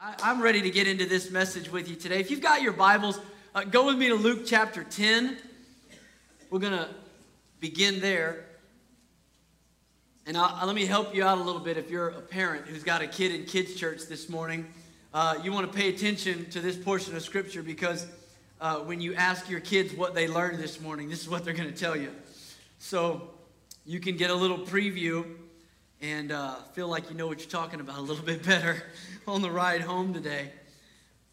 I, 0.00 0.30
am 0.30 0.40
ready 0.40 0.62
to 0.62 0.70
get 0.70 0.86
into 0.86 1.06
this 1.06 1.28
message 1.28 1.72
with 1.72 1.88
you 1.88 1.96
today. 1.96 2.20
If 2.20 2.30
you've 2.30 2.40
got 2.40 2.62
your 2.62 2.72
Bibles, 2.72 3.18
uh, 3.52 3.64
go 3.64 3.86
with 3.86 3.98
me 3.98 4.06
to 4.10 4.14
Luke 4.14 4.42
chapter 4.46 4.84
10. 4.84 5.36
We're 6.50 6.60
going 6.60 6.72
to 6.72 6.88
begin 7.58 7.98
there. 7.98 8.44
And 10.24 10.36
I'll, 10.36 10.64
let 10.68 10.76
me 10.76 10.86
help 10.86 11.16
you 11.16 11.24
out 11.24 11.38
a 11.38 11.42
little 11.42 11.60
bit 11.60 11.76
if 11.76 11.90
you're 11.90 12.10
a 12.10 12.20
parent 12.20 12.68
who's 12.68 12.84
got 12.84 13.02
a 13.02 13.08
kid 13.08 13.34
in 13.34 13.44
kids' 13.46 13.74
church 13.74 14.02
this 14.08 14.28
morning. 14.28 14.68
Uh, 15.12 15.34
you 15.42 15.50
want 15.50 15.66
to 15.66 15.76
pay 15.76 15.88
attention 15.88 16.48
to 16.50 16.60
this 16.60 16.76
portion 16.76 17.16
of 17.16 17.22
Scripture 17.22 17.64
because 17.64 18.06
uh, 18.60 18.76
when 18.76 19.00
you 19.00 19.16
ask 19.16 19.50
your 19.50 19.58
kids 19.58 19.92
what 19.94 20.14
they 20.14 20.28
learned 20.28 20.60
this 20.60 20.80
morning, 20.80 21.08
this 21.08 21.22
is 21.22 21.28
what 21.28 21.44
they're 21.44 21.54
going 21.54 21.72
to 21.72 21.76
tell 21.76 21.96
you. 21.96 22.12
So 22.78 23.30
you 23.84 23.98
can 23.98 24.16
get 24.16 24.30
a 24.30 24.34
little 24.36 24.58
preview 24.58 25.26
and 26.00 26.30
uh, 26.30 26.54
feel 26.72 26.88
like 26.88 27.10
you 27.10 27.16
know 27.16 27.26
what 27.26 27.40
you're 27.40 27.48
talking 27.48 27.80
about 27.80 27.98
a 27.98 28.02
little 28.02 28.24
bit 28.24 28.44
better 28.44 28.82
on 29.26 29.42
the 29.42 29.50
ride 29.50 29.80
home 29.80 30.14
today. 30.14 30.52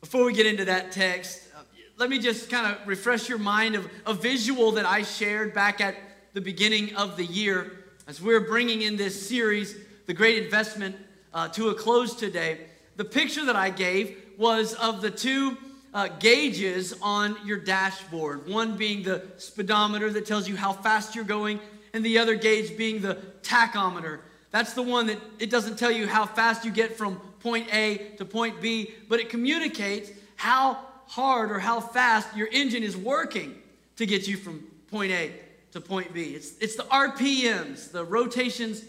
Before 0.02 0.26
we 0.26 0.34
get 0.34 0.46
into 0.46 0.66
that 0.66 0.92
text, 0.92 1.44
uh, 1.56 1.62
let 1.98 2.10
me 2.10 2.20
just 2.20 2.50
kind 2.50 2.74
of 2.74 2.88
refresh 2.88 3.30
your 3.30 3.38
mind 3.38 3.76
of 3.76 3.90
a 4.06 4.14
visual 4.14 4.72
that 4.74 4.86
I 4.86 5.04
shared 5.04 5.54
back 5.54 5.82
at 5.82 5.96
the 6.34 6.42
beginning 6.42 6.96
of 6.96 7.16
the 7.16 7.26
year 7.26 7.86
as 8.08 8.22
we're 8.22 8.42
bringing 8.42 8.82
in 8.82 8.98
this 8.98 9.28
series, 9.28 9.76
The 10.06 10.14
Great 10.14 10.44
Investment, 10.44 10.96
uh, 11.34 11.48
to 11.50 11.70
a 11.70 11.76
close 11.76 12.16
today. 12.16 12.62
The 12.98 13.06
picture 13.06 13.46
that 13.46 13.56
I 13.56 13.70
gave 13.70 14.18
was 14.38 14.74
of 14.76 15.02
the 15.02 15.12
two 15.12 15.58
uh, 15.94 16.10
gauges 16.20 16.94
on 17.02 17.38
your 17.46 17.58
dashboard 17.58 18.48
one 18.50 18.76
being 18.78 19.02
the 19.02 19.24
speedometer 19.38 20.12
that 20.12 20.26
tells 20.26 20.48
you 20.48 20.58
how 20.58 20.74
fast 20.74 21.16
you're 21.16 21.24
going, 21.24 21.60
and 21.94 22.04
the 22.04 22.18
other 22.18 22.36
gauge 22.36 22.76
being 22.76 23.02
the 23.02 23.18
tachometer 23.42 24.20
that's 24.56 24.72
the 24.72 24.82
one 24.82 25.08
that 25.08 25.20
it 25.38 25.50
doesn't 25.50 25.78
tell 25.78 25.92
you 25.92 26.08
how 26.08 26.26
fast 26.26 26.64
you 26.64 26.72
get 26.72 26.98
from 26.98 27.18
point 27.42 27.68
A 27.74 27.98
to 28.16 28.24
point 28.24 28.62
B, 28.62 28.96
but 29.10 29.20
it 29.20 29.28
communicates 29.28 30.10
how 30.38 30.80
hard 31.08 31.52
or 31.52 31.60
how 31.60 31.82
fast 31.82 32.34
your 32.38 32.48
engine 32.54 32.82
is 32.82 32.96
working 32.96 33.54
to 33.98 34.06
get 34.06 34.30
you 34.30 34.38
from 34.38 34.66
point 34.90 35.12
A 35.12 35.34
to 35.74 35.82
point 35.82 36.14
B. 36.14 36.36
It's, 36.36 36.58
it's 36.60 36.78
the 36.78 36.84
RPMs, 36.84 37.92
the 37.92 38.06
rotations 38.06 38.82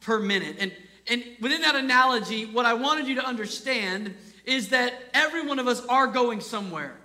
per 0.00 0.18
minute. 0.18 0.56
And, 0.58 0.70
and 1.08 1.24
within 1.40 1.62
that 1.62 1.74
analogy, 1.74 2.44
what 2.44 2.66
I 2.66 2.74
wanted 2.74 3.06
you 3.06 3.14
to 3.14 3.24
understand 3.24 4.14
is 4.44 4.68
that 4.68 4.92
every 5.14 5.46
one 5.46 5.58
of 5.58 5.66
us 5.66 5.82
are 5.86 6.06
going 6.06 6.42
somewhere. 6.42 6.96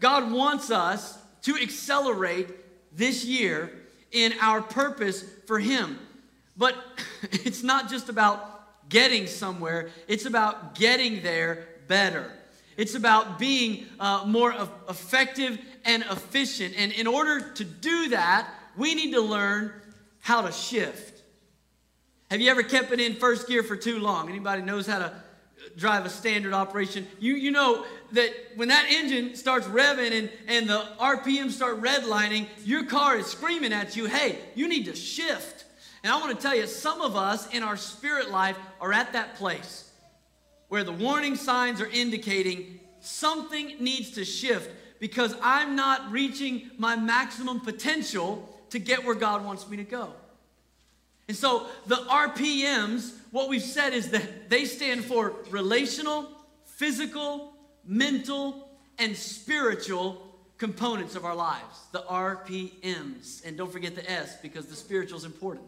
God 0.00 0.32
wants 0.32 0.72
us 0.72 1.16
to 1.42 1.54
accelerate 1.54 2.48
this 2.92 3.24
year 3.24 3.70
in 4.10 4.32
our 4.40 4.62
purpose 4.62 5.24
for 5.46 5.60
Him. 5.60 6.00
But 6.56 6.76
it's 7.22 7.62
not 7.62 7.88
just 7.88 8.08
about 8.08 8.88
getting 8.88 9.26
somewhere, 9.26 9.90
it's 10.08 10.26
about 10.26 10.74
getting 10.74 11.22
there 11.22 11.66
better. 11.88 12.30
It's 12.76 12.94
about 12.94 13.38
being 13.38 13.86
uh, 14.00 14.24
more 14.26 14.54
effective 14.88 15.58
and 15.84 16.02
efficient. 16.04 16.74
And 16.76 16.92
in 16.92 17.06
order 17.06 17.52
to 17.52 17.64
do 17.64 18.08
that, 18.10 18.48
we 18.76 18.94
need 18.94 19.12
to 19.12 19.20
learn 19.20 19.72
how 20.20 20.42
to 20.42 20.52
shift. 20.52 21.22
Have 22.30 22.40
you 22.40 22.50
ever 22.50 22.62
kept 22.62 22.92
it 22.92 23.00
in 23.00 23.16
first 23.16 23.46
gear 23.46 23.62
for 23.62 23.76
too 23.76 23.98
long? 23.98 24.30
Anybody 24.30 24.62
knows 24.62 24.86
how 24.86 25.00
to 25.00 25.12
drive 25.76 26.06
a 26.06 26.08
standard 26.08 26.54
operation? 26.54 27.06
You, 27.20 27.34
you 27.34 27.50
know 27.50 27.84
that 28.12 28.30
when 28.56 28.68
that 28.68 28.86
engine 28.90 29.36
starts 29.36 29.66
revving 29.66 30.12
and, 30.12 30.30
and 30.48 30.68
the 30.68 30.82
RPM 30.98 31.50
start 31.50 31.82
redlining, 31.82 32.46
your 32.64 32.86
car 32.86 33.18
is 33.18 33.26
screaming 33.26 33.72
at 33.72 33.96
you, 33.96 34.06
hey, 34.06 34.38
you 34.54 34.66
need 34.66 34.86
to 34.86 34.94
shift. 34.94 35.66
And 36.02 36.12
I 36.12 36.18
want 36.18 36.36
to 36.36 36.42
tell 36.42 36.56
you, 36.56 36.66
some 36.66 37.00
of 37.00 37.16
us 37.16 37.48
in 37.54 37.62
our 37.62 37.76
spirit 37.76 38.30
life 38.30 38.56
are 38.80 38.92
at 38.92 39.12
that 39.12 39.36
place 39.36 39.90
where 40.68 40.84
the 40.84 40.92
warning 40.92 41.36
signs 41.36 41.80
are 41.80 41.86
indicating 41.86 42.80
something 43.00 43.76
needs 43.78 44.12
to 44.12 44.24
shift 44.24 44.70
because 44.98 45.34
I'm 45.42 45.76
not 45.76 46.10
reaching 46.10 46.70
my 46.78 46.96
maximum 46.96 47.60
potential 47.60 48.48
to 48.70 48.78
get 48.78 49.04
where 49.04 49.14
God 49.14 49.44
wants 49.44 49.68
me 49.68 49.76
to 49.76 49.84
go. 49.84 50.14
And 51.28 51.36
so 51.36 51.66
the 51.86 51.96
RPMs, 51.96 53.12
what 53.30 53.48
we've 53.48 53.62
said 53.62 53.92
is 53.92 54.10
that 54.10 54.48
they 54.48 54.64
stand 54.64 55.04
for 55.04 55.34
relational, 55.50 56.28
physical, 56.64 57.54
mental, 57.84 58.68
and 58.98 59.16
spiritual 59.16 60.28
components 60.58 61.16
of 61.16 61.24
our 61.24 61.34
lives. 61.34 61.80
The 61.92 62.02
RPMs. 62.02 63.44
And 63.44 63.56
don't 63.56 63.72
forget 63.72 63.94
the 63.94 64.10
S 64.10 64.36
because 64.40 64.66
the 64.66 64.76
spiritual 64.76 65.18
is 65.18 65.24
important. 65.24 65.66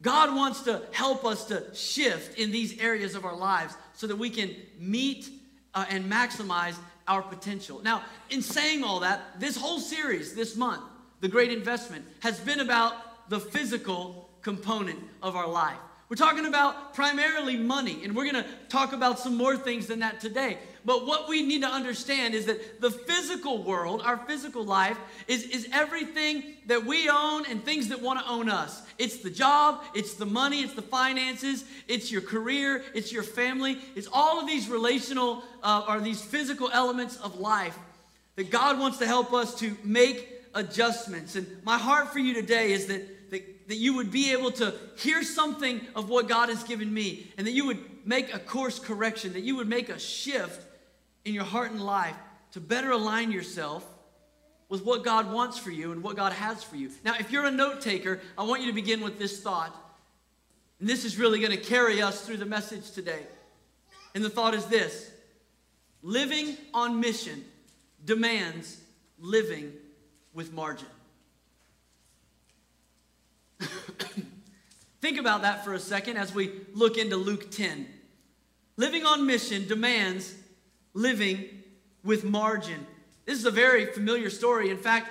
God 0.00 0.34
wants 0.34 0.62
to 0.62 0.82
help 0.92 1.24
us 1.24 1.46
to 1.46 1.74
shift 1.74 2.38
in 2.38 2.52
these 2.52 2.78
areas 2.80 3.14
of 3.14 3.24
our 3.24 3.36
lives 3.36 3.74
so 3.94 4.06
that 4.06 4.16
we 4.16 4.30
can 4.30 4.54
meet 4.78 5.28
uh, 5.74 5.84
and 5.90 6.10
maximize 6.10 6.76
our 7.08 7.22
potential. 7.22 7.80
Now, 7.82 8.02
in 8.30 8.42
saying 8.42 8.84
all 8.84 9.00
that, 9.00 9.40
this 9.40 9.56
whole 9.56 9.80
series 9.80 10.34
this 10.34 10.56
month, 10.56 10.82
The 11.20 11.28
Great 11.28 11.50
Investment, 11.50 12.04
has 12.20 12.38
been 12.38 12.60
about 12.60 13.28
the 13.28 13.40
physical 13.40 14.30
component 14.42 15.00
of 15.22 15.34
our 15.34 15.48
life. 15.48 15.78
We're 16.08 16.16
talking 16.16 16.46
about 16.46 16.94
primarily 16.94 17.58
money, 17.58 18.02
and 18.02 18.16
we're 18.16 18.30
going 18.30 18.42
to 18.42 18.50
talk 18.70 18.94
about 18.94 19.18
some 19.18 19.36
more 19.36 19.58
things 19.58 19.88
than 19.88 19.98
that 19.98 20.20
today. 20.20 20.56
But 20.82 21.06
what 21.06 21.28
we 21.28 21.42
need 21.42 21.60
to 21.62 21.68
understand 21.68 22.34
is 22.34 22.46
that 22.46 22.80
the 22.80 22.90
physical 22.90 23.62
world, 23.62 24.00
our 24.02 24.16
physical 24.16 24.64
life, 24.64 24.96
is, 25.26 25.42
is 25.42 25.68
everything 25.70 26.54
that 26.64 26.86
we 26.86 27.10
own 27.10 27.44
and 27.50 27.62
things 27.62 27.88
that 27.88 28.00
want 28.00 28.20
to 28.20 28.30
own 28.30 28.48
us. 28.48 28.80
It's 28.96 29.18
the 29.18 29.28
job, 29.28 29.84
it's 29.94 30.14
the 30.14 30.24
money, 30.24 30.62
it's 30.62 30.72
the 30.72 30.80
finances, 30.80 31.66
it's 31.88 32.10
your 32.10 32.22
career, 32.22 32.82
it's 32.94 33.12
your 33.12 33.22
family, 33.22 33.76
it's 33.94 34.08
all 34.10 34.40
of 34.40 34.46
these 34.46 34.70
relational 34.70 35.42
uh, 35.62 35.84
or 35.86 36.00
these 36.00 36.22
physical 36.22 36.70
elements 36.72 37.16
of 37.18 37.38
life 37.38 37.78
that 38.36 38.50
God 38.50 38.78
wants 38.78 38.96
to 38.98 39.06
help 39.06 39.34
us 39.34 39.54
to 39.56 39.76
make 39.84 40.40
adjustments. 40.54 41.36
And 41.36 41.46
my 41.64 41.76
heart 41.76 42.14
for 42.14 42.18
you 42.18 42.32
today 42.32 42.72
is 42.72 42.86
that, 42.86 43.02
that, 43.68 43.76
you 43.76 43.94
would 43.94 44.10
be 44.10 44.32
able 44.32 44.50
to 44.52 44.74
hear 44.96 45.22
something 45.22 45.80
of 45.94 46.08
what 46.08 46.28
God 46.28 46.48
has 46.48 46.64
given 46.64 46.92
me 46.92 47.30
and 47.38 47.46
that 47.46 47.52
you 47.52 47.66
would 47.66 47.78
make 48.04 48.34
a 48.34 48.38
course 48.38 48.78
correction, 48.78 49.34
that 49.34 49.42
you 49.42 49.56
would 49.56 49.68
make 49.68 49.88
a 49.88 49.98
shift 49.98 50.66
in 51.24 51.34
your 51.34 51.44
heart 51.44 51.70
and 51.70 51.80
life 51.80 52.16
to 52.52 52.60
better 52.60 52.90
align 52.90 53.30
yourself 53.30 53.86
with 54.68 54.84
what 54.84 55.04
God 55.04 55.32
wants 55.32 55.58
for 55.58 55.70
you 55.70 55.92
and 55.92 56.02
what 56.02 56.16
God 56.16 56.32
has 56.32 56.62
for 56.62 56.76
you. 56.76 56.90
Now, 57.04 57.14
if 57.18 57.30
you're 57.30 57.46
a 57.46 57.50
note 57.50 57.80
taker, 57.80 58.20
I 58.36 58.44
want 58.44 58.62
you 58.62 58.68
to 58.68 58.74
begin 58.74 59.00
with 59.00 59.18
this 59.18 59.40
thought. 59.40 59.74
And 60.80 60.88
this 60.88 61.04
is 61.04 61.18
really 61.18 61.40
going 61.40 61.52
to 61.52 61.56
carry 61.56 62.02
us 62.02 62.20
through 62.22 62.36
the 62.36 62.46
message 62.46 62.90
today. 62.92 63.22
And 64.14 64.24
the 64.24 64.30
thought 64.30 64.54
is 64.54 64.66
this 64.66 65.10
living 66.02 66.56
on 66.72 67.00
mission 67.00 67.44
demands 68.04 68.80
living 69.18 69.72
with 70.32 70.52
margin. 70.52 70.86
Think 75.00 75.18
about 75.18 75.42
that 75.42 75.64
for 75.64 75.74
a 75.74 75.78
second 75.78 76.16
as 76.16 76.34
we 76.34 76.52
look 76.74 76.98
into 76.98 77.16
Luke 77.16 77.50
10. 77.50 77.86
Living 78.76 79.04
on 79.04 79.26
mission 79.26 79.66
demands 79.66 80.34
living 80.94 81.44
with 82.04 82.24
margin. 82.24 82.86
This 83.24 83.38
is 83.38 83.44
a 83.44 83.50
very 83.50 83.86
familiar 83.86 84.30
story. 84.30 84.70
In 84.70 84.78
fact, 84.78 85.10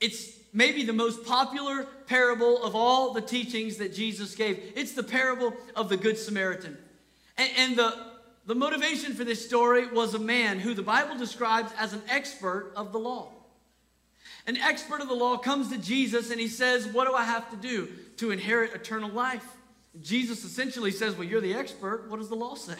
it's 0.00 0.38
maybe 0.52 0.84
the 0.84 0.92
most 0.92 1.24
popular 1.24 1.84
parable 2.06 2.62
of 2.62 2.74
all 2.74 3.12
the 3.12 3.20
teachings 3.20 3.76
that 3.76 3.94
Jesus 3.94 4.34
gave. 4.34 4.72
It's 4.76 4.92
the 4.92 5.02
parable 5.02 5.54
of 5.76 5.88
the 5.88 5.96
Good 5.96 6.18
Samaritan. 6.18 6.76
And, 7.38 7.50
and 7.56 7.76
the, 7.76 8.06
the 8.46 8.54
motivation 8.54 9.14
for 9.14 9.24
this 9.24 9.44
story 9.44 9.86
was 9.86 10.14
a 10.14 10.18
man 10.18 10.58
who 10.58 10.74
the 10.74 10.82
Bible 10.82 11.16
describes 11.16 11.72
as 11.78 11.92
an 11.92 12.02
expert 12.08 12.72
of 12.76 12.92
the 12.92 12.98
law. 12.98 13.32
An 14.46 14.56
expert 14.56 15.00
of 15.00 15.08
the 15.08 15.14
law 15.14 15.36
comes 15.36 15.70
to 15.70 15.78
Jesus 15.78 16.30
and 16.30 16.40
he 16.40 16.48
says, 16.48 16.86
What 16.86 17.06
do 17.06 17.14
I 17.14 17.24
have 17.24 17.50
to 17.50 17.56
do 17.56 17.88
to 18.16 18.30
inherit 18.30 18.74
eternal 18.74 19.10
life? 19.10 19.46
Jesus 20.00 20.44
essentially 20.44 20.90
says, 20.90 21.14
Well, 21.14 21.26
you're 21.28 21.40
the 21.40 21.54
expert. 21.54 22.08
What 22.08 22.18
does 22.18 22.28
the 22.28 22.36
law 22.36 22.54
say? 22.54 22.78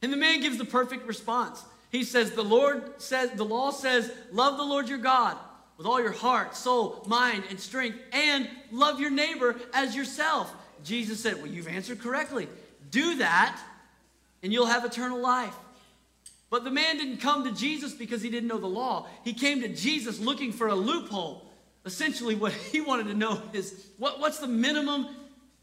And 0.00 0.12
the 0.12 0.16
man 0.16 0.40
gives 0.40 0.58
the 0.58 0.64
perfect 0.64 1.06
response. 1.06 1.62
He 1.90 2.04
says, 2.04 2.32
The 2.32 2.42
Lord 2.42 3.00
says, 3.00 3.30
the 3.32 3.44
law 3.44 3.70
says, 3.70 4.10
love 4.32 4.56
the 4.56 4.64
Lord 4.64 4.88
your 4.88 4.98
God 4.98 5.36
with 5.76 5.86
all 5.86 6.00
your 6.00 6.12
heart, 6.12 6.56
soul, 6.56 7.04
mind, 7.06 7.44
and 7.50 7.58
strength, 7.58 7.98
and 8.12 8.48
love 8.72 9.00
your 9.00 9.10
neighbor 9.10 9.56
as 9.72 9.94
yourself. 9.94 10.54
Jesus 10.84 11.20
said, 11.20 11.36
Well, 11.36 11.46
you've 11.46 11.68
answered 11.68 12.00
correctly. 12.00 12.48
Do 12.90 13.16
that, 13.18 13.60
and 14.42 14.52
you'll 14.52 14.66
have 14.66 14.84
eternal 14.84 15.20
life. 15.20 15.54
But 16.50 16.64
the 16.64 16.70
man 16.70 16.96
didn't 16.96 17.18
come 17.18 17.44
to 17.44 17.52
Jesus 17.52 17.92
because 17.92 18.22
he 18.22 18.30
didn't 18.30 18.48
know 18.48 18.58
the 18.58 18.66
law. 18.66 19.06
He 19.24 19.32
came 19.32 19.60
to 19.60 19.68
Jesus 19.68 20.18
looking 20.18 20.52
for 20.52 20.68
a 20.68 20.74
loophole. 20.74 21.44
Essentially, 21.84 22.34
what 22.34 22.52
he 22.72 22.80
wanted 22.80 23.06
to 23.08 23.14
know 23.14 23.42
is 23.52 23.88
what, 23.98 24.20
what's 24.20 24.38
the 24.38 24.46
minimum 24.46 25.08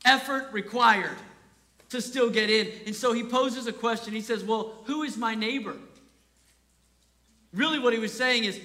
effort 0.03 0.51
required 0.51 1.17
to 1.89 2.01
still 2.01 2.29
get 2.29 2.49
in. 2.49 2.71
And 2.85 2.95
so 2.95 3.13
he 3.13 3.23
poses 3.23 3.67
a 3.67 3.73
question. 3.73 4.13
He 4.13 4.21
says, 4.21 4.43
Well, 4.43 4.75
who 4.85 5.03
is 5.03 5.17
my 5.17 5.35
neighbor? 5.35 5.75
Really, 7.53 7.79
what 7.79 7.93
he 7.93 7.99
was 7.99 8.13
saying 8.13 8.43
is 8.43 8.59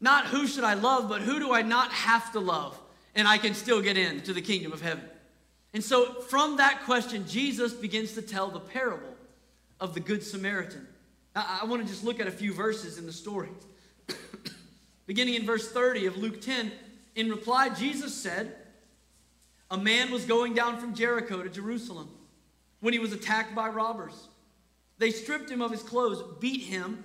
not 0.00 0.26
who 0.26 0.46
should 0.46 0.64
I 0.64 0.74
love, 0.74 1.08
but 1.08 1.22
who 1.22 1.38
do 1.38 1.52
I 1.52 1.62
not 1.62 1.90
have 1.92 2.32
to 2.32 2.40
love 2.40 2.78
and 3.14 3.26
I 3.26 3.38
can 3.38 3.54
still 3.54 3.80
get 3.80 3.96
into 3.96 4.32
the 4.32 4.42
kingdom 4.42 4.72
of 4.72 4.80
heaven. 4.80 5.04
And 5.72 5.82
so, 5.82 6.20
from 6.22 6.58
that 6.58 6.84
question, 6.84 7.26
Jesus 7.26 7.72
begins 7.72 8.12
to 8.12 8.22
tell 8.22 8.48
the 8.48 8.60
parable 8.60 9.14
of 9.80 9.94
the 9.94 10.00
Good 10.00 10.22
Samaritan. 10.22 10.86
I, 11.36 11.60
I 11.62 11.64
want 11.66 11.82
to 11.82 11.88
just 11.88 12.02
look 12.02 12.18
at 12.18 12.26
a 12.26 12.32
few 12.32 12.52
verses 12.52 12.98
in 12.98 13.06
the 13.06 13.12
story. 13.12 13.50
Beginning 15.06 15.34
in 15.34 15.44
verse 15.44 15.70
30 15.70 16.06
of 16.06 16.16
Luke 16.16 16.40
10, 16.40 16.72
in 17.14 17.30
reply, 17.30 17.68
Jesus 17.68 18.14
said, 18.14 18.56
A 19.70 19.76
man 19.76 20.10
was 20.10 20.24
going 20.24 20.54
down 20.54 20.78
from 20.78 20.94
Jericho 20.94 21.42
to 21.42 21.48
Jerusalem 21.48 22.08
when 22.80 22.92
he 22.92 22.98
was 22.98 23.12
attacked 23.12 23.54
by 23.54 23.68
robbers. 23.68 24.28
They 24.98 25.10
stripped 25.10 25.50
him 25.50 25.60
of 25.60 25.70
his 25.70 25.82
clothes, 25.82 26.22
beat 26.40 26.62
him, 26.62 27.04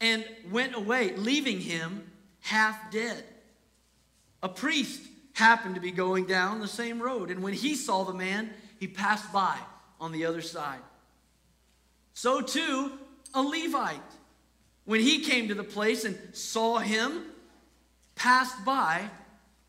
and 0.00 0.24
went 0.50 0.74
away, 0.74 1.14
leaving 1.16 1.60
him 1.60 2.10
half 2.40 2.90
dead. 2.90 3.22
A 4.42 4.48
priest 4.48 5.02
happened 5.34 5.74
to 5.74 5.80
be 5.80 5.90
going 5.90 6.26
down 6.26 6.60
the 6.60 6.68
same 6.68 7.00
road, 7.00 7.30
and 7.30 7.42
when 7.42 7.52
he 7.52 7.74
saw 7.74 8.04
the 8.04 8.14
man, 8.14 8.50
he 8.78 8.86
passed 8.86 9.30
by 9.30 9.58
on 10.00 10.12
the 10.12 10.24
other 10.24 10.40
side. 10.40 10.80
So 12.14 12.40
too, 12.40 12.92
a 13.34 13.42
Levite, 13.42 14.00
when 14.84 15.00
he 15.00 15.20
came 15.20 15.48
to 15.48 15.54
the 15.54 15.64
place 15.64 16.04
and 16.04 16.18
saw 16.32 16.78
him, 16.78 17.24
passed 18.14 18.64
by 18.64 19.08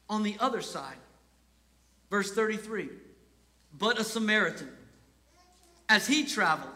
on 0.09 0.23
the 0.23 0.35
other 0.39 0.61
side. 0.61 0.97
Verse 2.09 2.31
33 2.31 2.89
But 3.77 3.99
a 3.99 4.03
Samaritan, 4.03 4.69
as 5.87 6.07
he 6.07 6.25
traveled, 6.25 6.73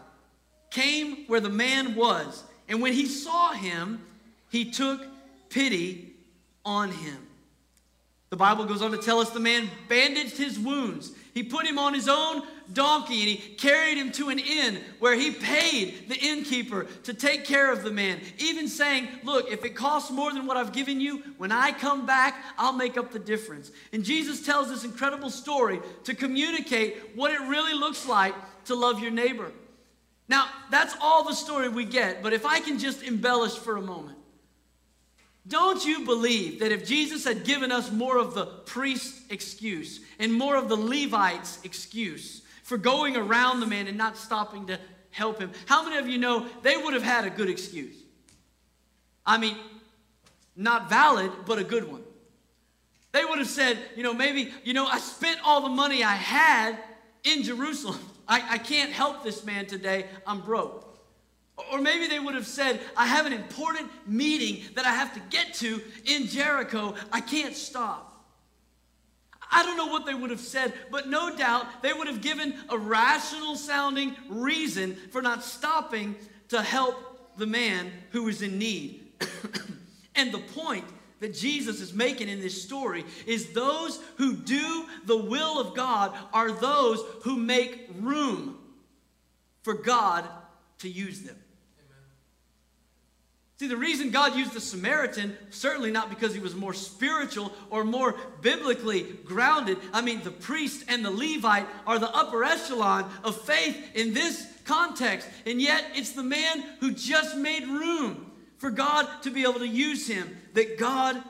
came 0.70 1.26
where 1.26 1.40
the 1.40 1.48
man 1.48 1.94
was, 1.94 2.44
and 2.68 2.80
when 2.80 2.92
he 2.92 3.06
saw 3.06 3.52
him, 3.52 4.04
he 4.50 4.70
took 4.70 5.06
pity 5.50 6.14
on 6.64 6.90
him. 6.90 7.26
The 8.30 8.36
Bible 8.36 8.64
goes 8.64 8.82
on 8.82 8.90
to 8.90 8.98
tell 8.98 9.20
us 9.20 9.30
the 9.30 9.40
man 9.40 9.68
bandaged 9.88 10.36
his 10.36 10.58
wounds. 10.58 11.12
He 11.36 11.42
put 11.42 11.66
him 11.66 11.78
on 11.78 11.92
his 11.92 12.08
own 12.08 12.44
donkey 12.72 13.20
and 13.20 13.28
he 13.28 13.36
carried 13.56 13.98
him 13.98 14.10
to 14.12 14.30
an 14.30 14.38
inn 14.38 14.80
where 15.00 15.14
he 15.14 15.32
paid 15.32 16.08
the 16.08 16.16
innkeeper 16.16 16.84
to 17.02 17.12
take 17.12 17.44
care 17.44 17.70
of 17.70 17.82
the 17.82 17.90
man, 17.90 18.20
even 18.38 18.68
saying, 18.68 19.06
Look, 19.22 19.52
if 19.52 19.62
it 19.62 19.76
costs 19.76 20.10
more 20.10 20.32
than 20.32 20.46
what 20.46 20.56
I've 20.56 20.72
given 20.72 20.98
you, 20.98 21.22
when 21.36 21.52
I 21.52 21.72
come 21.72 22.06
back, 22.06 22.42
I'll 22.56 22.72
make 22.72 22.96
up 22.96 23.12
the 23.12 23.18
difference. 23.18 23.70
And 23.92 24.02
Jesus 24.02 24.46
tells 24.46 24.70
this 24.70 24.84
incredible 24.84 25.28
story 25.28 25.80
to 26.04 26.14
communicate 26.14 27.14
what 27.14 27.30
it 27.30 27.40
really 27.42 27.74
looks 27.74 28.06
like 28.06 28.34
to 28.64 28.74
love 28.74 29.00
your 29.00 29.10
neighbor. 29.10 29.52
Now, 30.30 30.48
that's 30.70 30.94
all 31.02 31.22
the 31.22 31.34
story 31.34 31.68
we 31.68 31.84
get, 31.84 32.22
but 32.22 32.32
if 32.32 32.46
I 32.46 32.60
can 32.60 32.78
just 32.78 33.02
embellish 33.02 33.56
for 33.58 33.76
a 33.76 33.82
moment. 33.82 34.15
Don't 35.48 35.84
you 35.84 36.04
believe 36.04 36.60
that 36.60 36.72
if 36.72 36.86
Jesus 36.86 37.24
had 37.24 37.44
given 37.44 37.70
us 37.70 37.92
more 37.92 38.18
of 38.18 38.34
the 38.34 38.46
priest's 38.46 39.22
excuse 39.30 40.00
and 40.18 40.32
more 40.32 40.56
of 40.56 40.68
the 40.68 40.76
Levite's 40.76 41.60
excuse 41.62 42.42
for 42.64 42.76
going 42.76 43.16
around 43.16 43.60
the 43.60 43.66
man 43.66 43.86
and 43.86 43.96
not 43.96 44.16
stopping 44.16 44.66
to 44.66 44.80
help 45.10 45.38
him, 45.38 45.52
how 45.66 45.84
many 45.84 45.98
of 45.98 46.08
you 46.08 46.18
know 46.18 46.46
they 46.62 46.76
would 46.76 46.94
have 46.94 47.02
had 47.02 47.24
a 47.24 47.30
good 47.30 47.48
excuse? 47.48 47.94
I 49.24 49.38
mean, 49.38 49.56
not 50.56 50.88
valid, 50.88 51.30
but 51.44 51.58
a 51.58 51.64
good 51.64 51.90
one. 51.90 52.02
They 53.12 53.24
would 53.24 53.38
have 53.38 53.48
said, 53.48 53.78
you 53.94 54.02
know, 54.02 54.12
maybe, 54.12 54.52
you 54.64 54.74
know, 54.74 54.86
I 54.86 54.98
spent 54.98 55.40
all 55.44 55.62
the 55.62 55.68
money 55.68 56.02
I 56.02 56.14
had 56.14 56.78
in 57.24 57.42
Jerusalem. 57.42 58.00
I, 58.28 58.54
I 58.54 58.58
can't 58.58 58.90
help 58.90 59.22
this 59.22 59.44
man 59.44 59.66
today. 59.66 60.06
I'm 60.26 60.40
broke. 60.40 60.85
Or 61.72 61.80
maybe 61.80 62.06
they 62.06 62.18
would 62.18 62.34
have 62.34 62.46
said, 62.46 62.80
I 62.96 63.06
have 63.06 63.24
an 63.24 63.32
important 63.32 63.90
meeting 64.06 64.62
that 64.74 64.84
I 64.84 64.90
have 64.90 65.14
to 65.14 65.20
get 65.30 65.54
to 65.54 65.80
in 66.04 66.26
Jericho. 66.26 66.94
I 67.10 67.20
can't 67.20 67.54
stop. 67.54 68.12
I 69.50 69.62
don't 69.62 69.76
know 69.76 69.86
what 69.86 70.04
they 70.04 70.14
would 70.14 70.30
have 70.30 70.40
said, 70.40 70.74
but 70.90 71.08
no 71.08 71.34
doubt 71.34 71.82
they 71.82 71.92
would 71.92 72.08
have 72.08 72.20
given 72.20 72.54
a 72.68 72.76
rational 72.76 73.56
sounding 73.56 74.14
reason 74.28 74.96
for 75.10 75.22
not 75.22 75.44
stopping 75.44 76.16
to 76.48 76.60
help 76.60 77.36
the 77.38 77.46
man 77.46 77.90
who 78.10 78.24
was 78.24 78.42
in 78.42 78.58
need. 78.58 79.12
and 80.14 80.32
the 80.32 80.38
point 80.38 80.84
that 81.20 81.32
Jesus 81.32 81.80
is 81.80 81.94
making 81.94 82.28
in 82.28 82.40
this 82.40 82.62
story 82.62 83.04
is 83.26 83.52
those 83.52 84.00
who 84.18 84.36
do 84.36 84.84
the 85.06 85.16
will 85.16 85.58
of 85.58 85.74
God 85.74 86.14
are 86.32 86.52
those 86.52 87.02
who 87.22 87.36
make 87.36 87.88
room 88.00 88.58
for 89.62 89.74
God 89.74 90.26
to 90.78 90.88
use 90.88 91.22
them. 91.22 91.36
See, 93.58 93.68
the 93.68 93.76
reason 93.76 94.10
God 94.10 94.36
used 94.36 94.52
the 94.52 94.60
Samaritan, 94.60 95.34
certainly 95.48 95.90
not 95.90 96.10
because 96.10 96.34
he 96.34 96.40
was 96.40 96.54
more 96.54 96.74
spiritual 96.74 97.52
or 97.70 97.84
more 97.84 98.14
biblically 98.42 99.04
grounded. 99.24 99.78
I 99.94 100.02
mean, 100.02 100.22
the 100.22 100.30
priest 100.30 100.84
and 100.88 101.02
the 101.02 101.10
Levite 101.10 101.66
are 101.86 101.98
the 101.98 102.14
upper 102.14 102.44
echelon 102.44 103.10
of 103.24 103.40
faith 103.40 103.92
in 103.94 104.12
this 104.12 104.46
context. 104.64 105.26
And 105.46 105.60
yet, 105.60 105.84
it's 105.94 106.12
the 106.12 106.22
man 106.22 106.64
who 106.80 106.92
just 106.92 107.38
made 107.38 107.66
room 107.66 108.30
for 108.58 108.70
God 108.70 109.08
to 109.22 109.30
be 109.30 109.42
able 109.42 109.60
to 109.60 109.68
use 109.68 110.06
him 110.06 110.36
that 110.52 110.76
God 110.78 111.22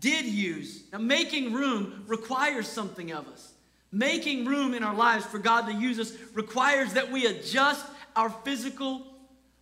did 0.00 0.24
use. 0.24 0.84
Now, 0.90 1.00
making 1.00 1.52
room 1.52 2.04
requires 2.06 2.66
something 2.66 3.12
of 3.12 3.28
us. 3.28 3.52
Making 3.92 4.46
room 4.46 4.72
in 4.72 4.82
our 4.82 4.94
lives 4.94 5.26
for 5.26 5.38
God 5.38 5.66
to 5.66 5.74
use 5.74 6.00
us 6.00 6.14
requires 6.32 6.94
that 6.94 7.12
we 7.12 7.26
adjust 7.26 7.84
our 8.16 8.30
physical 8.30 9.02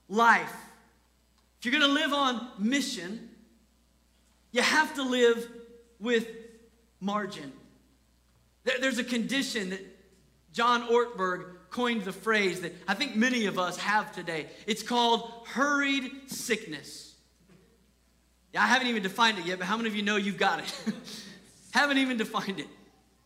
life 0.09 0.55
if 1.62 1.67
you're 1.67 1.79
going 1.79 1.94
to 1.94 2.00
live 2.00 2.12
on 2.12 2.49
mission, 2.59 3.31
you 4.50 4.62
have 4.62 4.97
to 4.97 5.05
live 5.05 5.49
with 6.00 6.26
margin. 6.99 7.53
There's 8.64 8.99
a 8.99 9.05
condition 9.05 9.70
that 9.70 9.81
John 10.53 10.88
Ortberg 10.88 11.44
coined 11.70 12.03
the 12.03 12.12
phrase 12.12 12.62
that 12.62 12.73
I 12.88 12.94
think 12.94 13.14
many 13.14 13.47
of 13.47 13.61
us 13.61 13.76
have 13.76 14.11
today. 14.11 14.49
It's 14.67 14.82
called 14.82 15.47
hurried 15.47 16.11
sickness. 16.26 17.14
Yeah, 18.53 18.65
I 18.65 18.67
haven't 18.67 18.88
even 18.88 19.05
defined 19.05 19.38
it 19.38 19.47
yet, 19.47 19.61
but 19.61 19.69
how 19.69 19.76
many 19.76 19.88
of 19.88 19.94
you 19.94 20.03
know 20.03 20.17
you've 20.17 20.38
got 20.38 20.58
it? 20.58 20.75
haven't 21.73 21.99
even 21.99 22.17
defined 22.17 22.58
it. 22.58 22.67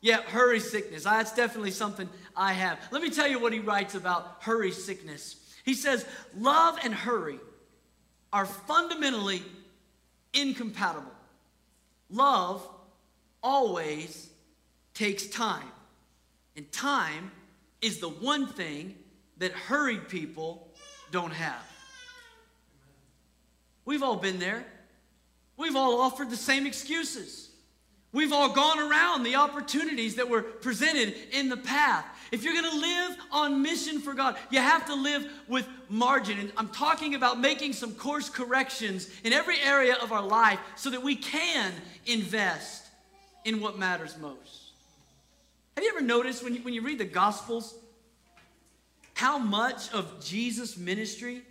Yeah, 0.02 0.20
hurry 0.20 0.60
sickness. 0.60 1.06
Ah, 1.06 1.16
that's 1.16 1.32
definitely 1.32 1.70
something 1.70 2.06
I 2.36 2.52
have. 2.52 2.78
Let 2.90 3.00
me 3.00 3.08
tell 3.08 3.28
you 3.28 3.40
what 3.40 3.54
he 3.54 3.60
writes 3.60 3.94
about 3.94 4.36
hurry 4.40 4.72
sickness. 4.72 5.36
He 5.64 5.72
says, 5.72 6.04
Love 6.36 6.78
and 6.84 6.92
hurry 6.92 7.40
are 8.36 8.44
fundamentally 8.44 9.42
incompatible. 10.34 11.10
Love 12.10 12.68
always 13.42 14.28
takes 14.92 15.26
time, 15.28 15.72
and 16.54 16.70
time 16.70 17.30
is 17.80 17.98
the 17.98 18.10
one 18.10 18.46
thing 18.46 18.94
that 19.38 19.52
hurried 19.52 20.06
people 20.10 20.68
don't 21.10 21.32
have. 21.32 21.64
We've 23.87 24.02
all 24.02 24.16
been 24.16 24.38
there. 24.38 24.66
We've 25.56 25.75
all 25.75 26.02
offered 26.02 26.28
the 26.28 26.37
same 26.37 26.66
excuses. 26.66 27.45
We've 28.16 28.32
all 28.32 28.49
gone 28.49 28.78
around 28.78 29.25
the 29.25 29.35
opportunities 29.35 30.14
that 30.14 30.30
were 30.30 30.40
presented 30.40 31.14
in 31.32 31.50
the 31.50 31.56
path. 31.58 32.06
If 32.32 32.44
you're 32.44 32.54
going 32.54 32.70
to 32.70 32.78
live 32.78 33.16
on 33.30 33.61
mission 33.61 34.00
for 34.00 34.14
God, 34.14 34.38
you 34.50 34.58
have 34.58 34.87
to 34.87 34.94
live 34.94 35.30
with 35.49 35.68
margin. 35.90 36.38
And 36.38 36.50
I'm 36.56 36.70
talking 36.70 37.14
about 37.14 37.38
making 37.38 37.75
some 37.75 37.92
course 37.92 38.30
corrections 38.30 39.11
in 39.23 39.35
every 39.35 39.61
area 39.61 39.96
of 39.96 40.12
our 40.12 40.23
life 40.23 40.58
so 40.76 40.88
that 40.88 41.02
we 41.02 41.14
can 41.14 41.75
invest 42.06 42.87
in 43.44 43.61
what 43.61 43.78
matters 43.78 44.16
most. 44.16 44.70
Have 45.76 45.85
you 45.85 45.90
ever 45.90 46.00
noticed 46.00 46.42
when 46.42 46.54
you, 46.54 46.62
when 46.62 46.73
you 46.73 46.80
read 46.80 46.96
the 46.96 47.04
Gospels 47.04 47.75
how 49.12 49.37
much 49.37 49.92
of 49.92 50.25
Jesus' 50.25 50.78
ministry 50.78 51.42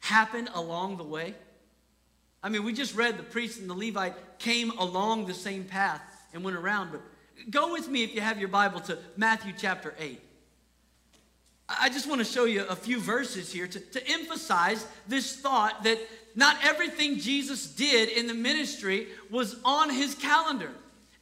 happened 0.00 0.48
along 0.54 0.96
the 0.96 1.04
way? 1.04 1.34
I 2.42 2.48
mean, 2.48 2.64
we 2.64 2.72
just 2.72 2.94
read 2.94 3.18
the 3.18 3.22
priest 3.22 3.60
and 3.60 3.70
the 3.70 3.74
Levite 3.74 4.38
came 4.38 4.70
along 4.78 5.26
the 5.26 5.34
same 5.34 5.64
path 5.64 6.02
and 6.34 6.42
went 6.42 6.56
around, 6.56 6.90
but 6.90 7.02
Go 7.50 7.72
with 7.72 7.88
me 7.88 8.02
if 8.04 8.14
you 8.14 8.20
have 8.20 8.38
your 8.38 8.48
Bible 8.48 8.80
to 8.80 8.98
Matthew 9.16 9.52
chapter 9.56 9.94
8. 9.98 10.20
I 11.68 11.88
just 11.88 12.08
want 12.08 12.20
to 12.20 12.24
show 12.24 12.44
you 12.44 12.64
a 12.66 12.76
few 12.76 13.00
verses 13.00 13.52
here 13.52 13.66
to, 13.66 13.80
to 13.80 14.08
emphasize 14.08 14.86
this 15.08 15.36
thought 15.36 15.84
that 15.84 15.98
not 16.34 16.56
everything 16.62 17.18
Jesus 17.18 17.66
did 17.66 18.10
in 18.10 18.26
the 18.26 18.34
ministry 18.34 19.08
was 19.30 19.56
on 19.64 19.90
his 19.90 20.14
calendar. 20.14 20.70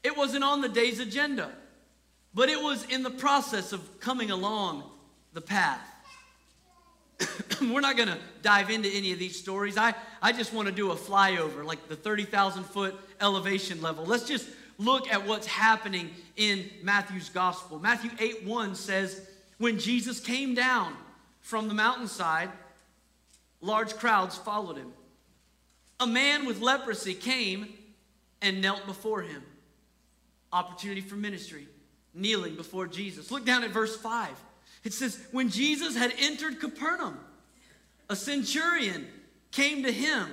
It 0.02 0.16
wasn't 0.16 0.44
on 0.44 0.60
the 0.60 0.68
day's 0.68 0.98
agenda, 0.98 1.50
but 2.34 2.48
it 2.48 2.60
was 2.60 2.84
in 2.86 3.02
the 3.02 3.10
process 3.10 3.72
of 3.72 4.00
coming 4.00 4.30
along 4.30 4.82
the 5.32 5.40
path. 5.40 5.86
We're 7.60 7.80
not 7.80 7.96
going 7.96 8.08
to 8.08 8.18
dive 8.42 8.70
into 8.70 8.88
any 8.88 9.12
of 9.12 9.18
these 9.18 9.38
stories. 9.38 9.76
I, 9.76 9.94
I 10.22 10.32
just 10.32 10.52
want 10.52 10.68
to 10.68 10.74
do 10.74 10.92
a 10.92 10.96
flyover, 10.96 11.64
like 11.64 11.88
the 11.88 11.96
30,000 11.96 12.64
foot 12.64 12.94
elevation 13.20 13.82
level. 13.82 14.04
Let's 14.04 14.24
just 14.24 14.48
look 14.78 15.12
at 15.12 15.26
what's 15.26 15.46
happening 15.46 16.10
in 16.36 16.68
Matthew's 16.82 17.28
gospel. 17.28 17.78
Matthew 17.78 18.10
8 18.18 18.44
1 18.44 18.74
says, 18.74 19.28
When 19.58 19.78
Jesus 19.78 20.20
came 20.20 20.54
down 20.54 20.96
from 21.40 21.68
the 21.68 21.74
mountainside, 21.74 22.50
large 23.60 23.94
crowds 23.94 24.36
followed 24.36 24.76
him. 24.76 24.92
A 26.00 26.06
man 26.06 26.46
with 26.46 26.60
leprosy 26.60 27.14
came 27.14 27.74
and 28.40 28.62
knelt 28.62 28.86
before 28.86 29.20
him. 29.20 29.42
Opportunity 30.52 31.02
for 31.02 31.16
ministry, 31.16 31.68
kneeling 32.14 32.56
before 32.56 32.86
Jesus. 32.86 33.30
Look 33.30 33.44
down 33.44 33.62
at 33.62 33.70
verse 33.70 33.96
5. 33.96 34.30
It 34.82 34.92
says, 34.92 35.20
when 35.30 35.50
Jesus 35.50 35.96
had 35.96 36.12
entered 36.18 36.60
Capernaum, 36.60 37.18
a 38.08 38.16
centurion 38.16 39.06
came 39.50 39.82
to 39.82 39.92
him 39.92 40.26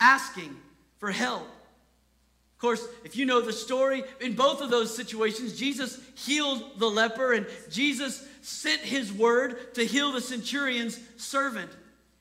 asking 0.00 0.56
for 0.98 1.10
help. 1.10 1.42
Of 1.42 2.60
course, 2.60 2.84
if 3.04 3.16
you 3.16 3.24
know 3.24 3.40
the 3.40 3.52
story, 3.52 4.02
in 4.20 4.34
both 4.34 4.60
of 4.60 4.70
those 4.70 4.94
situations, 4.94 5.56
Jesus 5.56 6.00
healed 6.16 6.78
the 6.78 6.90
leper 6.90 7.32
and 7.32 7.46
Jesus 7.70 8.26
sent 8.42 8.80
his 8.80 9.12
word 9.12 9.74
to 9.74 9.84
heal 9.84 10.10
the 10.10 10.20
centurion's 10.20 10.98
servant. 11.16 11.70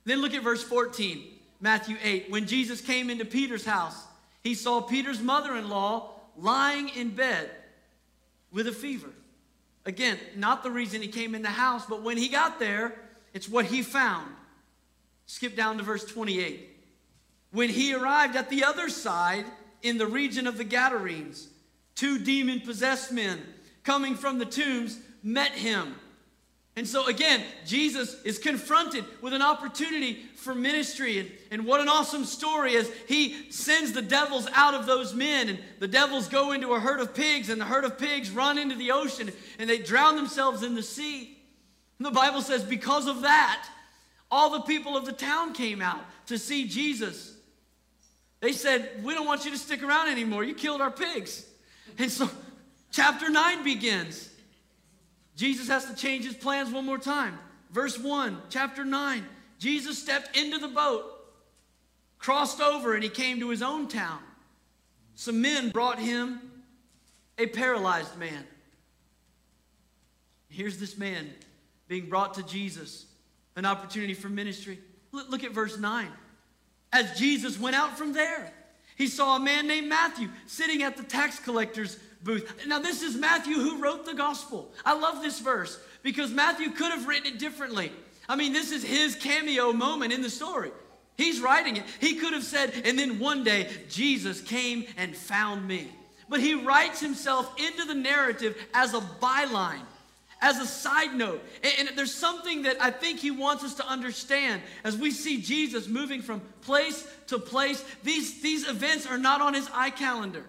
Then 0.05 0.21
look 0.21 0.35
at 0.35 0.43
verse 0.43 0.63
14, 0.63 1.23
Matthew 1.59 1.97
8. 2.03 2.29
When 2.29 2.45
Jesus 2.45 2.81
came 2.81 3.09
into 3.09 3.25
Peter's 3.25 3.65
house, 3.65 4.05
he 4.43 4.53
saw 4.53 4.79
Peter's 4.79 5.21
mother 5.21 5.55
in 5.55 5.69
law 5.69 6.11
lying 6.37 6.89
in 6.89 7.09
bed 7.09 7.49
with 8.51 8.67
a 8.67 8.71
fever. 8.71 9.09
Again, 9.87 10.19
not 10.35 10.63
the 10.63 10.69
reason 10.69 11.01
he 11.01 11.07
came 11.07 11.33
in 11.33 11.41
the 11.41 11.47
house, 11.49 11.85
but 11.85 12.03
when 12.03 12.17
he 12.17 12.27
got 12.27 12.59
there, 12.59 12.93
it's 13.33 13.47
what 13.47 13.65
he 13.65 13.81
found. 13.81 14.29
Skip 15.27 15.55
down 15.55 15.77
to 15.77 15.83
verse 15.83 16.03
28. 16.03 16.67
When 17.51 17.69
he 17.69 17.93
arrived 17.93 18.35
at 18.35 18.49
the 18.49 18.65
other 18.65 18.89
side 18.89 19.45
in 19.81 19.97
the 19.97 20.05
region 20.05 20.45
of 20.45 20.57
the 20.57 20.65
Gadarenes, 20.65 21.47
two 21.95 22.19
demon 22.19 22.59
possessed 22.59 23.13
men 23.13 23.41
coming 23.85 24.15
from 24.15 24.39
the 24.39 24.45
tombs 24.45 24.99
met 25.23 25.51
him. 25.51 25.95
And 26.77 26.87
so, 26.87 27.07
again, 27.07 27.41
Jesus 27.65 28.21
is 28.23 28.37
confronted 28.37 29.03
with 29.19 29.33
an 29.33 29.41
opportunity 29.41 30.21
for 30.35 30.53
ministry. 30.53 31.17
And, 31.17 31.31
and 31.49 31.65
what 31.65 31.81
an 31.81 31.89
awesome 31.89 32.23
story 32.23 32.77
as 32.77 32.87
he 33.07 33.51
sends 33.51 33.93
the 33.93 34.01
devils 34.03 34.47
out 34.53 34.75
of 34.75 34.85
those 34.85 35.15
men. 35.15 35.49
And 35.49 35.59
the 35.79 35.87
devils 35.87 36.27
go 36.27 36.51
into 36.51 36.75
a 36.75 36.79
herd 36.79 36.99
of 36.99 37.15
pigs, 37.15 37.49
and 37.49 37.59
the 37.59 37.65
herd 37.65 37.83
of 37.83 37.97
pigs 37.97 38.29
run 38.29 38.59
into 38.59 38.75
the 38.75 38.91
ocean 38.91 39.31
and 39.57 39.67
they 39.67 39.79
drown 39.79 40.15
themselves 40.15 40.61
in 40.61 40.75
the 40.75 40.83
sea. 40.83 41.39
And 41.97 42.05
the 42.05 42.11
Bible 42.11 42.43
says, 42.43 42.63
because 42.63 43.07
of 43.07 43.23
that, 43.23 43.67
all 44.29 44.51
the 44.51 44.61
people 44.61 44.95
of 44.95 45.05
the 45.05 45.13
town 45.13 45.53
came 45.53 45.81
out 45.81 46.01
to 46.27 46.37
see 46.37 46.67
Jesus. 46.67 47.33
They 48.39 48.51
said, 48.51 49.03
We 49.03 49.15
don't 49.15 49.25
want 49.25 49.45
you 49.45 49.51
to 49.51 49.57
stick 49.57 49.81
around 49.81 50.09
anymore. 50.09 50.43
You 50.43 50.53
killed 50.53 50.81
our 50.81 50.91
pigs. 50.91 51.43
And 51.97 52.11
so, 52.11 52.29
chapter 52.91 53.31
9 53.31 53.63
begins. 53.63 54.29
Jesus 55.37 55.67
has 55.67 55.85
to 55.85 55.95
change 55.95 56.25
his 56.25 56.35
plans 56.35 56.71
one 56.71 56.85
more 56.85 56.97
time. 56.97 57.37
Verse 57.71 57.97
1, 57.97 58.41
chapter 58.49 58.83
9. 58.83 59.23
Jesus 59.59 59.97
stepped 59.97 60.35
into 60.35 60.57
the 60.57 60.67
boat, 60.67 61.05
crossed 62.17 62.59
over, 62.59 62.95
and 62.95 63.03
he 63.03 63.09
came 63.09 63.39
to 63.39 63.49
his 63.49 63.61
own 63.61 63.87
town. 63.87 64.19
Some 65.15 65.41
men 65.41 65.69
brought 65.69 65.99
him 65.99 66.41
a 67.37 67.45
paralyzed 67.45 68.17
man. 68.17 68.45
Here's 70.49 70.79
this 70.79 70.97
man 70.97 71.29
being 71.87 72.09
brought 72.09 72.33
to 72.35 72.43
Jesus, 72.43 73.05
an 73.55 73.65
opportunity 73.65 74.15
for 74.15 74.29
ministry. 74.29 74.79
Look 75.11 75.43
at 75.43 75.51
verse 75.51 75.77
9. 75.77 76.07
As 76.91 77.17
Jesus 77.17 77.59
went 77.59 77.75
out 77.75 77.97
from 77.97 78.13
there, 78.13 78.51
he 78.97 79.07
saw 79.07 79.35
a 79.35 79.39
man 79.39 79.67
named 79.67 79.87
Matthew 79.87 80.29
sitting 80.47 80.81
at 80.81 80.97
the 80.97 81.03
tax 81.03 81.39
collector's 81.39 81.97
booth. 82.23 82.65
Now, 82.67 82.79
this 82.79 83.03
is 83.03 83.15
Matthew 83.15 83.55
who 83.55 83.81
wrote 83.81 84.05
the 84.05 84.15
gospel. 84.15 84.71
I 84.83 84.97
love 84.97 85.21
this 85.21 85.39
verse 85.39 85.79
because 86.01 86.31
Matthew 86.31 86.71
could 86.71 86.91
have 86.91 87.07
written 87.07 87.33
it 87.33 87.39
differently. 87.39 87.91
I 88.27 88.35
mean, 88.35 88.53
this 88.53 88.71
is 88.71 88.83
his 88.83 89.15
cameo 89.15 89.71
moment 89.71 90.13
in 90.13 90.21
the 90.21 90.29
story. 90.29 90.71
He's 91.15 91.39
writing 91.41 91.77
it. 91.77 91.83
He 91.99 92.15
could 92.15 92.33
have 92.33 92.43
said, 92.43 92.73
and 92.85 92.97
then 92.97 93.19
one 93.19 93.43
day 93.43 93.69
Jesus 93.89 94.41
came 94.41 94.85
and 94.97 95.15
found 95.15 95.67
me. 95.67 95.89
But 96.27 96.41
he 96.41 96.55
writes 96.55 96.99
himself 96.99 97.53
into 97.57 97.85
the 97.85 97.95
narrative 97.95 98.57
as 98.73 98.93
a 98.93 98.99
byline, 98.99 99.85
as 100.41 100.59
a 100.59 100.65
side 100.65 101.13
note. 101.13 101.43
And, 101.63 101.89
and, 101.89 101.97
there's 101.97 102.13
something 102.13 102.63
that 102.63 102.77
I 102.81 102.91
think 102.91 103.19
he 103.19 103.31
wants 103.31 103.63
us 103.63 103.75
to 103.75 103.87
understand 103.87 104.61
as 104.83 104.95
we 104.95 105.11
see 105.11 105.41
Jesus 105.41 105.87
moving 105.87 106.21
from 106.21 106.41
place 106.61 107.07
to 107.27 107.39
place. 107.39 107.83
These, 108.03 108.41
these 108.41 108.67
events 108.67 109.05
are 109.07 109.17
not 109.17 109.41
on 109.41 109.53
his 109.53 109.67
iCalendar. 109.69 110.43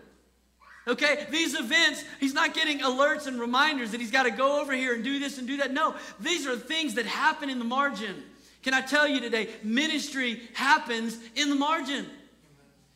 Okay, 0.86 1.26
these 1.30 1.54
events, 1.54 2.02
he's 2.18 2.32
not 2.32 2.54
getting 2.54 2.78
alerts 2.78 3.26
and 3.26 3.38
reminders 3.38 3.90
that 3.90 4.00
he's 4.00 4.10
got 4.10 4.22
to 4.22 4.30
go 4.30 4.60
over 4.60 4.72
here 4.72 4.94
and 4.94 5.04
do 5.04 5.18
this 5.18 5.36
and 5.36 5.46
do 5.46 5.58
that. 5.58 5.70
No, 5.70 5.94
these 6.18 6.46
are 6.46 6.56
things 6.56 6.94
that 6.94 7.04
happen 7.04 7.50
in 7.50 7.58
the 7.58 7.64
margin. 7.64 8.22
Can 8.62 8.72
I 8.72 8.80
tell 8.80 9.06
you 9.06 9.20
today, 9.20 9.50
ministry 9.62 10.40
happens 10.54 11.18
in 11.34 11.50
the 11.50 11.56
margin. 11.56 12.06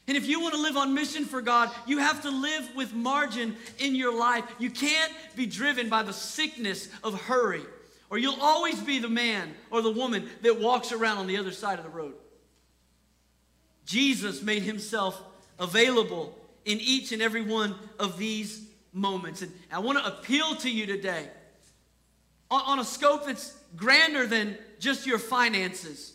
And 0.08 0.16
if 0.16 0.26
you 0.26 0.40
want 0.40 0.54
to 0.54 0.60
live 0.60 0.76
on 0.76 0.94
mission 0.94 1.24
for 1.24 1.40
God, 1.40 1.70
you 1.86 1.98
have 1.98 2.22
to 2.22 2.30
live 2.30 2.74
with 2.74 2.92
margin 2.92 3.56
in 3.78 3.94
your 3.94 4.16
life. 4.16 4.44
You 4.58 4.70
can't 4.70 5.12
be 5.36 5.46
driven 5.46 5.88
by 5.88 6.02
the 6.02 6.12
sickness 6.12 6.88
of 7.04 7.20
hurry, 7.22 7.62
or 8.10 8.18
you'll 8.18 8.40
always 8.40 8.80
be 8.80 8.98
the 8.98 9.08
man 9.08 9.54
or 9.70 9.80
the 9.80 9.92
woman 9.92 10.28
that 10.42 10.58
walks 10.58 10.90
around 10.90 11.18
on 11.18 11.26
the 11.26 11.36
other 11.36 11.52
side 11.52 11.78
of 11.78 11.84
the 11.84 11.90
road. 11.90 12.14
Jesus 13.84 14.42
made 14.42 14.62
himself 14.62 15.20
available 15.58 16.36
in 16.64 16.80
each 16.80 17.12
and 17.12 17.22
every 17.22 17.42
one 17.42 17.74
of 17.98 18.18
these 18.18 18.66
moments. 18.92 19.42
And 19.42 19.52
I 19.70 19.78
want 19.78 19.98
to 19.98 20.06
appeal 20.06 20.56
to 20.56 20.70
you 20.70 20.86
today 20.86 21.28
on, 22.50 22.78
a 22.78 22.84
scope 22.84 23.26
that's 23.26 23.56
grander 23.76 24.26
than 24.26 24.58
just 24.78 25.06
your 25.06 25.18
finances. 25.18 26.14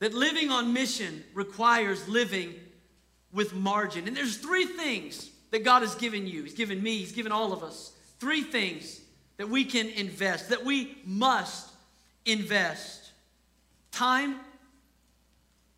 That 0.00 0.14
living 0.14 0.50
on 0.50 0.72
mission 0.72 1.22
requires 1.34 2.08
living 2.08 2.54
with 3.32 3.54
margin. 3.54 4.08
And 4.08 4.16
there's 4.16 4.36
three 4.36 4.66
things 4.66 5.30
that 5.50 5.64
God 5.64 5.82
has 5.82 5.94
given 5.94 6.26
you. 6.26 6.44
He's 6.44 6.54
given 6.54 6.82
me, 6.82 6.98
He's 6.98 7.12
given 7.12 7.32
all 7.32 7.52
of 7.52 7.62
us. 7.62 7.92
Three 8.18 8.42
things 8.42 9.00
that 9.36 9.48
we 9.48 9.64
can 9.64 9.88
invest, 9.88 10.50
that 10.50 10.64
we 10.64 10.98
must 11.04 11.70
invest 12.26 13.10
time, 13.90 14.36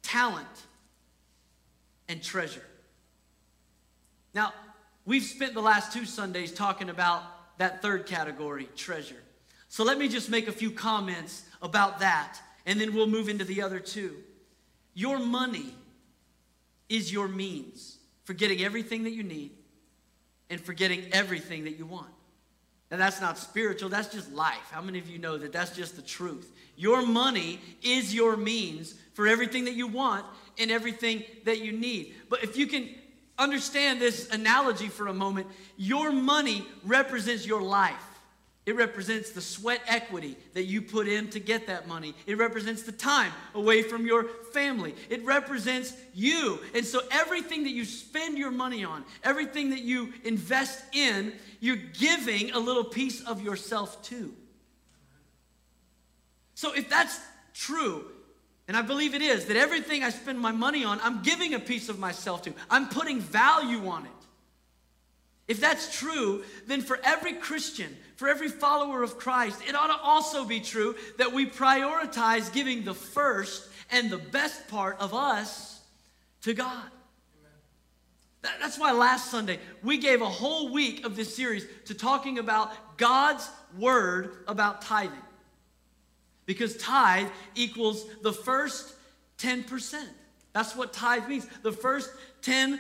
talent, 0.02 0.47
and 2.09 2.23
treasure. 2.23 2.64
Now, 4.35 4.52
we've 5.04 5.23
spent 5.23 5.54
the 5.54 5.62
last 5.62 5.92
two 5.92 6.04
Sundays 6.04 6.52
talking 6.52 6.88
about 6.88 7.23
that 7.59 7.82
third 7.82 8.06
category, 8.06 8.68
treasure. 8.76 9.23
So 9.68 9.85
let 9.85 9.99
me 9.99 10.09
just 10.09 10.28
make 10.28 10.49
a 10.49 10.52
few 10.52 10.71
comments 10.71 11.44
about 11.62 12.00
that, 12.00 12.38
and 12.66 12.80
then 12.80 12.94
we'll 12.94 13.06
move 13.06 13.28
into 13.28 13.44
the 13.44 13.62
other 13.62 13.78
two. 13.78 14.16
Your 14.94 15.18
money 15.18 15.75
is 16.92 17.12
your 17.12 17.28
means 17.28 17.99
for 18.25 18.34
getting 18.34 18.62
everything 18.62 19.04
that 19.04 19.12
you 19.12 19.22
need 19.22 19.52
and 20.50 20.61
for 20.61 20.72
getting 20.72 21.12
everything 21.12 21.64
that 21.64 21.78
you 21.78 21.87
want. 21.87 22.11
Now, 22.90 22.99
that's 22.99 23.20
not 23.20 23.38
spiritual, 23.38 23.88
that's 23.88 24.12
just 24.12 24.32
life. 24.32 24.68
How 24.70 24.82
many 24.82 24.99
of 24.99 25.08
you 25.08 25.18
know 25.18 25.38
that 25.38 25.52
that's 25.52 25.75
just 25.75 25.96
the 25.96 26.02
truth? 26.02 26.52
Your 26.76 27.06
money 27.06 27.58
is 27.82 28.14
your 28.14 28.37
means 28.37 28.94
for 29.14 29.26
everything 29.26 29.64
that 29.64 29.75
you 29.75 29.87
want 29.87 30.26
and 30.58 30.70
everything 30.70 31.25
that 31.44 31.61
you 31.61 31.72
need. 31.72 32.14
But 32.28 32.44
if 32.44 32.56
you 32.56 32.66
can 32.66 32.88
understand 33.38 34.00
this 34.00 34.30
analogy 34.30 34.88
for 34.88 35.08
a 35.08 35.14
moment. 35.14 35.46
Your 35.76 36.12
money 36.12 36.66
represents 36.84 37.46
your 37.46 37.62
life. 37.62 38.12
It 38.64 38.76
represents 38.76 39.31
the 39.31 39.40
sweat 39.40 39.81
equity 39.88 40.37
that 40.54 40.64
you 40.64 40.83
put 40.83 41.09
in 41.09 41.28
to 41.31 41.40
get 41.40 41.66
that 41.66 41.88
money. 41.88 42.14
It 42.26 42.38
represents 42.38 42.85
the 42.85 42.92
time 42.92 43.33
away 43.54 43.83
from 43.83 44.07
your 44.07 44.25
family. 44.52 44.95
It 45.11 45.25
represents 45.25 45.95
you. 46.14 46.61
And 46.73 46.87
so 46.87 47.00
everything 47.11 47.64
that 47.64 47.73
you 47.73 47.85
spend 47.85 48.38
your 48.38 48.52
money 48.52 48.85
on, 48.85 49.04
everything 49.25 49.71
that 49.71 49.83
you 49.83 50.12
invest 50.23 50.81
in, 50.92 51.33
you're 51.59 51.75
giving 51.76 52.52
a 52.52 52.59
little 52.59 52.85
piece 52.85 53.21
of 53.25 53.42
yourself 53.42 54.00
to. 54.04 54.33
So 56.54 56.73
if 56.73 56.88
that's 56.88 57.19
true, 57.54 58.04
and 58.69 58.76
I 58.76 58.83
believe 58.83 59.16
it 59.16 59.23
is 59.23 59.47
that 59.47 59.57
everything 59.57 60.04
I 60.04 60.11
spend 60.11 60.38
my 60.38 60.52
money 60.52 60.85
on, 60.85 61.00
I'm 61.02 61.23
giving 61.23 61.54
a 61.54 61.59
piece 61.59 61.88
of 61.88 61.99
myself 61.99 62.42
to. 62.42 62.54
I'm 62.71 62.88
putting 62.88 63.21
value 63.21 63.88
on 63.88 64.07
it. 64.07 64.12
If 65.49 65.61
that's 65.61 65.99
true, 65.99 66.44
then 66.66 66.80
for 66.80 66.99
every 67.02 67.34
Christian, 67.34 67.96
for 68.16 68.28
every 68.28 68.49
follower 68.49 69.02
of 69.02 69.18
Christ, 69.18 69.61
it 69.68 69.75
ought 69.75 69.88
to 69.88 70.02
also 70.02 70.44
be 70.44 70.61
true 70.61 70.94
that 71.18 71.32
we 71.32 71.46
prioritize 71.46 72.52
giving 72.52 72.84
the 72.84 72.94
first 72.94 73.68
and 73.90 74.11
the 74.11 74.18
best 74.18 74.68
part 74.68 74.99
of 75.00 75.12
us 75.12 75.80
to 76.42 76.54
God. 76.54 76.84
That's 78.42 78.78
why 78.78 78.92
last 78.92 79.30
Sunday 79.30 79.58
we 79.82 79.99
gave 79.99 80.20
a 80.20 80.28
whole 80.28 80.72
week 80.72 81.04
of 81.04 81.14
this 81.16 81.34
series 81.34 81.66
to 81.87 81.94
talking 81.94 82.38
about 82.38 82.96
God's 82.96 83.49
word 83.78 84.44
about 84.49 84.82
tithing 84.82 85.12
because 86.46 86.76
tithe 86.76 87.28
equals 87.54 88.04
the 88.22 88.32
first 88.32 88.94
10%. 89.38 90.04
That's 90.52 90.76
what 90.76 90.92
tithe 90.92 91.28
means, 91.28 91.46
the 91.62 91.72
first 91.72 92.11
10%. 92.42 92.78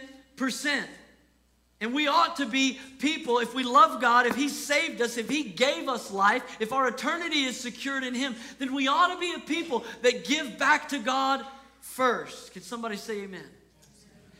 And 1.82 1.92
we 1.92 2.06
ought 2.06 2.36
to 2.36 2.46
be 2.46 2.78
people, 3.00 3.40
if 3.40 3.54
we 3.54 3.64
love 3.64 4.00
God, 4.00 4.24
if 4.24 4.36
He 4.36 4.48
saved 4.48 5.02
us, 5.02 5.16
if 5.16 5.28
He 5.28 5.42
gave 5.42 5.88
us 5.88 6.12
life, 6.12 6.44
if 6.60 6.72
our 6.72 6.86
eternity 6.86 7.42
is 7.42 7.58
secured 7.58 8.04
in 8.04 8.14
Him, 8.14 8.36
then 8.60 8.72
we 8.72 8.86
ought 8.86 9.12
to 9.12 9.18
be 9.18 9.34
a 9.34 9.40
people 9.40 9.84
that 10.02 10.24
give 10.24 10.56
back 10.58 10.90
to 10.90 11.00
God 11.00 11.44
first. 11.80 12.52
Can 12.52 12.62
somebody 12.62 12.96
say 12.96 13.22
amen? 13.22 13.44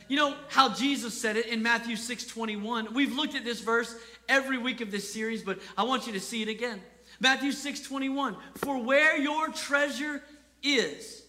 You 0.07 0.15
know 0.15 0.37
how 0.47 0.73
Jesus 0.73 1.19
said 1.19 1.35
it 1.35 1.47
in 1.47 1.61
Matthew 1.61 1.97
6 1.97 2.25
21. 2.27 2.93
We've 2.93 3.13
looked 3.13 3.35
at 3.35 3.43
this 3.43 3.59
verse 3.59 3.93
every 4.29 4.57
week 4.57 4.79
of 4.79 4.89
this 4.89 5.11
series, 5.11 5.43
but 5.43 5.59
I 5.77 5.83
want 5.83 6.07
you 6.07 6.13
to 6.13 6.21
see 6.21 6.41
it 6.43 6.47
again. 6.47 6.81
Matthew 7.19 7.51
6 7.51 7.81
21, 7.81 8.37
for 8.55 8.81
where 8.81 9.17
your 9.17 9.49
treasure 9.49 10.23
is, 10.61 11.23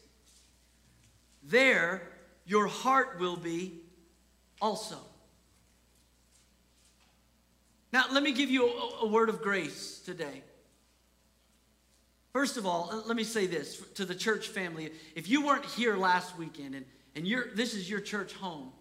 there 1.42 2.08
your 2.46 2.68
heart 2.68 3.18
will 3.18 3.36
be 3.36 3.80
also. 4.62 4.98
Now, 7.94 8.06
let 8.10 8.24
me 8.24 8.32
give 8.32 8.50
you 8.50 8.66
a, 8.66 9.04
a 9.04 9.06
word 9.06 9.28
of 9.28 9.40
grace 9.40 10.00
today. 10.04 10.42
First 12.32 12.56
of 12.56 12.66
all, 12.66 12.90
uh, 12.90 13.02
let 13.06 13.14
me 13.14 13.22
say 13.22 13.46
this 13.46 13.80
to 13.94 14.04
the 14.04 14.16
church 14.16 14.48
family. 14.48 14.90
If 15.14 15.28
you 15.28 15.46
weren't 15.46 15.64
here 15.64 15.96
last 15.96 16.36
weekend 16.36 16.74
and, 16.74 16.84
and 17.14 17.24
you're, 17.24 17.54
this 17.54 17.72
is 17.72 17.88
your 17.88 18.00
church 18.00 18.32
home, 18.32 18.72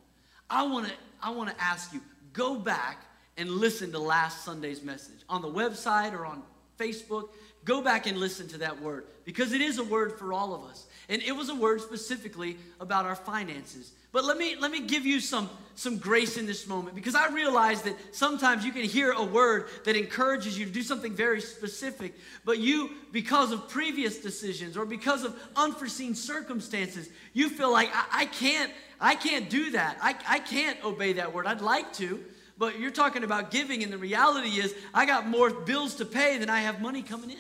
I 0.50 0.64
want 0.64 0.88
to 0.88 0.94
I 1.22 1.30
wanna 1.30 1.54
ask 1.60 1.94
you 1.94 2.02
go 2.34 2.56
back 2.56 3.06
and 3.38 3.52
listen 3.52 3.92
to 3.92 4.00
last 4.00 4.44
Sunday's 4.44 4.82
message 4.82 5.20
on 5.30 5.44
the 5.44 5.48
website 5.48 6.14
or 6.14 6.26
on 6.26 6.42
Facebook. 6.80 7.30
Go 7.66 7.84
back 7.84 8.08
and 8.08 8.18
listen 8.18 8.48
to 8.48 8.58
that 8.58 8.82
word 8.82 9.06
because 9.26 9.54
it 9.54 9.62
is 9.62 9.78
a 9.78 9.84
word 9.84 10.18
for 10.18 10.34
all 10.34 10.56
of 10.56 10.64
us. 10.64 10.88
And 11.08 11.22
it 11.22 11.34
was 11.34 11.50
a 11.50 11.56
word 11.56 11.82
specifically 11.82 12.58
about 12.80 13.06
our 13.06 13.16
finances. 13.16 13.92
But 14.14 14.26
let 14.26 14.38
me 14.38 14.56
let 14.58 14.72
me 14.72 14.80
give 14.80 15.06
you 15.06 15.20
some 15.20 15.50
some 15.76 15.98
grace 15.98 16.38
in 16.38 16.46
this 16.46 16.68
moment 16.68 16.94
because 16.94 17.16
I 17.16 17.30
realize 17.30 17.82
that 17.82 17.96
sometimes 18.16 18.64
you 18.64 18.72
can 18.72 18.84
hear 18.84 19.12
a 19.12 19.24
word 19.24 19.70
that 19.86 19.96
encourages 19.96 20.58
you 20.58 20.66
to 20.66 20.72
do 20.72 20.84
something 20.84 21.14
very 21.16 21.42
specific, 21.42 22.14
but 22.46 22.60
you 22.60 22.92
because 23.12 23.52
of 23.52 23.68
previous 23.68 24.20
decisions 24.20 24.78
or 24.78 24.86
because 24.86 25.24
of 25.24 25.36
unforeseen 25.56 26.14
circumstances, 26.14 27.10
you 27.34 27.50
feel 27.50 27.72
like 27.72 27.90
I, 27.92 28.22
I 28.22 28.26
can't 28.28 28.72
I 29.02 29.16
can't 29.16 29.50
do 29.50 29.72
that. 29.72 29.98
I, 30.00 30.16
I 30.28 30.40
can't 30.40 30.82
obey 30.86 31.14
that 31.14 31.34
word. 31.34 31.48
I'd 31.48 31.62
like 31.62 31.92
to, 31.94 32.24
but 32.58 32.80
you're 32.80 32.92
talking 32.92 33.24
about 33.24 33.50
giving, 33.50 33.82
and 33.82 33.92
the 33.92 33.98
reality 33.98 34.60
is 34.60 34.76
I 34.94 35.08
got 35.08 35.28
more 35.28 35.50
bills 35.50 35.96
to 35.96 36.06
pay 36.06 36.38
than 36.38 36.52
I 36.52 36.60
have 36.60 36.82
money 36.82 37.02
coming 37.02 37.32
in. 37.32 37.38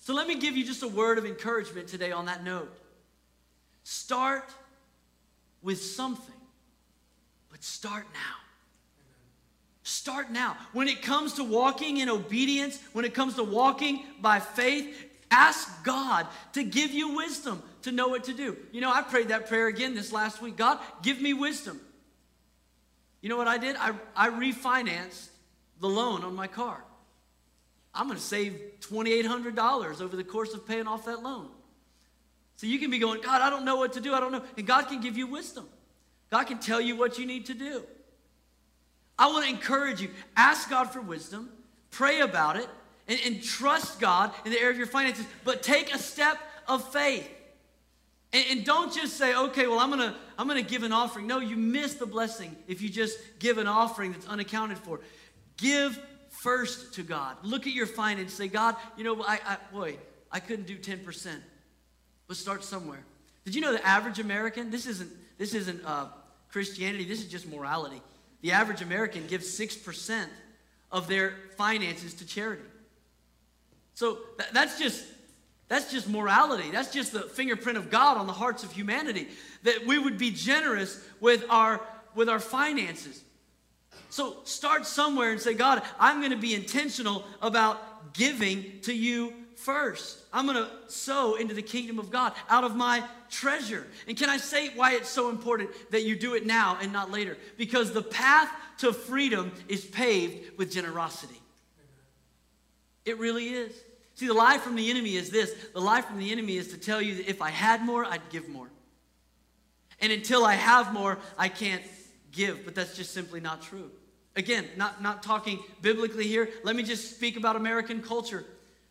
So 0.00 0.12
let 0.12 0.28
me 0.28 0.34
give 0.38 0.58
you 0.58 0.64
just 0.64 0.82
a 0.82 0.88
word 0.88 1.16
of 1.16 1.24
encouragement 1.24 1.88
today 1.88 2.12
on 2.12 2.26
that 2.26 2.44
note. 2.44 2.70
Start 3.82 4.44
with 5.64 5.82
something, 5.82 6.34
but 7.50 7.64
start 7.64 8.04
now. 8.12 8.36
Start 9.82 10.30
now. 10.30 10.56
When 10.72 10.86
it 10.86 11.02
comes 11.02 11.34
to 11.34 11.44
walking 11.44 11.96
in 11.96 12.08
obedience, 12.08 12.78
when 12.92 13.04
it 13.04 13.14
comes 13.14 13.34
to 13.34 13.42
walking 13.42 14.04
by 14.20 14.38
faith, 14.38 15.10
ask 15.30 15.82
God 15.82 16.26
to 16.52 16.62
give 16.62 16.92
you 16.92 17.16
wisdom 17.16 17.62
to 17.82 17.90
know 17.90 18.08
what 18.08 18.24
to 18.24 18.32
do. 18.32 18.56
You 18.72 18.80
know, 18.80 18.92
I 18.92 19.02
prayed 19.02 19.28
that 19.28 19.48
prayer 19.48 19.66
again 19.66 19.94
this 19.94 20.12
last 20.12 20.40
week 20.40 20.56
God, 20.56 20.78
give 21.02 21.20
me 21.20 21.32
wisdom. 21.32 21.80
You 23.20 23.30
know 23.30 23.36
what 23.38 23.48
I 23.48 23.58
did? 23.58 23.76
I, 23.76 23.92
I 24.14 24.28
refinanced 24.28 25.28
the 25.80 25.88
loan 25.88 26.22
on 26.22 26.34
my 26.34 26.46
car. 26.46 26.84
I'm 27.94 28.06
going 28.06 28.18
to 28.18 28.24
save 28.24 28.60
$2,800 28.80 30.00
over 30.02 30.16
the 30.16 30.24
course 30.24 30.52
of 30.52 30.66
paying 30.66 30.86
off 30.86 31.06
that 31.06 31.22
loan. 31.22 31.48
So 32.56 32.66
you 32.66 32.78
can 32.78 32.90
be 32.90 32.98
going, 32.98 33.20
God, 33.20 33.42
I 33.42 33.50
don't 33.50 33.64
know 33.64 33.76
what 33.76 33.92
to 33.94 34.00
do. 34.00 34.14
I 34.14 34.20
don't 34.20 34.32
know. 34.32 34.42
And 34.56 34.66
God 34.66 34.88
can 34.88 35.00
give 35.00 35.16
you 35.16 35.26
wisdom. 35.26 35.68
God 36.30 36.44
can 36.44 36.58
tell 36.58 36.80
you 36.80 36.96
what 36.96 37.18
you 37.18 37.26
need 37.26 37.46
to 37.46 37.54
do. 37.54 37.84
I 39.18 39.28
want 39.28 39.44
to 39.44 39.50
encourage 39.50 40.00
you 40.00 40.10
ask 40.36 40.70
God 40.70 40.90
for 40.90 41.00
wisdom, 41.00 41.50
pray 41.90 42.20
about 42.20 42.56
it, 42.56 42.68
and, 43.06 43.18
and 43.24 43.42
trust 43.42 44.00
God 44.00 44.32
in 44.44 44.50
the 44.50 44.58
area 44.58 44.72
of 44.72 44.78
your 44.78 44.86
finances, 44.86 45.26
but 45.44 45.62
take 45.62 45.94
a 45.94 45.98
step 45.98 46.38
of 46.66 46.92
faith. 46.92 47.28
And, 48.32 48.44
and 48.50 48.64
don't 48.64 48.92
just 48.92 49.16
say, 49.16 49.34
okay, 49.34 49.66
well, 49.66 49.78
I'm 49.78 49.90
going 49.90 50.10
to 50.10 50.16
I'm 50.36 50.48
going 50.48 50.62
to 50.62 50.68
give 50.68 50.82
an 50.82 50.92
offering. 50.92 51.26
No, 51.26 51.38
you 51.38 51.56
miss 51.56 51.94
the 51.94 52.06
blessing 52.06 52.56
if 52.66 52.82
you 52.82 52.88
just 52.88 53.18
give 53.38 53.58
an 53.58 53.68
offering 53.68 54.12
that's 54.12 54.26
unaccounted 54.26 54.78
for. 54.78 55.00
Give 55.56 55.96
first 56.30 56.94
to 56.94 57.02
God. 57.04 57.36
Look 57.44 57.66
at 57.68 57.72
your 57.72 57.86
finances. 57.86 58.36
Say, 58.36 58.48
God, 58.48 58.74
you 58.96 59.04
know, 59.04 59.22
I, 59.22 59.38
I 59.46 59.56
boy, 59.72 59.96
I 60.32 60.40
couldn't 60.40 60.66
do 60.66 60.76
10%. 60.76 61.36
Start 62.34 62.64
somewhere. 62.64 63.04
Did 63.44 63.54
you 63.54 63.60
know 63.60 63.72
the 63.72 63.86
average 63.86 64.18
American, 64.18 64.70
this 64.70 64.86
isn't, 64.86 65.10
this 65.38 65.54
isn't 65.54 65.84
uh, 65.84 66.06
Christianity, 66.50 67.04
this 67.04 67.20
is 67.20 67.26
just 67.26 67.48
morality. 67.48 68.00
The 68.42 68.52
average 68.52 68.82
American 68.82 69.26
gives 69.26 69.58
6% 69.58 70.26
of 70.92 71.08
their 71.08 71.34
finances 71.56 72.14
to 72.14 72.26
charity. 72.26 72.62
So 73.94 74.18
th- 74.38 74.50
that's 74.52 74.78
just 74.78 75.04
that's 75.66 75.90
just 75.90 76.08
morality. 76.08 76.70
That's 76.70 76.92
just 76.92 77.12
the 77.12 77.22
fingerprint 77.22 77.78
of 77.78 77.90
God 77.90 78.18
on 78.18 78.26
the 78.26 78.32
hearts 78.32 78.64
of 78.64 78.72
humanity 78.72 79.28
that 79.62 79.86
we 79.86 79.98
would 79.98 80.18
be 80.18 80.30
generous 80.30 81.02
with 81.20 81.44
our 81.48 81.80
with 82.14 82.28
our 82.28 82.38
finances. 82.38 83.22
So 84.10 84.36
start 84.44 84.86
somewhere 84.86 85.32
and 85.32 85.40
say, 85.40 85.54
God, 85.54 85.82
I'm 85.98 86.20
going 86.20 86.30
to 86.30 86.36
be 86.36 86.54
intentional 86.54 87.24
about 87.42 88.12
giving 88.12 88.80
to 88.82 88.94
you 88.94 89.32
first. 89.64 90.20
I'm 90.30 90.44
going 90.46 90.58
to 90.58 90.70
sow 90.88 91.36
into 91.36 91.54
the 91.54 91.62
kingdom 91.62 91.98
of 91.98 92.10
God 92.10 92.34
out 92.50 92.64
of 92.64 92.76
my 92.76 93.02
treasure. 93.30 93.86
And 94.06 94.16
can 94.16 94.28
I 94.28 94.36
say 94.36 94.68
why 94.76 94.92
it's 94.92 95.08
so 95.08 95.30
important 95.30 95.70
that 95.90 96.02
you 96.02 96.16
do 96.16 96.34
it 96.34 96.44
now 96.44 96.76
and 96.82 96.92
not 96.92 97.10
later? 97.10 97.38
Because 97.56 97.92
the 97.92 98.02
path 98.02 98.50
to 98.78 98.92
freedom 98.92 99.52
is 99.66 99.82
paved 99.82 100.58
with 100.58 100.70
generosity. 100.70 101.40
It 103.06 103.18
really 103.18 103.48
is. 103.48 103.72
See, 104.16 104.26
the 104.26 104.34
lie 104.34 104.58
from 104.58 104.76
the 104.76 104.90
enemy 104.90 105.16
is 105.16 105.30
this 105.30 105.54
the 105.72 105.80
lie 105.80 106.02
from 106.02 106.18
the 106.18 106.30
enemy 106.30 106.56
is 106.56 106.68
to 106.68 106.78
tell 106.78 107.00
you 107.00 107.16
that 107.16 107.28
if 107.28 107.40
I 107.42 107.50
had 107.50 107.82
more, 107.82 108.04
I'd 108.04 108.28
give 108.30 108.48
more. 108.48 108.68
And 110.00 110.12
until 110.12 110.44
I 110.44 110.54
have 110.54 110.92
more, 110.92 111.18
I 111.38 111.48
can't 111.48 111.82
give. 112.32 112.64
But 112.66 112.74
that's 112.74 112.96
just 112.96 113.14
simply 113.14 113.40
not 113.40 113.62
true. 113.62 113.90
Again, 114.36 114.66
not, 114.76 115.00
not 115.00 115.22
talking 115.22 115.60
biblically 115.80 116.26
here. 116.26 116.50
Let 116.64 116.74
me 116.76 116.82
just 116.82 117.14
speak 117.14 117.36
about 117.36 117.56
American 117.56 118.02
culture. 118.02 118.44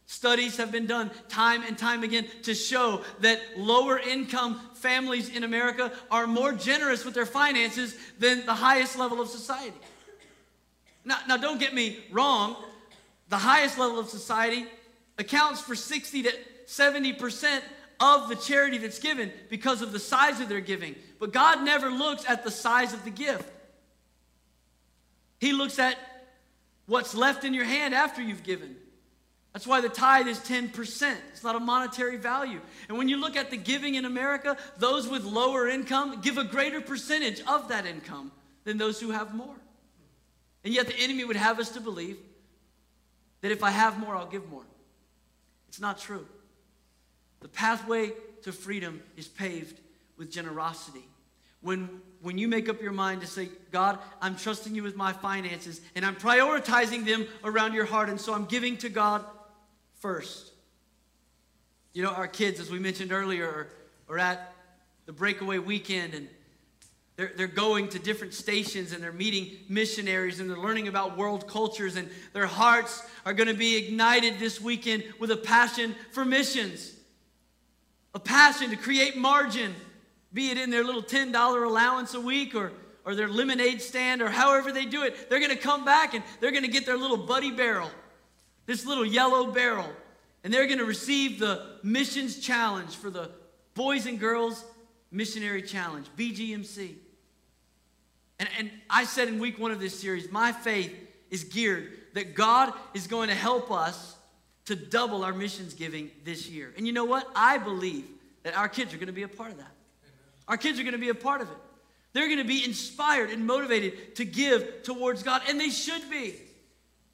Studies 0.05 0.57
have 0.57 0.71
been 0.71 0.85
done 0.85 1.11
time 1.29 1.63
and 1.63 1.77
time 1.77 2.03
again 2.03 2.27
to 2.43 2.53
show 2.53 3.01
that 3.21 3.39
lower 3.57 3.97
income 3.97 4.59
families 4.73 5.29
in 5.29 5.43
America 5.43 5.91
are 6.11 6.27
more 6.27 6.51
generous 6.51 7.05
with 7.05 7.13
their 7.13 7.25
finances 7.25 7.95
than 8.19 8.45
the 8.45 8.53
highest 8.53 8.97
level 8.97 9.21
of 9.21 9.29
society. 9.29 9.77
Now, 11.05 11.17
now 11.27 11.37
don't 11.37 11.59
get 11.59 11.73
me 11.73 11.99
wrong, 12.11 12.55
the 13.29 13.37
highest 13.37 13.77
level 13.77 13.99
of 13.99 14.09
society 14.09 14.65
accounts 15.17 15.61
for 15.61 15.75
60 15.75 16.23
to 16.23 16.31
70% 16.67 17.61
of 17.99 18.27
the 18.27 18.35
charity 18.35 18.77
that's 18.77 18.99
given 18.99 19.31
because 19.49 19.81
of 19.81 19.91
the 19.91 19.99
size 19.99 20.39
of 20.39 20.49
their 20.49 20.61
giving. 20.61 20.95
But 21.19 21.31
God 21.31 21.63
never 21.63 21.89
looks 21.89 22.25
at 22.27 22.43
the 22.43 22.51
size 22.51 22.93
of 22.93 23.03
the 23.05 23.11
gift, 23.11 23.49
He 25.39 25.53
looks 25.53 25.79
at 25.79 25.97
what's 26.85 27.15
left 27.15 27.43
in 27.45 27.53
your 27.53 27.65
hand 27.65 27.93
after 27.93 28.21
you've 28.21 28.43
given. 28.43 28.75
That's 29.53 29.67
why 29.67 29.81
the 29.81 29.89
tithe 29.89 30.27
is 30.27 30.39
10%. 30.39 31.15
It's 31.31 31.43
not 31.43 31.55
a 31.55 31.59
monetary 31.59 32.17
value. 32.17 32.59
And 32.89 32.97
when 32.97 33.07
you 33.07 33.17
look 33.17 33.37
at 33.37 33.51
the 33.51 33.57
giving 33.57 33.93
in 33.95 34.03
America, 34.03 34.57
those 34.77 35.07
with 35.07 35.23
lower 35.23 35.67
income 35.67 36.21
give 36.21 36.39
a 36.39 36.43
greater 36.43 36.81
percentage 36.81 37.39
of 37.47 37.69
that 37.69 37.85
income 37.85 38.31
than 38.63 38.79
those 38.79 38.99
who 38.99 39.11
have 39.11 39.35
more. 39.35 39.55
And 40.63 40.73
yet 40.73 40.87
the 40.87 40.97
enemy 40.97 41.23
would 41.23 41.35
have 41.35 41.59
us 41.59 41.69
to 41.71 41.81
believe 41.81 42.17
that 43.41 43.51
if 43.51 43.63
I 43.63 43.69
have 43.69 43.99
more, 43.99 44.15
I'll 44.15 44.25
give 44.25 44.49
more. 44.49 44.65
It's 45.67 45.79
not 45.79 45.99
true. 45.99 46.25
The 47.41 47.47
pathway 47.47 48.13
to 48.43 48.51
freedom 48.51 49.03
is 49.17 49.27
paved 49.27 49.79
with 50.17 50.31
generosity. 50.31 51.03
When, 51.61 52.01
when 52.21 52.37
you 52.37 52.47
make 52.47 52.69
up 52.69 52.81
your 52.81 52.91
mind 52.91 53.21
to 53.21 53.27
say, 53.27 53.49
God, 53.71 53.99
I'm 54.21 54.35
trusting 54.35 54.73
you 54.73 54.81
with 54.81 54.95
my 54.95 55.13
finances 55.13 55.79
and 55.95 56.05
I'm 56.05 56.15
prioritizing 56.15 57.05
them 57.05 57.27
around 57.43 57.73
your 57.73 57.85
heart, 57.85 58.09
and 58.09 58.19
so 58.19 58.33
I'm 58.33 58.45
giving 58.45 58.77
to 58.77 58.89
God 58.89 59.23
first. 60.03 60.51
You 61.93 62.03
know, 62.03 62.09
our 62.09 62.27
kids, 62.27 62.59
as 62.59 62.69
we 62.69 62.77
mentioned 62.77 63.13
earlier, 63.13 63.47
are, 63.47 63.67
are 64.09 64.19
at 64.19 64.53
the 65.05 65.13
breakaway 65.13 65.59
weekend 65.59 66.13
and 66.13 66.27
they're, 67.15 67.31
they're 67.37 67.47
going 67.47 67.87
to 67.87 67.99
different 67.99 68.33
stations 68.33 68.91
and 68.91 69.01
they're 69.01 69.13
meeting 69.13 69.51
missionaries 69.69 70.41
and 70.41 70.49
they're 70.49 70.57
learning 70.57 70.89
about 70.89 71.17
world 71.17 71.47
cultures 71.47 71.95
and 71.95 72.09
their 72.33 72.47
hearts 72.47 73.01
are 73.25 73.33
going 73.33 73.47
to 73.47 73.53
be 73.53 73.77
ignited 73.77 74.39
this 74.39 74.59
weekend 74.59 75.05
with 75.19 75.31
a 75.31 75.37
passion 75.37 75.95
for 76.11 76.25
missions, 76.25 76.91
a 78.13 78.19
passion 78.19 78.71
to 78.71 78.75
create 78.75 79.15
margin, 79.15 79.73
be 80.33 80.49
it 80.49 80.57
in 80.57 80.69
their 80.69 80.83
little 80.83 81.01
$10 81.03 81.65
allowance 81.65 82.13
a 82.13 82.19
week 82.19 82.55
or, 82.55 82.73
or 83.05 83.15
their 83.15 83.29
lemonade 83.29 83.81
stand 83.81 84.21
or 84.21 84.27
however 84.27 84.73
they 84.73 84.83
do 84.83 85.03
it. 85.03 85.29
They're 85.29 85.39
going 85.39 85.49
to 85.49 85.55
come 85.55 85.85
back 85.85 86.13
and 86.13 86.25
they're 86.41 86.51
going 86.51 86.65
to 86.65 86.69
get 86.69 86.85
their 86.85 86.97
little 86.97 87.15
buddy 87.15 87.51
barrel 87.51 87.89
this 88.65 88.85
little 88.85 89.05
yellow 89.05 89.51
barrel, 89.51 89.89
and 90.43 90.53
they're 90.53 90.67
going 90.67 90.79
to 90.79 90.85
receive 90.85 91.39
the 91.39 91.77
missions 91.83 92.39
challenge 92.39 92.95
for 92.95 93.09
the 93.09 93.29
Boys 93.73 94.05
and 94.05 94.19
Girls 94.19 94.63
Missionary 95.11 95.61
Challenge, 95.61 96.07
BGMC. 96.17 96.95
And, 98.39 98.49
and 98.57 98.71
I 98.89 99.05
said 99.05 99.27
in 99.27 99.39
week 99.39 99.59
one 99.59 99.71
of 99.71 99.79
this 99.79 99.97
series, 99.97 100.31
my 100.31 100.51
faith 100.51 100.93
is 101.29 101.43
geared 101.43 101.91
that 102.13 102.35
God 102.35 102.73
is 102.93 103.07
going 103.07 103.29
to 103.29 103.35
help 103.35 103.71
us 103.71 104.15
to 104.65 104.75
double 104.75 105.23
our 105.23 105.33
missions 105.33 105.73
giving 105.73 106.09
this 106.23 106.47
year. 106.47 106.73
And 106.77 106.87
you 106.87 106.93
know 106.93 107.05
what? 107.05 107.27
I 107.35 107.57
believe 107.57 108.05
that 108.43 108.55
our 108.55 108.69
kids 108.69 108.93
are 108.93 108.97
going 108.97 109.07
to 109.07 109.13
be 109.13 109.23
a 109.23 109.27
part 109.27 109.51
of 109.51 109.57
that. 109.57 109.71
Our 110.47 110.57
kids 110.57 110.79
are 110.79 110.83
going 110.83 110.93
to 110.93 110.99
be 110.99 111.09
a 111.09 111.15
part 111.15 111.41
of 111.41 111.49
it. 111.49 111.57
They're 112.13 112.27
going 112.27 112.39
to 112.39 112.43
be 112.43 112.63
inspired 112.63 113.31
and 113.31 113.45
motivated 113.45 114.15
to 114.17 114.25
give 114.25 114.83
towards 114.83 115.23
God, 115.23 115.41
and 115.49 115.59
they 115.59 115.69
should 115.69 116.09
be. 116.09 116.35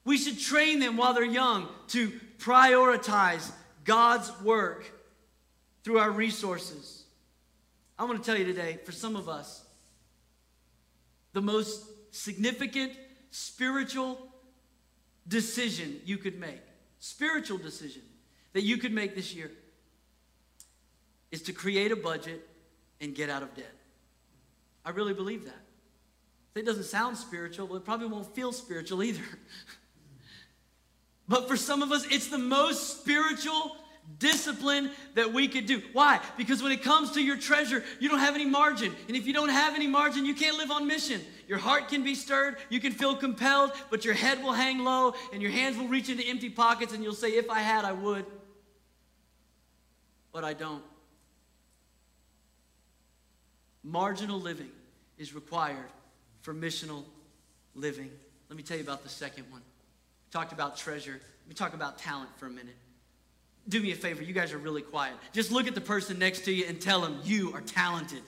We 0.05 0.17
should 0.17 0.39
train 0.39 0.79
them 0.79 0.97
while 0.97 1.13
they're 1.13 1.23
young 1.23 1.67
to 1.89 2.11
prioritize 2.37 3.51
God's 3.83 4.31
work 4.41 4.91
through 5.83 5.99
our 5.99 6.11
resources. 6.11 7.03
I 7.97 8.05
want 8.05 8.19
to 8.19 8.25
tell 8.25 8.37
you 8.37 8.45
today, 8.45 8.79
for 8.85 8.91
some 8.91 9.15
of 9.15 9.27
us, 9.27 9.65
the 11.33 11.41
most 11.41 11.83
significant 12.11 12.93
spiritual 13.31 14.17
decision 15.27 15.99
you 16.05 16.17
could 16.17 16.39
make, 16.39 16.61
spiritual 16.99 17.57
decision 17.57 18.01
that 18.53 18.63
you 18.63 18.77
could 18.77 18.91
make 18.91 19.15
this 19.15 19.33
year, 19.33 19.51
is 21.31 21.41
to 21.43 21.53
create 21.53 21.91
a 21.91 21.95
budget 21.95 22.47
and 23.01 23.13
get 23.13 23.29
out 23.29 23.43
of 23.43 23.53
debt. 23.53 23.75
I 24.83 24.89
really 24.91 25.13
believe 25.13 25.45
that. 25.45 25.61
It 26.55 26.65
doesn't 26.65 26.85
sound 26.85 27.15
spiritual, 27.17 27.67
but 27.67 27.75
it 27.75 27.85
probably 27.85 28.07
won't 28.07 28.35
feel 28.35 28.51
spiritual 28.51 29.03
either. 29.03 29.23
but 31.29 31.47
for 31.47 31.55
some 31.55 31.83
of 31.83 31.91
us, 31.91 32.05
it's 32.09 32.27
the 32.27 32.39
most 32.39 32.99
spiritual 32.99 33.77
discipline 34.17 34.89
that 35.13 35.31
we 35.31 35.47
could 35.47 35.67
do. 35.67 35.83
Why? 35.93 36.19
Because 36.35 36.63
when 36.63 36.71
it 36.71 36.81
comes 36.81 37.11
to 37.11 37.21
your 37.21 37.37
treasure, 37.37 37.83
you 37.99 38.09
don't 38.09 38.19
have 38.19 38.33
any 38.33 38.45
margin. 38.45 38.93
And 39.07 39.15
if 39.15 39.27
you 39.27 39.33
don't 39.33 39.49
have 39.49 39.75
any 39.75 39.85
margin, 39.85 40.25
you 40.25 40.33
can't 40.33 40.57
live 40.57 40.71
on 40.71 40.87
mission. 40.87 41.21
Your 41.47 41.59
heart 41.59 41.87
can 41.87 42.03
be 42.03 42.15
stirred, 42.15 42.57
you 42.69 42.79
can 42.79 42.91
feel 42.91 43.15
compelled, 43.15 43.71
but 43.91 44.03
your 44.03 44.15
head 44.15 44.43
will 44.43 44.53
hang 44.53 44.79
low 44.79 45.13
and 45.31 45.41
your 45.41 45.51
hands 45.51 45.77
will 45.77 45.87
reach 45.87 46.09
into 46.09 46.23
empty 46.23 46.49
pockets 46.49 46.93
and 46.93 47.03
you'll 47.03 47.13
say, 47.13 47.29
If 47.29 47.49
I 47.49 47.59
had, 47.59 47.85
I 47.85 47.91
would. 47.91 48.25
But 50.31 50.43
I 50.43 50.53
don't. 50.53 50.83
Marginal 53.83 54.39
living 54.39 54.69
is 55.17 55.33
required 55.33 55.91
for 56.41 56.53
missional 56.53 57.03
living. 57.75 58.09
Let 58.49 58.57
me 58.57 58.63
tell 58.63 58.77
you 58.77 58.83
about 58.83 59.03
the 59.03 59.09
second 59.09 59.45
one. 59.51 59.61
Talked 60.31 60.51
about 60.51 60.77
treasure. 60.77 61.13
Let 61.13 61.49
me 61.49 61.55
talk 61.55 61.73
about 61.73 61.97
talent 61.97 62.29
for 62.37 62.45
a 62.45 62.49
minute. 62.49 62.75
Do 63.67 63.81
me 63.81 63.91
a 63.91 63.95
favor, 63.95 64.23
you 64.23 64.33
guys 64.33 64.53
are 64.53 64.57
really 64.57 64.81
quiet. 64.81 65.13
Just 65.33 65.51
look 65.51 65.67
at 65.67 65.75
the 65.75 65.81
person 65.81 66.17
next 66.17 66.45
to 66.45 66.51
you 66.51 66.65
and 66.67 66.79
tell 66.79 67.01
them 67.01 67.19
you 67.23 67.53
are 67.53 67.61
talented. 67.61 68.21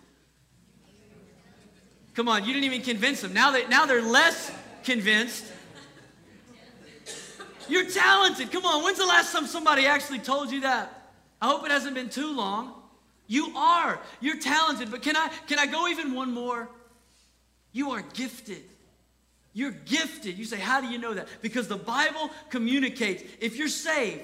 Come 2.13 2.27
on, 2.27 2.43
you 2.43 2.53
didn't 2.53 2.65
even 2.65 2.81
convince 2.81 3.21
them. 3.21 3.33
Now, 3.33 3.51
they, 3.51 3.65
now 3.67 3.85
they're 3.85 4.01
less 4.01 4.51
convinced. 4.83 5.45
You're 7.69 7.89
talented. 7.89 8.51
Come 8.51 8.65
on, 8.65 8.83
when's 8.83 8.97
the 8.97 9.05
last 9.05 9.31
time 9.31 9.47
somebody 9.47 9.85
actually 9.85 10.19
told 10.19 10.51
you 10.51 10.61
that? 10.61 11.09
I 11.41 11.47
hope 11.47 11.65
it 11.65 11.71
hasn't 11.71 11.95
been 11.95 12.09
too 12.09 12.35
long. 12.35 12.73
You 13.27 13.55
are. 13.55 13.99
You're 14.19 14.39
talented. 14.39 14.91
But 14.91 15.01
can 15.01 15.15
I 15.15 15.29
can 15.47 15.57
I 15.57 15.65
go 15.65 15.87
even 15.87 16.13
one 16.13 16.33
more? 16.33 16.69
You 17.71 17.91
are 17.91 18.01
gifted. 18.13 18.63
You're 19.53 19.71
gifted. 19.71 20.37
You 20.37 20.45
say, 20.45 20.57
How 20.57 20.81
do 20.81 20.87
you 20.87 20.97
know 20.97 21.13
that? 21.13 21.27
Because 21.41 21.67
the 21.67 21.77
Bible 21.77 22.29
communicates. 22.49 23.23
If 23.39 23.57
you're 23.57 23.67
saved, 23.67 24.23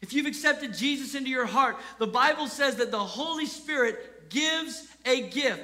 if 0.00 0.12
you've 0.12 0.26
accepted 0.26 0.74
Jesus 0.74 1.14
into 1.14 1.30
your 1.30 1.46
heart, 1.46 1.76
the 1.98 2.06
Bible 2.06 2.48
says 2.48 2.76
that 2.76 2.90
the 2.90 2.98
Holy 2.98 3.46
Spirit 3.46 4.28
gives 4.30 4.86
a 5.06 5.28
gift, 5.28 5.62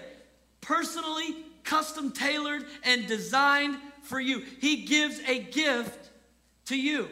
personally, 0.61 1.37
custom 1.64 2.12
tailored, 2.12 2.64
and 2.85 3.07
designed 3.07 3.77
for 4.03 4.20
you. 4.20 4.42
He 4.61 4.85
gives 4.85 5.20
a 5.27 5.38
gift 5.40 6.11
to 6.66 6.81
you 6.81 7.09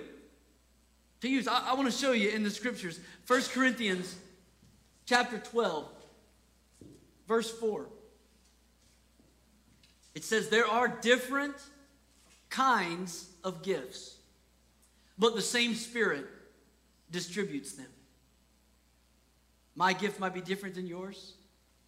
to 1.21 1.29
use. 1.29 1.49
I, 1.49 1.71
I 1.71 1.75
want 1.75 1.91
to 1.91 1.97
show 1.97 2.13
you 2.13 2.31
in 2.31 2.43
the 2.43 2.51
scriptures. 2.51 3.01
1 3.27 3.43
Corinthians 3.53 4.15
chapter 5.05 5.39
12, 5.39 5.89
verse 7.27 7.51
4. 7.51 7.87
It 10.17 10.25
says, 10.25 10.49
There 10.49 10.67
are 10.67 10.89
different 10.89 11.55
kinds 12.49 13.29
of 13.45 13.63
gifts, 13.63 14.17
but 15.19 15.37
the 15.37 15.43
same 15.43 15.75
Spirit 15.75 16.25
distributes 17.11 17.75
them. 17.75 17.87
My 19.75 19.93
gift 19.93 20.19
might 20.19 20.33
be 20.33 20.41
different 20.41 20.75
than 20.75 20.87
yours. 20.87 21.35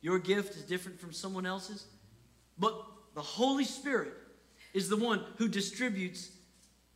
Your 0.02 0.18
gift 0.18 0.56
is 0.56 0.62
different 0.62 1.00
from 1.00 1.10
someone 1.10 1.46
else's. 1.46 1.86
But 2.58 2.74
the 3.14 3.22
Holy 3.22 3.64
Spirit 3.64 4.12
is 4.74 4.90
the 4.90 4.96
one 4.98 5.24
who 5.38 5.48
distributes 5.48 6.30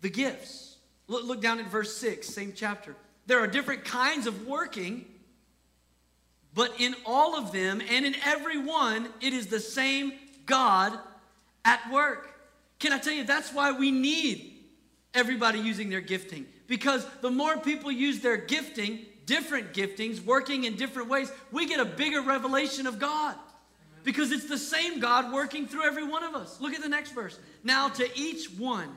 the 0.02 0.10
gifts. 0.10 0.76
Look, 1.08 1.24
look 1.24 1.40
down 1.40 1.58
at 1.60 1.66
verse 1.66 1.96
6, 1.96 2.28
same 2.28 2.52
chapter. 2.54 2.94
There 3.26 3.40
are 3.40 3.46
different 3.46 3.86
kinds 3.86 4.26
of 4.26 4.46
working, 4.46 5.06
but 6.52 6.74
in 6.78 6.94
all 7.06 7.38
of 7.38 7.52
them 7.52 7.80
and 7.88 8.04
in 8.04 8.16
every 8.22 8.58
one, 8.58 9.08
it 9.22 9.32
is 9.32 9.46
the 9.46 9.60
same 9.60 10.12
God 10.44 10.98
at 11.64 11.90
work. 11.90 12.28
Can 12.78 12.92
I 12.92 12.98
tell 12.98 13.12
you, 13.12 13.24
that's 13.24 13.52
why 13.52 13.72
we 13.72 13.90
need 13.90 14.52
everybody 15.14 15.58
using 15.58 15.90
their 15.90 16.00
gifting. 16.00 16.46
Because 16.66 17.06
the 17.20 17.30
more 17.30 17.58
people 17.58 17.92
use 17.92 18.20
their 18.20 18.36
gifting, 18.36 19.00
different 19.26 19.72
giftings, 19.72 20.24
working 20.24 20.64
in 20.64 20.76
different 20.76 21.08
ways, 21.08 21.30
we 21.50 21.66
get 21.66 21.80
a 21.80 21.84
bigger 21.84 22.22
revelation 22.22 22.86
of 22.86 22.98
God. 22.98 23.36
Because 24.04 24.32
it's 24.32 24.48
the 24.48 24.58
same 24.58 24.98
God 24.98 25.32
working 25.32 25.66
through 25.66 25.84
every 25.84 26.04
one 26.04 26.24
of 26.24 26.34
us. 26.34 26.60
Look 26.60 26.74
at 26.74 26.82
the 26.82 26.88
next 26.88 27.12
verse. 27.12 27.38
Now, 27.62 27.88
to 27.90 28.18
each 28.18 28.46
one, 28.58 28.88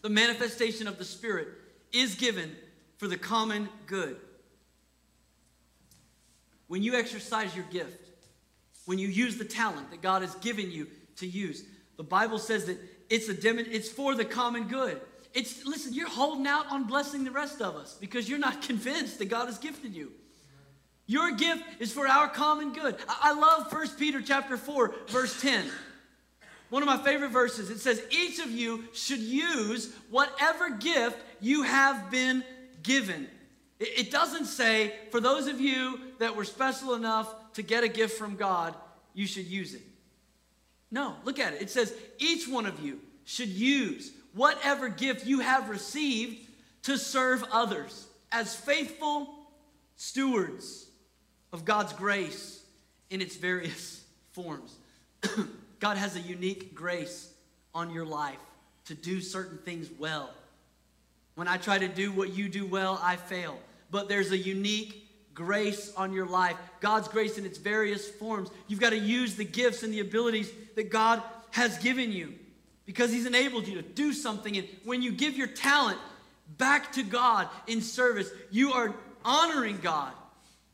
the 0.00 0.10
manifestation 0.10 0.88
of 0.88 0.98
the 0.98 1.04
Spirit 1.04 1.48
is 1.92 2.16
given 2.16 2.50
for 2.96 3.06
the 3.06 3.16
common 3.16 3.68
good. 3.86 4.16
When 6.66 6.82
you 6.82 6.94
exercise 6.94 7.54
your 7.54 7.66
gift, 7.66 8.08
when 8.86 8.98
you 8.98 9.06
use 9.06 9.38
the 9.38 9.44
talent 9.44 9.90
that 9.90 10.02
God 10.02 10.22
has 10.22 10.34
given 10.36 10.70
you 10.70 10.88
to 11.16 11.26
use, 11.26 11.64
the 11.96 12.02
Bible 12.02 12.38
says 12.38 12.64
that 12.66 12.78
it's 13.10 13.28
a 13.28 13.34
dem- 13.34 13.58
it's 13.58 13.88
for 13.88 14.14
the 14.14 14.24
common 14.24 14.68
good. 14.68 15.00
It's 15.34 15.64
listen, 15.64 15.94
you're 15.94 16.08
holding 16.08 16.46
out 16.46 16.66
on 16.70 16.84
blessing 16.84 17.24
the 17.24 17.30
rest 17.30 17.60
of 17.60 17.76
us 17.76 17.96
because 18.00 18.28
you're 18.28 18.38
not 18.38 18.62
convinced 18.68 19.18
that 19.18 19.26
God 19.26 19.46
has 19.46 19.58
gifted 19.58 19.94
you. 19.94 20.12
Your 21.06 21.32
gift 21.32 21.64
is 21.80 21.92
for 21.92 22.06
our 22.06 22.28
common 22.28 22.72
good. 22.72 22.96
I, 23.08 23.30
I 23.30 23.32
love 23.32 23.72
1 23.72 23.88
Peter 23.98 24.22
chapter 24.22 24.56
4, 24.56 24.94
verse 25.08 25.40
10. 25.40 25.66
One 26.70 26.82
of 26.82 26.86
my 26.86 26.96
favorite 26.96 27.30
verses. 27.30 27.68
It 27.68 27.80
says, 27.80 28.02
each 28.10 28.38
of 28.38 28.50
you 28.50 28.84
should 28.94 29.18
use 29.18 29.94
whatever 30.10 30.70
gift 30.70 31.18
you 31.40 31.64
have 31.64 32.10
been 32.10 32.42
given. 32.82 33.28
It, 33.78 34.06
it 34.06 34.10
doesn't 34.10 34.46
say, 34.46 34.94
for 35.10 35.20
those 35.20 35.48
of 35.48 35.60
you 35.60 36.00
that 36.18 36.34
were 36.34 36.44
special 36.44 36.94
enough 36.94 37.52
to 37.54 37.62
get 37.62 37.84
a 37.84 37.88
gift 37.88 38.16
from 38.16 38.36
God, 38.36 38.74
you 39.12 39.26
should 39.26 39.44
use 39.44 39.74
it. 39.74 39.82
No, 40.92 41.16
look 41.24 41.38
at 41.38 41.54
it. 41.54 41.62
It 41.62 41.70
says, 41.70 41.92
each 42.18 42.46
one 42.46 42.66
of 42.66 42.78
you 42.78 43.00
should 43.24 43.48
use 43.48 44.12
whatever 44.34 44.88
gift 44.88 45.26
you 45.26 45.40
have 45.40 45.70
received 45.70 46.46
to 46.82 46.98
serve 46.98 47.42
others 47.50 48.06
as 48.30 48.54
faithful 48.54 49.28
stewards 49.96 50.86
of 51.52 51.64
God's 51.64 51.94
grace 51.94 52.62
in 53.10 53.22
its 53.22 53.36
various 53.36 54.04
forms. 54.32 54.76
God 55.80 55.96
has 55.96 56.14
a 56.14 56.20
unique 56.20 56.74
grace 56.74 57.32
on 57.74 57.90
your 57.90 58.04
life 58.04 58.38
to 58.84 58.94
do 58.94 59.20
certain 59.20 59.58
things 59.58 59.88
well. 59.98 60.30
When 61.36 61.48
I 61.48 61.56
try 61.56 61.78
to 61.78 61.88
do 61.88 62.12
what 62.12 62.34
you 62.34 62.48
do 62.48 62.66
well, 62.66 63.00
I 63.02 63.16
fail. 63.16 63.58
But 63.90 64.08
there's 64.08 64.30
a 64.30 64.38
unique 64.38 65.01
grace 65.34 65.92
on 65.96 66.12
your 66.12 66.26
life. 66.26 66.56
God's 66.80 67.08
grace 67.08 67.38
in 67.38 67.46
its 67.46 67.58
various 67.58 68.08
forms. 68.08 68.50
You've 68.68 68.80
got 68.80 68.90
to 68.90 68.98
use 68.98 69.34
the 69.34 69.44
gifts 69.44 69.82
and 69.82 69.92
the 69.92 70.00
abilities 70.00 70.50
that 70.76 70.90
God 70.90 71.22
has 71.50 71.78
given 71.78 72.12
you 72.12 72.34
because 72.86 73.12
He's 73.12 73.26
enabled 73.26 73.66
you 73.66 73.76
to 73.76 73.82
do 73.82 74.12
something. 74.12 74.56
And 74.56 74.68
when 74.84 75.02
you 75.02 75.12
give 75.12 75.36
your 75.36 75.46
talent 75.46 75.98
back 76.58 76.92
to 76.92 77.02
God 77.02 77.48
in 77.66 77.80
service, 77.80 78.30
you 78.50 78.72
are 78.72 78.94
honoring 79.24 79.78
God 79.78 80.12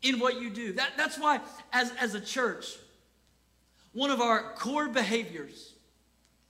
in 0.03 0.19
what 0.19 0.41
you 0.41 0.51
do. 0.51 0.73
That, 0.75 0.91
that's 0.97 1.19
why, 1.19 1.41
as, 1.73 1.93
as 2.01 2.15
a 2.15 2.21
church, 2.21 2.77
one 3.93 4.11
of 4.11 4.21
our 4.21 4.55
core 4.55 4.89
behaviors 4.89 5.75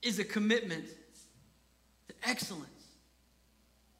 is 0.01 0.19
a 0.19 0.23
commitment 0.23 0.85
to 2.07 2.29
excellence. 2.29 2.78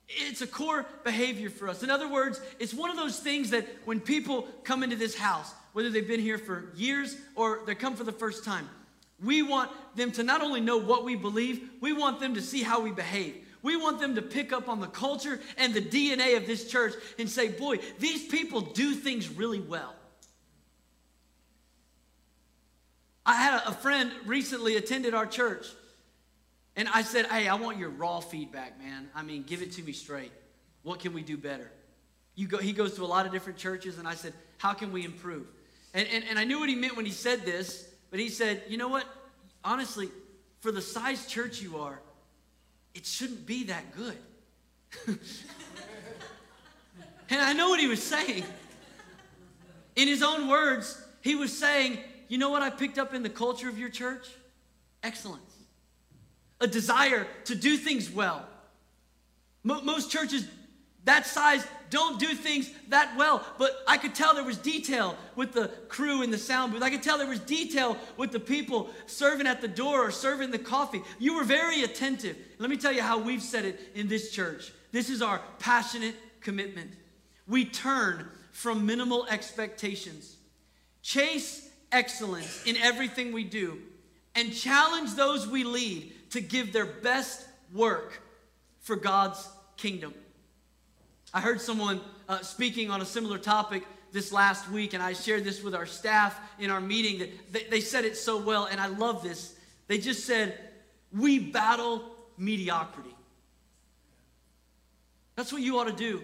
It's 0.10 0.41
a 0.41 0.48
core 0.48 0.86
behavior 1.04 1.52
for 1.52 1.69
us. 1.69 1.84
In 1.84 1.91
other 1.91 2.10
words, 2.10 2.41
it's 2.58 2.74
one 2.74 2.89
of 2.89 2.98
those 2.98 3.19
things 3.19 3.52
that 3.52 3.67
when 3.86 4.00
people 4.00 4.48
come 4.63 4.82
into 4.82 4.95
this 4.95 5.15
house, 5.15 5.54
whether 5.74 5.91
they've 5.91 6.08
been 6.08 6.19
here 6.19 6.39
for 6.39 6.72
years 6.76 7.15
or 7.36 7.62
they 7.67 7.76
come 7.76 7.95
for 7.95 8.04
the 8.04 8.12
first 8.12 8.43
time, 8.43 8.67
we 9.24 9.43
want 9.43 9.69
them 9.95 10.12
to 10.13 10.24
not 10.24 10.41
only 10.41 10.62
know 10.62 10.78
what 10.78 11.04
we 11.04 11.15
believe, 11.15 11.69
we 11.80 11.93
want 11.93 12.19
them 12.19 12.34
to 12.34 12.41
see 12.41 12.63
how 12.63 12.82
we 12.82 12.91
behave. 12.91 13.36
We 13.62 13.76
want 13.76 14.00
them 14.00 14.15
to 14.15 14.22
pick 14.22 14.54
up 14.54 14.69
on 14.69 14.80
the 14.80 14.88
culture 14.88 15.39
and 15.58 15.74
the 15.74 15.82
DNA 15.82 16.38
of 16.38 16.48
this 16.48 16.69
church 16.69 16.93
and 17.19 17.30
say, 17.30 17.50
boy, 17.50 17.80
these 18.00 18.26
people 18.28 18.62
do 18.62 18.93
things 18.93 19.30
really 19.30 19.60
well. 19.60 19.93
I 23.26 23.34
had 23.34 23.62
a 23.65 23.74
friend 23.74 24.12
recently 24.26 24.78
attended 24.78 25.13
our 25.13 25.26
church, 25.28 25.67
and 26.76 26.88
I 26.90 27.02
said, 27.02 27.26
Hey, 27.28 27.48
I 27.48 27.56
want 27.56 27.78
your 27.78 27.90
raw 27.90 28.20
feedback, 28.20 28.80
man. 28.80 29.10
I 29.16 29.24
mean, 29.24 29.44
give 29.44 29.62
it 29.62 29.72
to 29.74 29.84
me 29.84 29.92
straight. 29.92 30.32
What 30.84 31.00
can 31.00 31.14
we 31.14 31.22
do 31.22 31.38
better? 31.38 31.72
You 32.36 32.48
go, 32.48 32.58
he 32.58 32.72
goes 32.72 32.96
to 32.96 33.04
a 33.04 33.06
lot 33.06 33.26
of 33.26 33.32
different 33.32 33.58
churches, 33.60 33.98
and 33.98 34.08
I 34.08 34.16
said, 34.16 34.34
How 34.58 34.74
can 34.74 34.92
we 34.92 35.04
improve? 35.04 35.48
And, 35.94 36.08
and, 36.08 36.24
and 36.30 36.40
I 36.40 36.44
knew 36.44 36.60
what 36.60 36.70
he 36.70 36.76
meant 36.76 36.96
when 36.96 37.06
he 37.06 37.12
said 37.12 37.46
this, 37.46 37.88
but 38.12 38.20
he 38.20 38.30
said, 38.30 38.64
You 38.68 38.78
know 38.78 38.88
what? 38.88 39.06
Honestly, 39.64 40.10
for 40.62 40.72
the 40.72 40.82
size 40.82 41.26
church 41.28 41.62
you 41.62 41.78
are, 41.78 42.00
it 42.94 43.06
shouldn't 43.06 43.46
be 43.46 43.66
that 43.66 43.96
good. 43.96 44.18
and 47.30 47.42
I 47.42 47.54
know 47.54 47.70
what 47.70 47.80
he 47.80 47.88
was 47.88 48.02
saying. 48.02 48.44
In 49.96 50.08
his 50.08 50.24
own 50.24 50.48
words, 50.48 51.02
he 51.22 51.36
was 51.36 51.56
saying, 51.58 52.00
You 52.28 52.38
know 52.38 52.50
what 52.50 52.62
I 52.62 52.70
picked 52.70 52.98
up 52.98 53.14
in 53.14 53.24
the 53.24 53.30
culture 53.30 53.70
of 53.70 53.78
your 53.78 53.90
church? 53.90 54.28
Excellence. 55.04 55.49
A 56.62 56.67
desire 56.67 57.28
to 57.45 57.56
do 57.56 57.78
things 57.78 58.10
well. 58.10 58.45
Most 59.63 60.12
churches 60.12 60.45
that 61.06 61.26
size 61.26 61.65
don't 61.89 62.19
do 62.19 62.28
things 62.36 62.69
that 62.89 63.15
well. 63.17 63.43
But 63.58 63.82
I 63.88 63.98
could 63.98 64.13
tell 64.13 64.36
there 64.36 64.43
was 64.43 64.58
detail 64.58 65.15
with 65.36 65.54
the 65.54 65.69
crew 65.88 66.22
in 66.22 66.30
the 66.30 66.38
sound 66.38 66.72
booth. 66.72 66.84
I 66.84 66.89
could 66.89 67.02
tell 67.02 67.17
there 67.17 67.28
was 67.28 67.39
detail 67.39 67.98
with 68.17 68.32
the 68.32 68.39
people 68.39 68.89
serving 69.08 69.48
at 69.48 69.62
the 69.62 69.67
door 69.67 70.06
or 70.06 70.12
serving 70.12 70.52
the 70.52 70.60
coffee. 70.60 71.02
You 71.17 71.36
were 71.36 71.43
very 71.43 71.84
attentive. 71.84 72.38
Let 72.60 72.69
me 72.69 72.78
tell 72.78 72.91
you 72.91 73.02
how 73.02 73.17
we've 73.17 73.41
said 73.41 73.65
it 73.65 73.80
in 73.95 74.08
this 74.08 74.32
church. 74.32 74.72
This 74.91 75.10
is 75.10 75.22
our 75.22 75.41
passionate 75.58 76.15
commitment. 76.41 76.91
We 77.48 77.65
turn 77.65 78.30
from 78.52 78.86
minimal 78.86 79.26
expectations, 79.28 80.36
chase 81.02 81.69
excellence 81.91 82.63
in 82.65 82.78
everything 82.78 83.32
we 83.32 83.45
do, 83.45 83.80
and 84.36 84.54
challenge 84.54 85.15
those 85.15 85.48
we 85.48 85.63
lead 85.63 86.13
to 86.32 86.42
give 86.42 86.74
their 86.74 86.86
best 86.86 87.46
work 87.74 88.22
for 88.80 88.96
God's 88.96 89.48
kingdom. 89.78 90.13
I 91.34 91.42
heard 91.42 91.62
someone 91.62 92.02
uh, 92.28 92.39
speaking 92.42 92.89
on 92.89 93.02
a 93.02 93.06
similar 93.06 93.38
topic 93.38 93.84
this 94.12 94.32
last 94.32 94.70
week, 94.72 94.94
and 94.94 95.04
I 95.04 95.13
shared 95.13 95.44
this 95.44 95.62
with 95.62 95.76
our 95.76 95.86
staff 95.86 96.39
in 96.60 96.72
our 96.72 96.82
meeting. 96.82 97.20
That 97.20 97.52
they, 97.52 97.63
they 97.65 97.82
said 97.82 98.06
it 98.06 98.18
so 98.18 98.38
well, 98.38 98.65
and 98.65 98.80
I 98.80 98.88
love 98.88 99.22
this. 99.22 99.56
They 99.88 100.00
just 100.00 100.26
said, 100.26 100.58
We 101.15 101.39
battle 101.39 102.04
mediocrity. 102.38 103.15
That's 105.36 105.54
what 105.54 105.62
you 105.62 105.78
ought 105.78 105.88
to 105.88 105.96
do. 105.96 106.24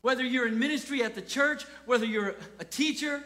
Whether 0.00 0.24
you're 0.24 0.48
in 0.48 0.58
ministry 0.58 1.02
at 1.04 1.14
the 1.14 1.22
church, 1.22 1.64
whether 1.86 2.04
you're 2.04 2.34
a 2.58 2.64
teacher, 2.64 3.22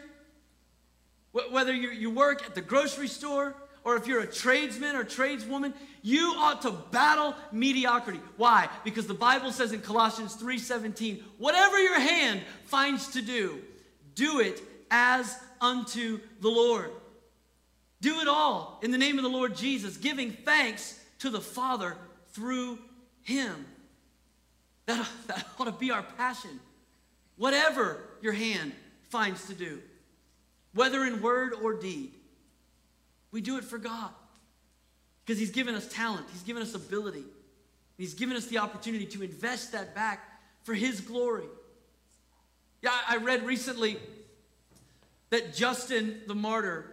whether 1.31 1.73
you 1.73 2.11
work 2.11 2.45
at 2.45 2.53
the 2.53 2.61
grocery 2.61 3.07
store, 3.07 3.55
or 3.87 3.95
if 3.95 4.05
you're 4.05 4.19
a 4.19 4.27
tradesman 4.27 4.97
or 4.97 5.05
tradeswoman, 5.05 5.73
you 6.01 6.33
ought 6.35 6.61
to 6.63 6.71
battle 6.71 7.33
mediocrity. 7.53 8.19
Why? 8.35 8.67
Because 8.83 9.07
the 9.07 9.13
Bible 9.13 9.53
says 9.53 9.71
in 9.71 9.79
Colossians 9.79 10.35
3:17, 10.35 11.23
whatever 11.37 11.79
your 11.81 11.97
hand 11.97 12.41
finds 12.65 13.07
to 13.13 13.21
do, 13.21 13.61
do 14.13 14.41
it 14.41 14.61
as 14.91 15.39
unto 15.61 16.19
the 16.41 16.49
Lord. 16.49 16.91
Do 18.01 18.19
it 18.19 18.27
all 18.27 18.77
in 18.83 18.91
the 18.91 18.97
name 18.97 19.17
of 19.17 19.23
the 19.23 19.29
Lord 19.29 19.55
Jesus, 19.55 19.95
giving 19.95 20.33
thanks 20.33 20.99
to 21.19 21.29
the 21.29 21.39
Father 21.39 21.95
through 22.33 22.79
him. 23.21 23.65
That, 24.87 25.07
that 25.27 25.47
ought 25.57 25.63
to 25.63 25.71
be 25.71 25.91
our 25.91 26.03
passion. 26.03 26.59
Whatever 27.37 28.03
your 28.21 28.33
hand 28.33 28.73
finds 29.07 29.47
to 29.47 29.53
do, 29.53 29.81
whether 30.73 31.05
in 31.05 31.21
word 31.21 31.53
or 31.53 31.73
deed, 31.73 32.11
we 33.31 33.41
do 33.41 33.57
it 33.57 33.63
for 33.63 33.77
God 33.77 34.11
because 35.25 35.39
He's 35.39 35.51
given 35.51 35.75
us 35.75 35.87
talent, 35.87 36.25
He's 36.31 36.43
given 36.43 36.61
us 36.61 36.73
ability, 36.73 37.25
He's 37.97 38.13
given 38.13 38.37
us 38.37 38.45
the 38.47 38.59
opportunity 38.59 39.05
to 39.05 39.23
invest 39.23 39.71
that 39.73 39.95
back 39.95 40.19
for 40.63 40.73
His 40.73 41.01
glory. 41.01 41.45
Yeah, 42.81 42.95
I 43.07 43.17
read 43.17 43.45
recently 43.45 43.97
that 45.29 45.53
Justin 45.53 46.21
the 46.27 46.35
martyr 46.35 46.85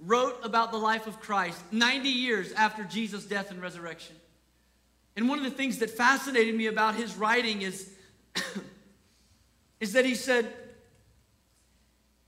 wrote 0.00 0.38
about 0.42 0.72
the 0.72 0.78
life 0.78 1.06
of 1.06 1.20
Christ 1.20 1.60
90 1.72 2.08
years 2.08 2.52
after 2.52 2.84
Jesus' 2.84 3.24
death 3.24 3.50
and 3.50 3.60
resurrection. 3.60 4.16
And 5.16 5.28
one 5.28 5.38
of 5.38 5.44
the 5.44 5.50
things 5.50 5.78
that 5.78 5.90
fascinated 5.90 6.54
me 6.54 6.66
about 6.66 6.94
his 6.94 7.16
writing 7.16 7.62
is, 7.62 7.90
is 9.80 9.92
that 9.92 10.04
he 10.04 10.14
said, 10.14 10.52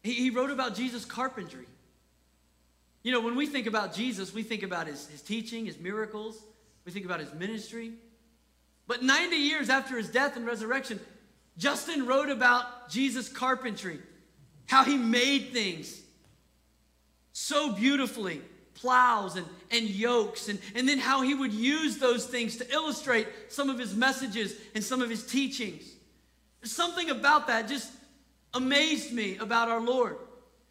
he, 0.03 0.13
he 0.13 0.31
wrote 0.31 0.51
about 0.51 0.75
Jesus' 0.75 1.05
carpentry. 1.05 1.67
You 3.05 3.13
know, 3.13 3.21
when 3.21 3.37
we 3.37 3.47
think 3.47 3.67
about 3.67 3.95
Jesus, 3.95 4.33
we 4.33 4.43
think 4.43 4.63
about 4.63 4.87
his, 4.87 5.07
his 5.09 5.21
teaching, 5.21 5.67
his 5.67 5.79
miracles, 5.79 6.43
we 6.87 6.91
think 6.91 7.05
about 7.05 7.21
his 7.21 7.33
ministry. 7.35 7.93
But 8.87 9.03
90 9.03 9.37
years 9.37 9.69
after 9.69 9.99
his 9.99 10.09
death 10.09 10.37
and 10.37 10.47
resurrection, 10.47 10.99
Justin 11.59 12.07
wrote 12.07 12.31
about 12.31 12.89
Jesus' 12.89 13.29
carpentry, 13.29 14.01
how 14.67 14.85
he 14.85 14.97
made 14.97 15.51
things 15.53 16.01
so 17.33 17.73
beautifully 17.73 18.41
plows 18.73 19.37
and, 19.37 19.47
and 19.71 19.89
yokes, 19.89 20.49
and, 20.49 20.59
and 20.75 20.89
then 20.89 20.99
how 20.99 21.21
he 21.21 21.35
would 21.35 21.53
use 21.53 21.99
those 21.99 22.27
things 22.27 22.57
to 22.57 22.73
illustrate 22.73 23.29
some 23.49 23.69
of 23.69 23.79
his 23.79 23.95
messages 23.95 24.55
and 24.75 24.83
some 24.83 25.03
of 25.03 25.11
his 25.11 25.27
teachings. 25.27 25.85
Something 26.63 27.11
about 27.11 27.49
that 27.49 27.69
just 27.69 27.93
amazed 28.55 29.13
me 29.13 29.37
about 29.37 29.69
our 29.69 29.81
Lord 29.81 30.17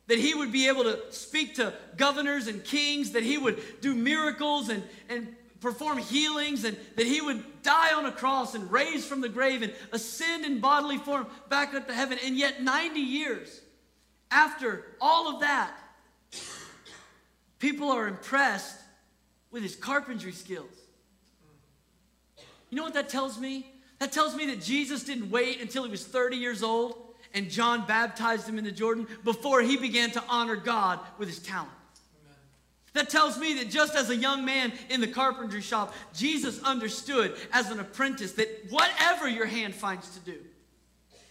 that 0.07 0.17
he 0.17 0.33
would 0.33 0.51
be 0.51 0.67
able 0.67 0.83
to 0.83 0.99
speak 1.11 1.55
to 1.55 1.73
governors 1.95 2.47
and 2.47 2.63
kings, 2.63 3.11
that 3.11 3.23
he 3.23 3.37
would 3.37 3.61
do 3.81 3.95
miracles 3.95 4.69
and, 4.69 4.83
and 5.09 5.35
perform 5.61 5.97
healings, 5.97 6.65
and 6.65 6.77
that 6.97 7.07
he 7.07 7.21
would 7.21 7.41
die 7.63 7.93
on 7.93 8.05
a 8.05 8.11
cross 8.11 8.53
and 8.53 8.69
raise 8.71 9.05
from 9.05 9.21
the 9.21 9.29
grave 9.29 9.61
and 9.61 9.73
ascend 9.93 10.45
in 10.45 10.59
bodily 10.59 10.97
form 10.97 11.25
back 11.49 11.73
up 11.73 11.87
to 11.87 11.93
heaven. 11.93 12.17
And 12.25 12.37
yet, 12.37 12.61
90 12.61 12.99
years 12.99 13.61
after 14.29 14.85
all 14.99 15.33
of 15.33 15.41
that, 15.41 15.71
people 17.59 17.89
are 17.89 18.07
impressed 18.07 18.77
with 19.51 19.63
his 19.63 19.75
carpentry 19.75 20.33
skills. 20.33 20.71
You 22.69 22.77
know 22.77 22.83
what 22.83 22.95
that 22.95 23.07
tells 23.07 23.39
me? 23.39 23.71
That 23.99 24.11
tells 24.11 24.35
me 24.35 24.47
that 24.47 24.61
Jesus 24.61 25.03
didn't 25.03 25.29
wait 25.29 25.61
until 25.61 25.85
he 25.85 25.91
was 25.91 26.05
30 26.05 26.35
years 26.35 26.61
old 26.61 27.12
and 27.33 27.49
John 27.49 27.85
baptized 27.87 28.47
him 28.47 28.57
in 28.57 28.63
the 28.63 28.71
Jordan 28.71 29.07
before 29.23 29.61
he 29.61 29.77
began 29.77 30.11
to 30.11 30.23
honor 30.29 30.55
God 30.55 30.99
with 31.17 31.27
his 31.27 31.39
talent. 31.39 31.71
That 32.93 33.09
tells 33.09 33.39
me 33.39 33.55
that 33.55 33.71
just 33.71 33.95
as 33.95 34.11
a 34.11 34.15
young 34.15 34.45
man 34.45 34.71
in 34.89 35.01
the 35.01 35.07
carpentry 35.07 35.61
shop, 35.61 35.95
Jesus 36.13 36.61
understood 36.61 37.35
as 37.51 37.71
an 37.71 37.79
apprentice 37.79 38.33
that 38.33 38.67
whatever 38.69 39.27
your 39.27 39.47
hand 39.47 39.73
finds 39.73 40.09
to 40.11 40.19
do, 40.19 40.37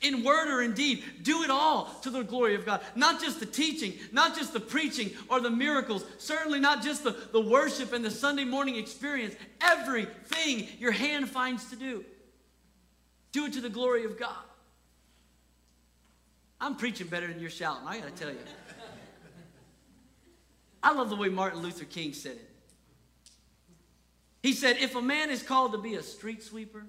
in 0.02 0.24
word 0.24 0.48
or 0.48 0.62
in 0.62 0.74
deed, 0.74 1.04
do 1.22 1.44
it 1.44 1.50
all 1.50 1.84
to 2.02 2.10
the 2.10 2.24
glory 2.24 2.56
of 2.56 2.66
God. 2.66 2.80
Not 2.96 3.20
just 3.20 3.38
the 3.38 3.46
teaching, 3.46 3.94
not 4.10 4.36
just 4.36 4.52
the 4.52 4.58
preaching 4.58 5.12
or 5.28 5.40
the 5.40 5.50
miracles, 5.50 6.04
certainly 6.18 6.58
not 6.58 6.82
just 6.82 7.04
the, 7.04 7.16
the 7.30 7.40
worship 7.40 7.92
and 7.92 8.04
the 8.04 8.10
Sunday 8.10 8.44
morning 8.44 8.74
experience. 8.74 9.36
Everything 9.60 10.66
your 10.80 10.90
hand 10.90 11.28
finds 11.28 11.70
to 11.70 11.76
do, 11.76 12.04
do 13.30 13.46
it 13.46 13.52
to 13.52 13.60
the 13.60 13.70
glory 13.70 14.04
of 14.04 14.18
God. 14.18 14.34
I'm 16.62 16.77
preaching 16.77 17.09
better 17.09 17.27
than 17.27 17.40
you're 17.40 17.51
shouting, 17.51 17.88
I 17.88 17.98
got 17.98 18.14
to 18.16 18.22
tell 18.22 18.33
you. 18.33 18.38
I 20.81 20.92
love 20.92 21.11
the 21.11 21.16
way 21.16 21.29
Martin 21.29 21.61
Luther 21.61 21.85
King 21.85 22.12
said 22.12 22.37
it. 22.37 22.51
He 24.44 24.53
said, 24.53 24.77
if 24.79 24.94
a 24.94 25.03
man 25.03 25.31
is 25.31 25.42
called 25.42 25.72
to 25.72 25.79
be 25.79 25.96
a 25.96 26.03
street 26.03 26.40
sweeper, 26.40 26.85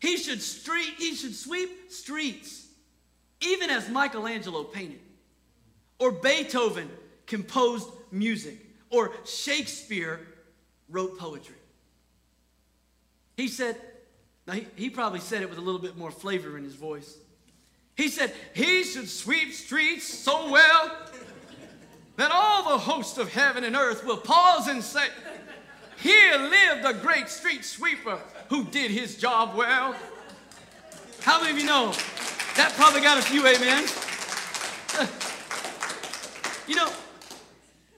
he 0.00 0.16
should, 0.16 0.42
street, 0.42 0.94
he 0.98 1.14
should 1.14 1.36
sweep 1.36 1.92
streets, 1.92 2.66
even 3.40 3.70
as 3.70 3.88
Michelangelo 3.88 4.64
painted, 4.64 5.00
or 6.00 6.10
Beethoven 6.10 6.90
composed 7.26 7.88
music, 8.10 8.58
or 8.90 9.12
Shakespeare 9.24 10.20
wrote 10.88 11.16
poetry. 11.16 11.54
He 13.36 13.46
said, 13.46 13.76
now 14.48 14.54
he, 14.54 14.66
he 14.74 14.90
probably 14.90 15.20
said 15.20 15.42
it 15.42 15.48
with 15.48 15.58
a 15.58 15.62
little 15.62 15.80
bit 15.80 15.96
more 15.96 16.10
flavor 16.10 16.58
in 16.58 16.64
his 16.64 16.74
voice. 16.74 17.16
He 17.96 18.08
said, 18.08 18.32
He 18.54 18.84
should 18.84 19.08
sweep 19.08 19.52
streets 19.52 20.06
so 20.06 20.50
well 20.50 20.96
that 22.16 22.30
all 22.32 22.70
the 22.70 22.78
hosts 22.78 23.18
of 23.18 23.32
heaven 23.32 23.64
and 23.64 23.76
earth 23.76 24.04
will 24.04 24.16
pause 24.16 24.68
and 24.68 24.82
say, 24.82 25.06
Here 25.98 26.36
lived 26.36 26.84
a 26.84 26.94
great 26.94 27.28
street 27.28 27.64
sweeper 27.64 28.18
who 28.48 28.64
did 28.64 28.90
his 28.90 29.16
job 29.16 29.56
well. 29.56 29.96
How 31.20 31.40
many 31.40 31.52
of 31.52 31.58
you 31.58 31.66
know 31.66 31.92
that 32.56 32.72
probably 32.74 33.00
got 33.00 33.18
a 33.18 33.22
few 33.22 33.46
amen. 33.46 33.84
you 36.68 36.74
know, 36.74 36.90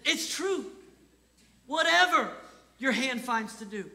it's 0.05 0.33
true. 0.35 0.67
Whatever 1.67 2.31
your 2.79 2.93
hand 2.93 3.21
finds 3.21 3.57
to 3.57 3.65
do, 3.65 3.91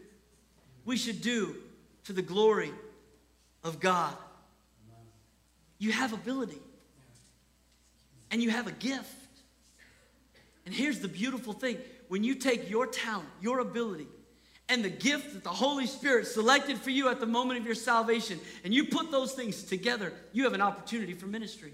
we 0.83 0.97
should 0.97 1.21
do 1.21 1.55
to 2.05 2.13
the 2.13 2.21
glory 2.21 2.71
of 3.63 3.79
God. 3.79 4.13
You 5.79 5.91
have 5.93 6.13
ability. 6.13 6.61
And 8.29 8.43
you 8.43 8.51
have 8.51 8.67
a 8.67 8.71
gift. 8.71 9.15
And 10.65 10.75
here's 10.75 10.99
the 10.99 11.07
beautiful 11.07 11.53
thing 11.53 11.77
when 12.09 12.23
you 12.23 12.35
take 12.35 12.69
your 12.69 12.85
talent, 12.85 13.29
your 13.41 13.59
ability, 13.59 14.07
and 14.67 14.83
the 14.83 14.89
gift 14.89 15.33
that 15.33 15.43
the 15.43 15.49
Holy 15.49 15.87
Spirit 15.87 16.27
selected 16.27 16.77
for 16.77 16.91
you 16.91 17.09
at 17.09 17.19
the 17.19 17.25
moment 17.25 17.59
of 17.59 17.65
your 17.65 17.75
salvation, 17.75 18.39
and 18.63 18.73
you 18.73 18.85
put 18.85 19.09
those 19.09 19.33
things 19.33 19.63
together, 19.63 20.13
you 20.31 20.43
have 20.43 20.53
an 20.53 20.61
opportunity 20.61 21.13
for 21.13 21.25
ministry. 21.25 21.73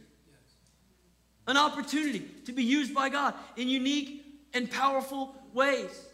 An 1.48 1.58
opportunity 1.58 2.20
to 2.46 2.54
be 2.54 2.63
used 2.63 2.94
by 2.94 3.10
God 3.10 3.34
in 3.58 3.68
unique 3.68 4.26
and 4.54 4.72
powerful 4.72 5.36
ways. 5.54 6.08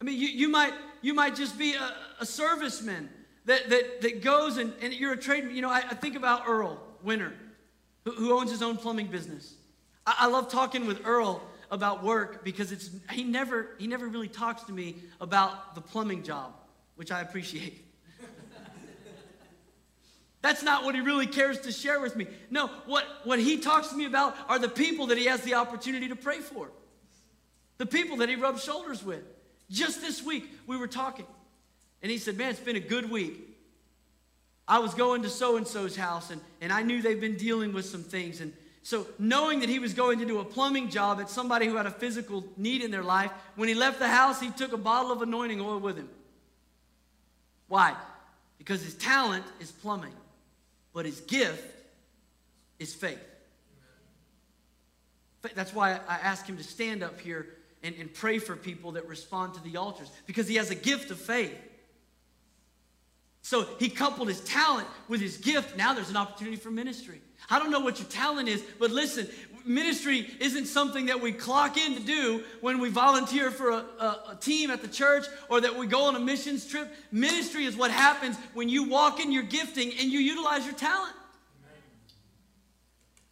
I 0.00 0.04
mean, 0.04 0.18
you, 0.18 0.28
you 0.28 0.48
might 0.48 0.72
you 1.02 1.14
might 1.14 1.36
just 1.36 1.58
be 1.58 1.74
a, 1.74 1.94
a 2.20 2.24
serviceman 2.24 3.08
that, 3.46 3.70
that, 3.70 4.02
that 4.02 4.22
goes 4.22 4.56
and, 4.56 4.72
and 4.80 4.92
you're 4.92 5.12
a 5.12 5.16
trade. 5.16 5.50
You 5.50 5.62
know, 5.62 5.70
I, 5.70 5.78
I 5.78 5.94
think 5.94 6.16
about 6.16 6.42
Earl 6.46 6.80
Winter, 7.02 7.32
who, 8.04 8.12
who 8.12 8.38
owns 8.38 8.50
his 8.50 8.62
own 8.62 8.76
plumbing 8.76 9.08
business. 9.08 9.54
I, 10.06 10.14
I 10.20 10.26
love 10.28 10.50
talking 10.50 10.86
with 10.86 11.06
Earl 11.06 11.42
about 11.70 12.02
work 12.02 12.44
because 12.44 12.72
it's 12.72 12.90
he 13.10 13.22
never 13.22 13.70
he 13.78 13.86
never 13.86 14.08
really 14.08 14.28
talks 14.28 14.64
to 14.64 14.72
me 14.72 14.96
about 15.20 15.74
the 15.74 15.80
plumbing 15.80 16.22
job, 16.22 16.54
which 16.96 17.12
I 17.12 17.20
appreciate. 17.20 17.84
That's 20.42 20.62
not 20.62 20.84
what 20.84 20.94
he 20.94 21.00
really 21.00 21.26
cares 21.26 21.60
to 21.60 21.72
share 21.72 22.00
with 22.00 22.16
me. 22.16 22.26
No, 22.50 22.68
what, 22.86 23.04
what 23.24 23.38
he 23.38 23.58
talks 23.58 23.88
to 23.88 23.96
me 23.96 24.06
about 24.06 24.36
are 24.48 24.58
the 24.58 24.68
people 24.68 25.08
that 25.08 25.18
he 25.18 25.26
has 25.26 25.42
the 25.42 25.54
opportunity 25.54 26.08
to 26.08 26.16
pray 26.16 26.38
for, 26.38 26.70
the 27.78 27.86
people 27.86 28.18
that 28.18 28.28
he 28.28 28.36
rubs 28.36 28.64
shoulders 28.64 29.04
with. 29.04 29.22
Just 29.70 30.00
this 30.00 30.22
week, 30.22 30.50
we 30.66 30.76
were 30.76 30.88
talking, 30.88 31.26
and 32.02 32.10
he 32.10 32.18
said, 32.18 32.36
Man, 32.36 32.50
it's 32.50 32.60
been 32.60 32.76
a 32.76 32.80
good 32.80 33.10
week. 33.10 33.46
I 34.66 34.78
was 34.78 34.94
going 34.94 35.22
to 35.22 35.28
so 35.28 35.56
and 35.56 35.66
so's 35.66 35.96
house, 35.96 36.30
and, 36.30 36.40
and 36.60 36.72
I 36.72 36.82
knew 36.82 37.02
they've 37.02 37.20
been 37.20 37.36
dealing 37.36 37.72
with 37.72 37.86
some 37.86 38.04
things. 38.04 38.40
And 38.40 38.52
so, 38.82 39.06
knowing 39.18 39.60
that 39.60 39.68
he 39.68 39.78
was 39.78 39.94
going 39.94 40.20
to 40.20 40.24
do 40.24 40.38
a 40.38 40.44
plumbing 40.44 40.90
job 40.90 41.20
at 41.20 41.28
somebody 41.28 41.66
who 41.66 41.76
had 41.76 41.86
a 41.86 41.90
physical 41.90 42.44
need 42.56 42.82
in 42.82 42.90
their 42.90 43.02
life, 43.02 43.32
when 43.56 43.68
he 43.68 43.74
left 43.74 43.98
the 43.98 44.08
house, 44.08 44.40
he 44.40 44.50
took 44.50 44.72
a 44.72 44.78
bottle 44.78 45.10
of 45.10 45.22
anointing 45.22 45.60
oil 45.60 45.78
with 45.78 45.96
him. 45.96 46.08
Why? 47.68 47.94
Because 48.58 48.82
his 48.82 48.94
talent 48.94 49.44
is 49.58 49.70
plumbing 49.70 50.12
but 50.92 51.06
his 51.06 51.20
gift 51.20 51.64
is 52.78 52.94
faith. 52.94 53.20
That's 55.54 55.72
why 55.72 55.98
I 56.08 56.16
ask 56.16 56.46
him 56.46 56.56
to 56.56 56.62
stand 56.62 57.02
up 57.02 57.20
here 57.20 57.46
and, 57.82 57.94
and 57.98 58.12
pray 58.12 58.38
for 58.38 58.56
people 58.56 58.92
that 58.92 59.08
respond 59.08 59.54
to 59.54 59.62
the 59.62 59.78
altars, 59.78 60.10
because 60.26 60.48
he 60.48 60.56
has 60.56 60.70
a 60.70 60.74
gift 60.74 61.10
of 61.10 61.18
faith. 61.18 61.56
So 63.50 63.66
he 63.80 63.88
coupled 63.88 64.28
his 64.28 64.40
talent 64.42 64.86
with 65.08 65.20
his 65.20 65.36
gift. 65.36 65.76
Now 65.76 65.92
there's 65.92 66.08
an 66.08 66.16
opportunity 66.16 66.56
for 66.56 66.70
ministry. 66.70 67.20
I 67.50 67.58
don't 67.58 67.72
know 67.72 67.80
what 67.80 67.98
your 67.98 68.06
talent 68.06 68.48
is, 68.48 68.62
but 68.78 68.92
listen, 68.92 69.26
ministry 69.64 70.30
isn't 70.38 70.66
something 70.66 71.06
that 71.06 71.20
we 71.20 71.32
clock 71.32 71.76
in 71.76 71.96
to 71.96 72.00
do 72.00 72.44
when 72.60 72.78
we 72.78 72.90
volunteer 72.90 73.50
for 73.50 73.70
a, 73.70 73.74
a, 73.98 74.06
a, 74.28 74.38
team 74.40 74.70
at 74.70 74.82
the 74.82 74.86
church 74.86 75.24
or 75.48 75.60
that 75.62 75.74
we 75.74 75.88
go 75.88 76.04
on 76.04 76.14
a 76.14 76.20
missions 76.20 76.64
trip. 76.64 76.94
Ministry 77.10 77.64
is 77.64 77.76
what 77.76 77.90
happens 77.90 78.36
when 78.54 78.68
you 78.68 78.84
walk 78.88 79.18
in 79.18 79.32
your 79.32 79.42
gifting 79.42 79.94
and 79.98 80.12
you 80.12 80.20
utilize 80.20 80.64
your 80.64 80.76
talent. 80.76 81.16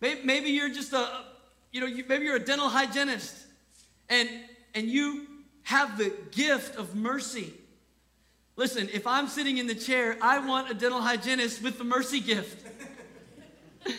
Maybe, 0.00 0.22
maybe 0.24 0.50
you're 0.50 0.68
just 0.68 0.92
a, 0.94 1.09
you 1.70 1.81
know, 1.81 1.87
you, 1.87 2.04
maybe 2.09 2.24
you're 2.24 2.35
a 2.35 2.44
dental 2.44 2.68
hygienist 2.68 3.37
and, 4.09 4.28
and 4.74 4.88
you 4.88 5.28
have 5.62 5.96
the 5.96 6.12
gift 6.33 6.74
of 6.74 6.96
mercy. 6.96 7.54
Listen, 8.58 8.88
if 8.92 9.06
I'm 9.06 9.28
sitting 9.28 9.58
in 9.58 9.68
the 9.68 9.74
chair, 9.74 10.18
I 10.20 10.44
want 10.44 10.68
a 10.68 10.74
dental 10.74 11.00
hygienist 11.00 11.62
with 11.62 11.78
the 11.78 11.84
mercy 11.84 12.20
gift. 12.20 12.66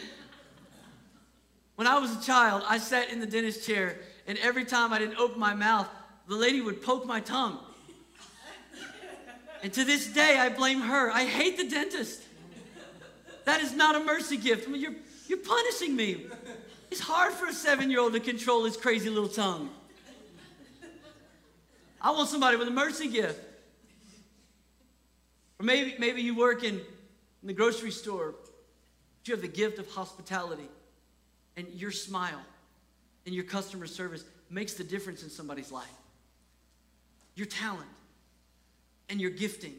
When 1.75 1.87
I 1.87 1.97
was 1.97 2.13
a 2.13 2.21
child, 2.21 2.63
I 2.67 2.77
sat 2.77 3.09
in 3.09 3.21
the 3.21 3.25
dentist 3.25 3.65
chair, 3.65 4.01
and 4.27 4.37
every 4.39 4.65
time 4.65 4.91
I 4.91 4.99
didn't 4.99 5.17
open 5.17 5.39
my 5.39 5.53
mouth, 5.53 5.87
the 6.27 6.35
lady 6.35 6.59
would 6.59 6.83
poke 6.83 7.05
my 7.05 7.21
tongue. 7.21 7.57
And 9.63 9.71
to 9.71 9.85
this 9.85 10.07
day, 10.07 10.37
I 10.37 10.49
blame 10.49 10.81
her. 10.81 11.09
I 11.09 11.23
hate 11.23 11.55
the 11.55 11.69
dentist. 11.69 12.21
That 13.45 13.61
is 13.61 13.73
not 13.73 13.95
a 13.95 14.03
mercy 14.03 14.35
gift. 14.35 14.67
I 14.67 14.71
mean, 14.71 14.81
you're, 14.81 14.95
you're 15.29 15.37
punishing 15.37 15.95
me. 15.95 16.25
It's 16.91 16.99
hard 16.99 17.31
for 17.31 17.45
a 17.45 17.53
seven 17.53 17.89
year 17.89 18.01
old 18.01 18.11
to 18.11 18.19
control 18.19 18.65
his 18.65 18.75
crazy 18.75 19.09
little 19.09 19.29
tongue. 19.29 19.69
I 22.01 22.11
want 22.11 22.27
somebody 22.27 22.57
with 22.57 22.67
a 22.67 22.71
mercy 22.71 23.07
gift. 23.07 23.48
Or 25.59 25.65
maybe, 25.65 25.95
maybe 25.99 26.21
you 26.21 26.35
work 26.35 26.63
in, 26.63 26.75
in 26.75 27.47
the 27.47 27.53
grocery 27.53 27.91
store, 27.91 28.33
but 28.33 29.27
you 29.27 29.33
have 29.33 29.41
the 29.41 29.47
gift 29.47 29.79
of 29.79 29.89
hospitality 29.91 30.69
and 31.57 31.67
your 31.73 31.91
smile 31.91 32.41
and 33.25 33.35
your 33.35 33.43
customer 33.43 33.85
service 33.85 34.23
makes 34.49 34.73
the 34.73 34.83
difference 34.83 35.23
in 35.23 35.29
somebody's 35.29 35.71
life. 35.71 35.87
Your 37.35 37.47
talent 37.47 37.89
and 39.09 39.19
your 39.19 39.31
gifting 39.31 39.75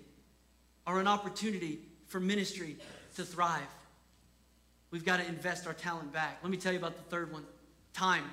are 0.87 1.01
an 1.01 1.09
opportunity 1.09 1.79
for 2.07 2.21
ministry 2.21 2.77
to 3.17 3.25
thrive. 3.25 3.63
We've 4.91 5.05
got 5.05 5.19
to 5.19 5.27
invest 5.27 5.67
our 5.67 5.73
talent 5.73 6.13
back. 6.13 6.39
Let 6.43 6.51
me 6.51 6.57
tell 6.57 6.73
you 6.73 6.79
about 6.79 6.97
the 6.97 7.03
third 7.05 7.33
one 7.33 7.45
time. 7.93 8.25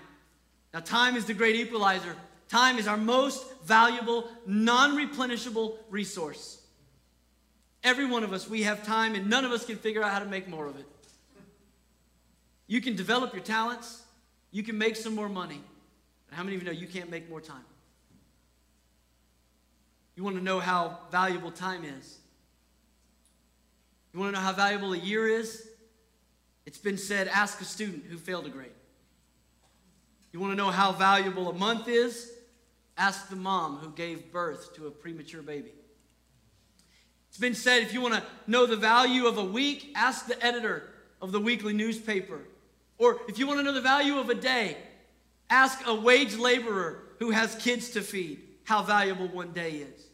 Now, 0.74 0.80
time 0.82 1.16
is 1.16 1.26
the 1.26 1.34
great 1.34 1.56
equalizer. 1.56 2.16
Time 2.50 2.78
is 2.78 2.88
our 2.88 2.98
most 2.98 3.46
valuable, 3.64 4.28
non 4.46 4.96
replenishable 4.96 5.78
resource. 5.90 6.57
Every 7.88 8.06
one 8.06 8.26
of 8.26 8.34
us, 8.34 8.50
we 8.50 8.64
have 8.64 8.86
time, 8.86 9.16
and 9.16 9.30
none 9.30 9.46
of 9.46 9.54
us 9.54 9.66
can 9.66 9.78
figure 9.78 10.04
out 10.04 10.12
how 10.12 10.20
to 10.20 10.26
make 10.26 10.46
more 10.50 10.68
of 10.68 10.78
it. 10.78 10.86
You 12.68 12.82
can 12.82 12.98
develop 12.98 13.34
your 13.34 13.42
talents, 13.42 14.04
you 14.52 14.62
can 14.62 14.78
make 14.78 14.98
some 14.98 15.16
more 15.16 15.30
money. 15.30 15.62
But 16.28 16.36
how 16.36 16.44
many 16.44 16.58
of 16.58 16.64
you 16.64 16.66
know 16.66 16.74
you 16.74 16.86
can't 16.86 17.10
make 17.10 17.30
more 17.30 17.40
time? 17.40 17.64
You 20.18 20.24
want 20.26 20.36
to 20.36 20.44
know 20.44 20.60
how 20.60 21.00
valuable 21.12 21.50
time 21.50 21.86
is? 21.86 22.18
You 24.14 24.20
want 24.20 24.36
to 24.36 24.38
know 24.38 24.46
how 24.46 24.52
valuable 24.52 24.92
a 24.92 24.98
year 24.98 25.26
is? 25.26 25.70
It's 26.66 26.78
been 26.78 26.98
said 26.98 27.30
ask 27.30 27.62
a 27.62 27.66
student 27.66 28.04
who 28.10 28.18
failed 28.18 28.48
a 28.48 28.50
grade. 28.50 28.72
You 30.34 30.42
want 30.42 30.52
to 30.52 30.58
know 30.58 30.72
how 30.72 30.92
valuable 30.92 31.50
a 31.50 31.54
month 31.54 31.88
is? 31.88 32.34
Ask 32.98 33.30
the 33.30 33.38
mom 33.38 33.78
who 33.78 33.92
gave 33.92 34.30
birth 34.34 34.76
to 34.76 34.88
a 34.88 34.92
premature 34.92 35.42
baby. 35.42 35.72
It's 37.30 37.38
been 37.38 37.56
said 37.56 37.84
if 37.84 37.94
you 37.94 38.02
want 38.02 38.16
to 38.16 38.24
know 38.48 38.66
the 38.66 38.76
value 38.76 39.28
of 39.28 39.38
a 39.38 39.44
week, 39.44 39.92
ask 39.96 40.28
the 40.28 40.44
editor 40.44 40.84
of 41.22 41.32
the 41.32 41.40
weekly 41.40 41.74
newspaper 41.74 42.42
or 42.98 43.22
if 43.28 43.38
you 43.38 43.48
want 43.48 43.60
to 43.60 43.64
know 43.64 43.74
the 43.74 43.82
value 43.82 44.18
of 44.18 44.30
a 44.30 44.36
day, 44.36 44.78
ask 45.50 45.86
a 45.86 45.94
wage 45.94 46.36
laborer 46.36 47.04
who 47.20 47.32
has 47.32 47.56
kids 47.56 47.92
to 47.92 48.02
feed 48.02 48.42
how 48.64 48.82
valuable 48.82 49.28
one 49.28 49.52
day 49.54 49.72
is. 49.72 50.08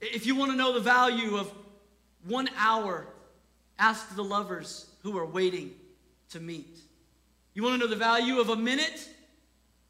If 0.00 0.26
you 0.26 0.34
want 0.34 0.50
to 0.50 0.56
know 0.56 0.72
the 0.72 0.80
value 0.80 1.36
of 1.36 1.52
one 2.26 2.48
hour, 2.56 3.06
ask 3.78 4.14
the 4.14 4.24
lovers 4.24 4.90
who 5.02 5.16
are 5.18 5.26
waiting 5.26 5.72
to 6.30 6.40
meet. 6.40 6.78
You 7.54 7.62
want 7.62 7.80
to 7.80 7.86
know 7.86 7.90
the 7.90 7.96
value 7.96 8.38
of 8.38 8.48
a 8.48 8.56
minute? 8.56 9.08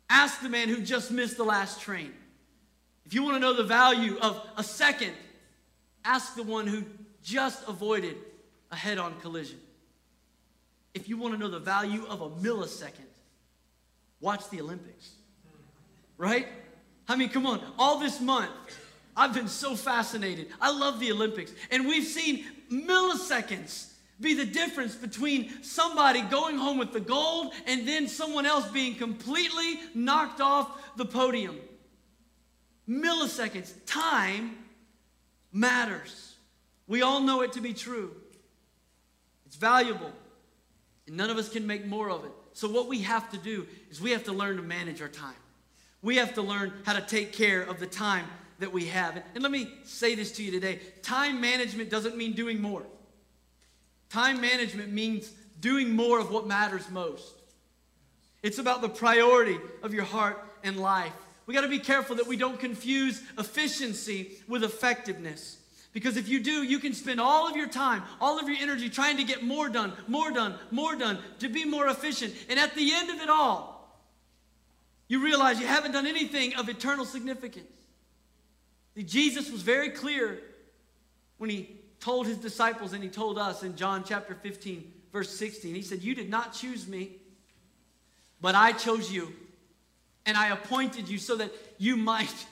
Ask 0.08 0.40
the 0.40 0.48
man 0.48 0.68
who 0.68 0.82
just 0.82 1.10
missed 1.10 1.36
the 1.36 1.44
last 1.44 1.80
train. 1.80 2.12
If 3.06 3.14
you 3.14 3.22
want 3.22 3.36
to 3.36 3.40
know 3.40 3.54
the 3.54 3.64
value 3.64 4.18
of 4.18 4.40
a 4.56 4.62
second, 4.62 5.12
ask 6.04 6.34
the 6.34 6.42
one 6.42 6.66
who 6.66 6.84
just 7.22 7.66
avoided 7.68 8.16
a 8.70 8.76
head 8.76 8.98
on 8.98 9.18
collision. 9.20 9.58
If 10.94 11.08
you 11.08 11.16
want 11.16 11.34
to 11.34 11.38
know 11.38 11.48
the 11.48 11.58
value 11.58 12.04
of 12.08 12.20
a 12.20 12.30
millisecond, 12.30 13.10
watch 14.20 14.48
the 14.50 14.60
Olympics. 14.60 15.10
Right? 16.16 16.46
I 17.08 17.16
mean, 17.16 17.28
come 17.28 17.46
on. 17.46 17.60
All 17.78 17.98
this 17.98 18.20
month, 18.20 18.50
I've 19.16 19.34
been 19.34 19.48
so 19.48 19.76
fascinated. 19.76 20.48
I 20.60 20.70
love 20.70 21.00
the 21.00 21.12
Olympics. 21.12 21.52
And 21.70 21.86
we've 21.86 22.06
seen 22.06 22.44
milliseconds 22.70 23.90
be 24.20 24.34
the 24.34 24.44
difference 24.44 24.94
between 24.94 25.62
somebody 25.62 26.20
going 26.22 26.56
home 26.56 26.78
with 26.78 26.92
the 26.92 27.00
gold 27.00 27.52
and 27.66 27.88
then 27.88 28.06
someone 28.06 28.44
else 28.44 28.68
being 28.68 28.94
completely 28.94 29.80
knocked 29.94 30.40
off 30.40 30.96
the 30.96 31.04
podium. 31.04 31.58
Milliseconds. 32.88 33.72
Time 33.86 34.56
matters. 35.52 36.34
We 36.86 37.02
all 37.02 37.20
know 37.20 37.42
it 37.42 37.52
to 37.52 37.60
be 37.60 37.72
true. 37.72 38.14
It's 39.46 39.56
valuable. 39.56 40.12
And 41.06 41.16
none 41.16 41.30
of 41.30 41.38
us 41.38 41.48
can 41.48 41.66
make 41.66 41.86
more 41.86 42.10
of 42.10 42.24
it. 42.24 42.30
So, 42.52 42.68
what 42.68 42.88
we 42.88 43.00
have 43.02 43.30
to 43.32 43.38
do 43.38 43.66
is 43.90 44.00
we 44.00 44.10
have 44.10 44.24
to 44.24 44.32
learn 44.32 44.56
to 44.56 44.62
manage 44.62 45.00
our 45.00 45.08
time. 45.08 45.34
We 46.02 46.16
have 46.16 46.34
to 46.34 46.42
learn 46.42 46.72
how 46.84 46.94
to 46.94 47.00
take 47.00 47.32
care 47.32 47.62
of 47.62 47.78
the 47.78 47.86
time 47.86 48.26
that 48.58 48.72
we 48.72 48.86
have. 48.86 49.22
And, 49.34 49.42
let 49.42 49.52
me 49.52 49.72
say 49.84 50.14
this 50.14 50.32
to 50.32 50.42
you 50.42 50.50
today 50.50 50.80
time 51.02 51.40
management 51.40 51.90
doesn't 51.90 52.16
mean 52.16 52.32
doing 52.32 52.60
more, 52.60 52.82
time 54.08 54.40
management 54.40 54.92
means 54.92 55.30
doing 55.60 55.94
more 55.94 56.18
of 56.18 56.30
what 56.30 56.46
matters 56.46 56.88
most. 56.90 57.34
It's 58.42 58.58
about 58.58 58.80
the 58.80 58.88
priority 58.88 59.58
of 59.82 59.92
your 59.92 60.04
heart 60.04 60.42
and 60.64 60.78
life. 60.78 61.12
We 61.50 61.54
got 61.54 61.62
to 61.62 61.68
be 61.68 61.80
careful 61.80 62.14
that 62.14 62.28
we 62.28 62.36
don't 62.36 62.60
confuse 62.60 63.20
efficiency 63.36 64.34
with 64.46 64.62
effectiveness. 64.62 65.56
Because 65.92 66.16
if 66.16 66.28
you 66.28 66.38
do, 66.38 66.62
you 66.62 66.78
can 66.78 66.92
spend 66.92 67.20
all 67.20 67.48
of 67.48 67.56
your 67.56 67.66
time, 67.66 68.04
all 68.20 68.38
of 68.38 68.48
your 68.48 68.56
energy 68.56 68.88
trying 68.88 69.16
to 69.16 69.24
get 69.24 69.42
more 69.42 69.68
done, 69.68 69.92
more 70.06 70.30
done, 70.30 70.54
more 70.70 70.94
done, 70.94 71.18
to 71.40 71.48
be 71.48 71.64
more 71.64 71.88
efficient. 71.88 72.32
And 72.48 72.56
at 72.56 72.76
the 72.76 72.92
end 72.92 73.10
of 73.10 73.16
it 73.16 73.28
all, 73.28 74.00
you 75.08 75.24
realize 75.24 75.58
you 75.58 75.66
haven't 75.66 75.90
done 75.90 76.06
anything 76.06 76.54
of 76.54 76.68
eternal 76.68 77.04
significance. 77.04 77.74
See, 78.94 79.02
Jesus 79.02 79.50
was 79.50 79.62
very 79.62 79.90
clear 79.90 80.38
when 81.38 81.50
he 81.50 81.80
told 81.98 82.28
his 82.28 82.38
disciples 82.38 82.92
and 82.92 83.02
he 83.02 83.10
told 83.10 83.38
us 83.38 83.64
in 83.64 83.74
John 83.74 84.04
chapter 84.04 84.36
15, 84.36 84.88
verse 85.12 85.36
16. 85.36 85.74
He 85.74 85.82
said, 85.82 86.00
You 86.00 86.14
did 86.14 86.30
not 86.30 86.52
choose 86.52 86.86
me, 86.86 87.16
but 88.40 88.54
I 88.54 88.70
chose 88.70 89.10
you. 89.10 89.32
And 90.26 90.36
I 90.36 90.48
appointed 90.48 91.08
you 91.08 91.18
so 91.18 91.36
that 91.36 91.50
you 91.78 91.96
might 91.96 92.46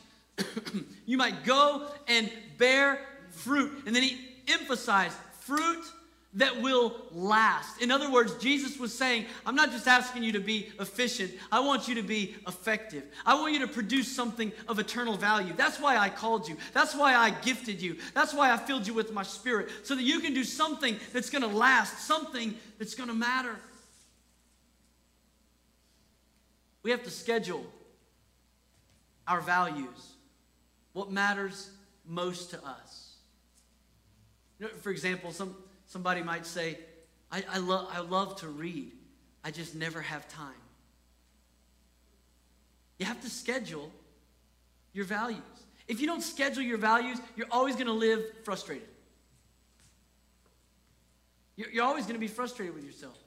you 1.07 1.17
might 1.17 1.45
go 1.45 1.87
and 2.07 2.31
bear 2.59 3.01
fruit. 3.31 3.83
And 3.87 3.95
then 3.95 4.03
he 4.03 4.19
emphasized 4.49 5.17
fruit 5.41 5.85
that 6.35 6.61
will 6.61 6.95
last. 7.13 7.81
In 7.81 7.91
other 7.91 8.11
words, 8.11 8.35
Jesus 8.37 8.79
was 8.79 8.97
saying, 8.97 9.25
I'm 9.47 9.55
not 9.55 9.71
just 9.71 9.89
asking 9.89 10.23
you 10.23 10.33
to 10.33 10.41
be 10.41 10.71
efficient, 10.79 11.33
I 11.51 11.61
want 11.61 11.89
you 11.89 11.95
to 11.95 12.03
be 12.03 12.37
effective. 12.47 13.03
I 13.25 13.35
want 13.35 13.55
you 13.55 13.61
to 13.61 13.67
produce 13.67 14.15
something 14.15 14.53
of 14.69 14.79
eternal 14.79 15.17
value. 15.17 15.55
That's 15.57 15.81
why 15.81 15.97
I 15.97 16.11
called 16.11 16.47
you. 16.47 16.57
That's 16.75 16.95
why 16.95 17.15
I 17.15 17.31
gifted 17.31 17.81
you. 17.81 17.97
That's 18.15 18.35
why 18.35 18.53
I 18.53 18.59
filled 18.59 18.87
you 18.87 18.93
with 18.93 19.13
my 19.13 19.23
spirit, 19.23 19.71
so 19.83 19.95
that 19.95 20.03
you 20.03 20.21
can 20.21 20.35
do 20.35 20.45
something 20.45 20.97
that's 21.13 21.31
going 21.31 21.43
to 21.43 21.49
last, 21.49 22.07
something 22.07 22.55
that's 22.79 22.95
going 22.95 23.09
to 23.09 23.15
matter. 23.15 23.57
We 26.89 26.93
have 26.93 27.05
to 27.05 27.11
schedule 27.11 27.67
our 29.27 29.43
values, 29.43 30.15
what 30.95 31.13
matters 31.13 31.71
most 32.07 32.49
to 32.53 32.65
us. 32.65 33.17
You 34.59 34.65
know, 34.65 34.73
for 34.73 34.89
example, 34.89 35.31
some 35.33 35.55
Somebody 35.85 36.23
might 36.23 36.47
say, 36.47 36.79
I, 37.31 37.45
I, 37.51 37.59
lo- 37.59 37.87
I 37.93 38.01
love 38.01 38.37
to 38.41 38.49
read, 38.49 38.93
I 39.45 39.51
just 39.51 39.75
never 39.75 40.01
have 40.01 40.27
time. 40.29 40.55
You 42.99 43.05
have 43.05 43.21
to 43.21 43.29
schedule 43.29 43.93
your 44.95 45.05
values. 45.05 45.43
If 45.89 46.01
you 46.01 46.07
don't 46.07 46.23
schedule 46.23 46.63
your 46.63 46.79
values, 46.79 47.19
you're 47.37 47.49
always 47.51 47.75
going 47.75 47.89
to 47.89 47.93
live 47.93 48.25
frustrated. 48.45 48.89
You're, 51.57 51.71
you're 51.71 51.85
always 51.85 52.05
going 52.05 52.17
to 52.17 52.21
be 52.21 52.29
frustrated 52.29 52.75
with 52.75 52.85
yourself. 52.85 53.19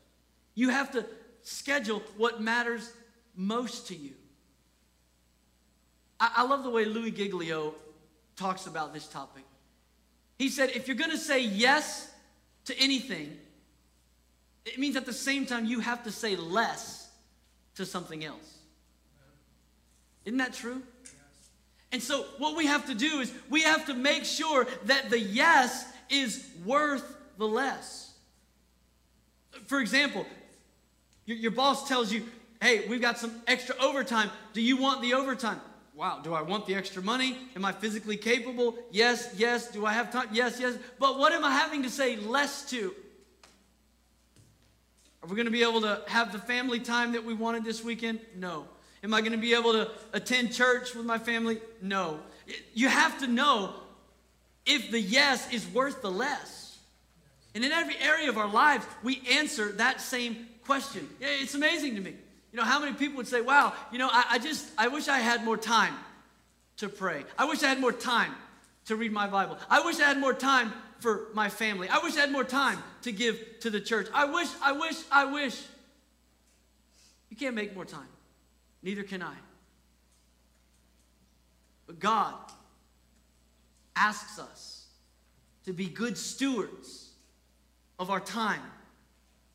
You 0.55 0.70
have 0.70 0.91
to 0.93 1.05
schedule 1.43 2.01
what 2.18 2.41
matters 2.41 2.91
most 3.36 3.88
to 3.88 3.95
you. 3.95 4.13
I, 6.19 6.32
I 6.38 6.43
love 6.43 6.63
the 6.63 6.69
way 6.69 6.86
Louis 6.86 7.11
Giglio 7.11 7.75
talks 8.36 8.67
about 8.67 8.93
this 8.93 9.07
topic. 9.07 9.43
He 10.38 10.49
said, 10.49 10.71
if 10.71 10.88
you're 10.88 10.97
going 10.97 11.11
to 11.11 11.17
say 11.17 11.43
yes 11.43 12.11
to 12.65 12.77
anything, 12.79 13.38
it 14.65 14.79
means 14.79 14.95
at 14.95 15.05
the 15.05 15.13
same 15.13 15.45
time 15.45 15.65
you 15.65 15.79
have 15.79 16.03
to 16.03 16.11
say 16.11 16.36
less 16.36 17.09
to 17.75 17.86
something 17.86 18.23
else. 18.23 18.57
Isn't 20.25 20.38
that 20.38 20.53
true? 20.53 20.82
And 21.91 22.01
so, 22.01 22.25
what 22.38 22.55
we 22.55 22.67
have 22.67 22.86
to 22.86 22.95
do 22.95 23.19
is 23.19 23.34
we 23.49 23.63
have 23.63 23.86
to 23.88 23.93
make 23.93 24.23
sure 24.23 24.65
that 24.86 25.09
the 25.09 25.19
yes 25.19 25.86
is 26.09 26.47
worth 26.63 27.17
the 27.38 27.47
less. 27.47 28.13
For 29.65 29.79
example, 29.79 30.25
your, 31.25 31.38
your 31.38 31.51
boss 31.51 31.88
tells 31.88 32.13
you, 32.13 32.23
hey, 32.62 32.88
we've 32.88 33.01
got 33.01 33.18
some 33.18 33.41
extra 33.47 33.76
overtime. 33.82 34.30
Do 34.53 34.62
you 34.62 34.78
want 34.78 35.01
the 35.01 35.14
overtime? 35.16 35.59
wow, 36.01 36.20
do 36.24 36.34
I 36.34 36.41
want 36.41 36.66
the 36.66 36.74
extra 36.74 37.03
money? 37.03 37.38
Am 37.55 37.64
I 37.64 37.74
physically 37.74 38.18
capable? 38.18 38.74
Yes, 38.89 39.36
yes. 39.38 39.70
Do 39.70 39.86
I 39.86 39.93
have 39.93 40.12
time? 40.12 40.30
Yes, 40.32 40.59
yes. 40.59 40.76
But 40.97 41.20
what 41.20 41.32
am 41.32 41.45
I 41.45 41.51
having 41.51 41.84
to 41.84 41.91
say 41.91 42.16
less 42.16 42.68
to? 42.72 42.95
Are 45.22 45.30
we 45.30 45.36
going 45.36 45.45
to 45.45 45.51
be 45.51 45.62
able 45.62 45.82
to 45.82 46.01
have 46.07 46.32
the 46.32 46.39
family 46.39 46.80
time 46.80 47.12
that 47.12 47.24
we 47.24 47.36
wanted 47.36 47.64
this 47.64 47.84
weekend? 47.84 48.20
No. 48.36 48.66
Am 49.03 49.14
I 49.14 49.22
going 49.22 49.34
to 49.34 49.38
be 49.38 49.53
able 49.53 49.74
to 49.74 49.91
attend 50.14 50.53
church 50.53 50.95
with 50.95 51.05
my 51.05 51.20
family? 51.20 51.62
No. 51.84 52.20
You 52.74 52.88
have 52.88 53.20
to 53.20 53.28
know 53.28 53.76
if 54.66 54.89
the 54.89 54.99
yes 54.99 55.53
is 55.53 55.68
worth 55.68 56.01
the 56.01 56.09
less. 56.09 56.80
And 57.53 57.64
in 57.64 57.72
every 57.72 57.97
area 57.97 58.30
of 58.30 58.39
our 58.39 58.47
lives, 58.47 58.88
we 59.03 59.22
answer 59.30 59.72
that 59.74 60.01
same 60.01 60.47
question. 60.66 61.07
It's 61.20 61.53
amazing 61.53 61.93
to 61.93 62.01
me. 62.01 62.16
You 62.51 62.57
know, 62.57 62.63
how 62.65 62.79
many 62.79 62.93
people 62.93 63.17
would 63.17 63.27
say, 63.27 63.41
wow, 63.41 63.73
you 63.91 63.97
know, 63.97 64.09
I, 64.11 64.25
I 64.31 64.39
just, 64.39 64.69
I 64.77 64.89
wish 64.89 65.07
I 65.07 65.19
had 65.19 65.45
more 65.45 65.57
time 65.57 65.93
to 66.77 66.89
pray. 66.89 67.23
I 67.37 67.45
wish 67.45 67.63
I 67.63 67.67
had 67.67 67.79
more 67.79 67.93
time 67.93 68.33
to 68.85 68.95
read 68.95 69.11
my 69.11 69.27
Bible. 69.27 69.57
I 69.69 69.81
wish 69.81 69.99
I 69.99 70.07
had 70.07 70.17
more 70.17 70.33
time 70.33 70.73
for 70.99 71.27
my 71.33 71.49
family. 71.49 71.87
I 71.87 71.99
wish 71.99 72.17
I 72.17 72.21
had 72.21 72.31
more 72.31 72.43
time 72.43 72.81
to 73.03 73.11
give 73.11 73.39
to 73.61 73.69
the 73.69 73.79
church. 73.79 74.07
I 74.13 74.25
wish, 74.25 74.49
I 74.61 74.73
wish, 74.73 74.95
I 75.11 75.25
wish. 75.25 75.61
You 77.29 77.37
can't 77.37 77.55
make 77.55 77.73
more 77.73 77.85
time. 77.85 78.07
Neither 78.83 79.03
can 79.03 79.21
I. 79.21 79.35
But 81.87 81.99
God 81.99 82.33
asks 83.95 84.39
us 84.39 84.85
to 85.65 85.73
be 85.73 85.85
good 85.85 86.17
stewards 86.17 87.09
of 87.99 88.09
our 88.09 88.19
time, 88.19 88.61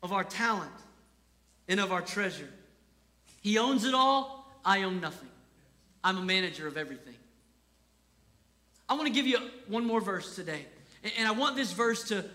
of 0.01 0.13
our 0.13 0.23
talent, 0.23 0.71
and 1.67 1.79
of 1.79 1.91
our 1.91 2.01
treasure. 2.01 2.49
He 3.41 3.57
owns 3.57 3.85
it 3.85 3.93
all. 3.93 4.45
I 4.63 4.83
own 4.83 4.99
nothing. 4.99 5.29
I'm 6.03 6.17
a 6.17 6.21
manager 6.21 6.67
of 6.67 6.77
everything. 6.77 7.15
I 8.89 8.93
want 8.93 9.07
to 9.07 9.13
give 9.13 9.27
you 9.27 9.39
one 9.67 9.85
more 9.85 10.01
verse 10.01 10.35
today. 10.35 10.65
And 11.17 11.27
I 11.27 11.31
want 11.31 11.55
this 11.55 11.71
verse 11.71 12.05
to, 12.05 12.25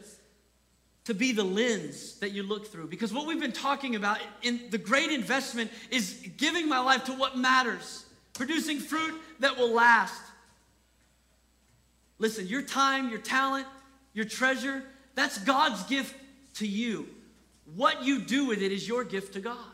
to 1.04 1.14
be 1.14 1.32
the 1.32 1.44
lens 1.44 2.18
that 2.20 2.30
you 2.32 2.42
look 2.42 2.66
through. 2.66 2.88
Because 2.88 3.12
what 3.12 3.26
we've 3.26 3.40
been 3.40 3.52
talking 3.52 3.96
about 3.96 4.18
in 4.42 4.60
the 4.70 4.78
great 4.78 5.10
investment 5.10 5.70
is 5.90 6.28
giving 6.36 6.68
my 6.68 6.78
life 6.78 7.04
to 7.04 7.12
what 7.12 7.36
matters, 7.36 8.04
producing 8.34 8.78
fruit 8.78 9.20
that 9.40 9.56
will 9.56 9.72
last. 9.72 10.20
Listen, 12.18 12.46
your 12.46 12.62
time, 12.62 13.10
your 13.10 13.18
talent, 13.18 13.66
your 14.14 14.24
treasure, 14.24 14.82
that's 15.14 15.38
God's 15.38 15.82
gift 15.84 16.14
to 16.54 16.66
you. 16.66 17.08
What 17.74 18.04
you 18.04 18.20
do 18.20 18.46
with 18.46 18.62
it 18.62 18.72
is 18.72 18.86
your 18.86 19.04
gift 19.04 19.34
to 19.34 19.40
God. 19.40 19.71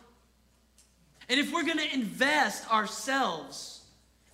And 1.29 1.39
if 1.39 1.53
we're 1.53 1.65
going 1.65 1.79
to 1.79 1.95
invest 1.95 2.71
ourselves 2.73 3.83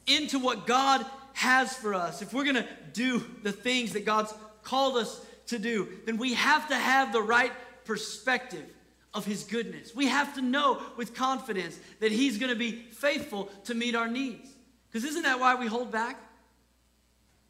into 0.07 0.38
what 0.38 0.66
God 0.66 1.05
has 1.32 1.74
for 1.74 1.95
us, 1.95 2.22
if 2.22 2.32
we're 2.32 2.45
going 2.45 2.57
to 2.57 2.68
do 2.92 3.24
the 3.42 3.53
things 3.53 3.92
that 3.95 4.05
God's 4.05 4.32
called 4.62 4.97
us 4.97 5.20
to 5.47 5.59
do, 5.59 5.88
then 6.07 6.16
we 6.16 6.34
have 6.34 6.68
to 6.68 6.76
have 6.76 7.12
the 7.12 7.22
right 7.22 7.53
perspective 7.84 8.64
of 9.12 9.24
His 9.24 9.45
goodness. 9.45 9.95
We 9.95 10.07
have 10.07 10.34
to 10.36 10.42
know 10.42 10.80
with 10.97 11.14
confidence 11.14 11.78
that 12.01 12.12
He's 12.12 12.38
going 12.38 12.53
to 12.53 12.59
be 12.59 12.72
faithful 12.72 13.51
to 13.64 13.74
meet 13.74 13.95
our 13.95 14.09
needs. 14.09 14.49
Because 14.90 15.09
isn't 15.09 15.22
that 15.22 15.40
why 15.40 15.57
we 15.57 15.66
hold 15.66 15.90
back? 15.90 16.18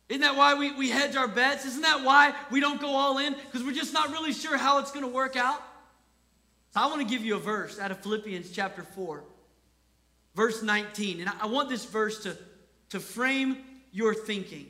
Isn't 0.09 0.23
that 0.23 0.37
why 0.37 0.55
we, 0.55 0.73
we 0.73 0.91
hedge 0.91 1.17
our 1.17 1.29
bets? 1.29 1.65
Isn't 1.65 1.83
that 1.83 2.05
why 2.05 2.35
we 2.51 2.61
don't 2.61 2.81
go 2.81 2.89
all 2.89 3.19
in? 3.19 3.35
Because 3.35 3.63
we're 3.63 3.73
just 3.73 3.93
not 3.93 4.11
really 4.11 4.33
sure 4.33 4.57
how 4.57 4.79
it's 4.79 4.93
going 4.93 5.05
to 5.05 5.11
work 5.11 5.37
out? 5.37 5.63
So 6.73 6.81
I 6.81 6.87
want 6.87 7.01
to 7.01 7.07
give 7.07 7.25
you 7.25 7.37
a 7.37 7.39
verse 7.39 7.79
out 7.79 7.91
of 7.91 8.01
Philippians 8.01 8.51
chapter 8.51 8.83
4 8.83 9.25
verse 10.35 10.63
19. 10.63 11.21
And 11.21 11.31
I 11.41 11.47
want 11.47 11.69
this 11.69 11.85
verse 11.85 12.23
to, 12.25 12.37
to 12.91 13.01
frame 13.01 13.59
your 13.93 14.15
thinking. 14.15 14.67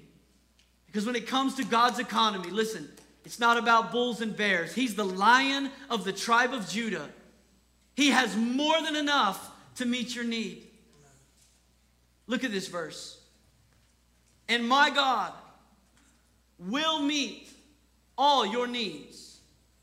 Because 0.87 1.07
when 1.07 1.17
it 1.17 1.27
comes 1.27 1.55
to 1.57 1.65
God's 1.65 1.99
economy, 1.99 2.51
listen, 2.51 2.89
it's 3.25 3.41
not 3.41 3.57
about 3.57 3.91
bulls 3.91 4.21
and 4.21 4.37
bears. 4.37 4.75
He's 4.75 4.95
the 4.95 5.05
lion 5.05 5.71
of 5.91 6.05
the 6.05 6.13
tribe 6.13 6.53
of 6.53 6.69
Judah. 6.69 7.09
He 7.95 8.11
has 8.11 8.37
more 8.37 8.81
than 8.83 8.97
enough 8.97 9.51
to 9.77 9.87
meet 9.87 10.15
your 10.15 10.25
need. 10.25 10.67
Look 12.27 12.45
at 12.45 12.53
this 12.53 12.69
verse. 12.69 13.19
And 14.49 14.69
my 14.69 14.91
God 14.91 15.33
will 16.59 17.01
meet 17.01 17.49
all 18.17 18.47
your 18.47 18.67
needs 18.67 19.39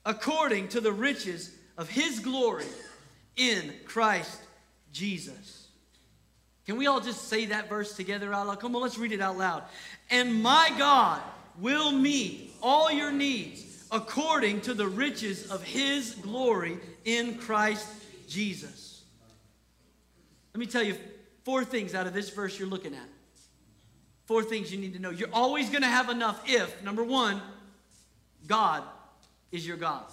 according 0.06 0.70
to 0.70 0.82
the 0.82 0.92
riches 0.92 1.52
of 1.78 1.90
his 1.90 2.20
glory 2.20 2.66
in 3.36 3.74
Christ 3.86 4.40
Jesus. 4.92 5.61
Can 6.72 6.78
we 6.78 6.88
all 6.88 7.02
just 7.02 7.28
say 7.28 7.48
that 7.48 7.68
verse 7.68 7.98
together 7.98 8.34
out 8.34 8.48
loud? 8.48 8.62
Come 8.62 8.78
on, 8.78 8.82
let's 8.82 8.98
read 8.98 9.12
it 9.12 9.20
out 9.20 9.38
loud. 9.38 9.64
And 10.10 10.42
my 10.42 10.72
God 10.78 11.22
will 11.60 11.92
meet 11.92 12.54
all 12.64 12.90
your 12.90 13.12
needs 13.12 13.86
according 13.92 14.62
to 14.62 14.74
the 14.74 14.88
riches 14.88 15.52
of 15.52 15.62
his 15.66 16.16
glory 16.16 16.78
in 17.04 17.38
Christ 17.40 17.86
Jesus. 18.30 19.04
Let 20.54 20.62
me 20.62 20.66
tell 20.66 20.82
you 20.82 20.96
four 21.44 21.66
things 21.66 21.94
out 21.94 22.08
of 22.08 22.14
this 22.14 22.30
verse 22.30 22.58
you're 22.58 22.70
looking 22.70 22.94
at. 22.94 23.10
Four 24.24 24.42
things 24.42 24.72
you 24.72 24.80
need 24.80 24.94
to 24.94 25.00
know. 25.00 25.10
You're 25.10 25.28
always 25.34 25.70
going 25.70 25.84
to 25.84 25.90
have 25.90 26.10
enough 26.10 26.42
if, 26.48 26.82
number 26.84 27.04
one, 27.04 27.42
God 28.48 28.84
is 29.52 29.68
your 29.68 29.76
God. 29.76 30.06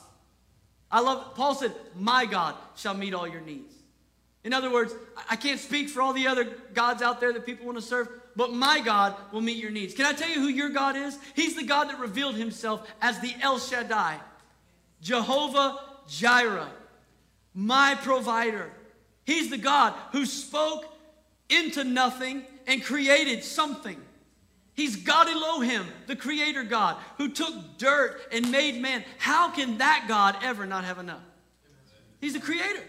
I 0.91 1.03
love, 1.03 1.37
Paul 1.37 1.55
said, 1.55 1.71
My 1.95 2.27
God 2.27 2.57
shall 2.75 2.95
meet 2.95 3.15
all 3.15 3.29
your 3.29 3.43
needs. 3.43 3.77
In 4.49 4.55
other 4.55 4.73
words, 4.73 4.95
I 5.29 5.37
can't 5.37 5.61
speak 5.61 5.91
for 5.91 6.01
all 6.01 6.15
the 6.15 6.27
other 6.27 6.45
gods 6.73 7.03
out 7.03 7.21
there 7.21 7.35
that 7.35 7.45
people 7.45 7.67
want 7.67 7.77
to 7.77 7.83
serve, 7.83 8.09
but 8.35 8.51
my 8.51 8.81
God 8.81 9.15
will 9.31 9.43
meet 9.43 9.59
your 9.59 9.71
needs. 9.71 9.93
Can 9.93 10.07
I 10.07 10.15
tell 10.15 10.31
you 10.31 10.41
who 10.41 10.49
your 10.49 10.71
God 10.71 10.97
is? 10.97 11.19
He's 11.35 11.55
the 11.55 11.67
God 11.67 11.91
that 11.91 11.99
revealed 11.99 12.35
himself 12.35 12.91
as 13.03 13.21
the 13.21 13.35
El 13.43 13.59
Shaddai, 13.59 14.19
Jehovah 15.03 15.81
Jireh, 16.09 16.71
my 17.53 17.95
provider. 18.01 18.71
He's 19.27 19.51
the 19.51 19.59
God 19.59 19.93
who 20.13 20.25
spoke 20.25 20.87
into 21.51 21.85
nothing 21.85 22.43
and 22.67 22.83
created 22.83 23.45
something. 23.45 24.01
He's 24.73 24.97
God 24.97 25.29
Elohim, 25.29 25.85
the 26.07 26.17
creator 26.17 26.65
God, 26.65 26.97
who 27.19 27.29
took 27.29 27.77
dirt 27.77 28.19
and 28.33 28.51
made 28.51 28.81
man. 28.81 29.05
How 29.19 29.51
can 29.51 29.77
that 29.77 30.07
God 30.09 30.37
ever 30.43 30.65
not 30.65 30.85
have 30.85 30.99
enough? 30.99 31.21
He's 32.19 32.33
the 32.33 32.41
creator. 32.41 32.83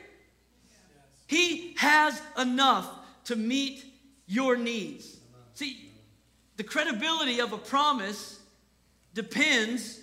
He 1.30 1.75
has 1.77 2.19
enough 2.39 2.89
to 3.25 3.36
meet 3.36 3.86
your 4.25 4.57
needs. 4.57 5.15
See, 5.53 5.91
The 6.57 6.63
credibility 6.63 7.39
of 7.39 7.53
a 7.53 7.57
promise 7.59 8.39
depends 9.13 10.01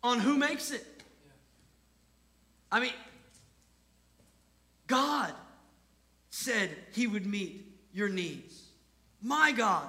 on 0.00 0.20
who 0.20 0.36
makes 0.36 0.70
it. 0.70 0.86
I 2.70 2.78
mean, 2.78 2.92
God 4.86 5.34
said 6.30 6.70
he 6.92 7.08
would 7.08 7.26
meet 7.26 7.66
your 7.92 8.08
needs. 8.08 8.62
My 9.20 9.50
God. 9.50 9.88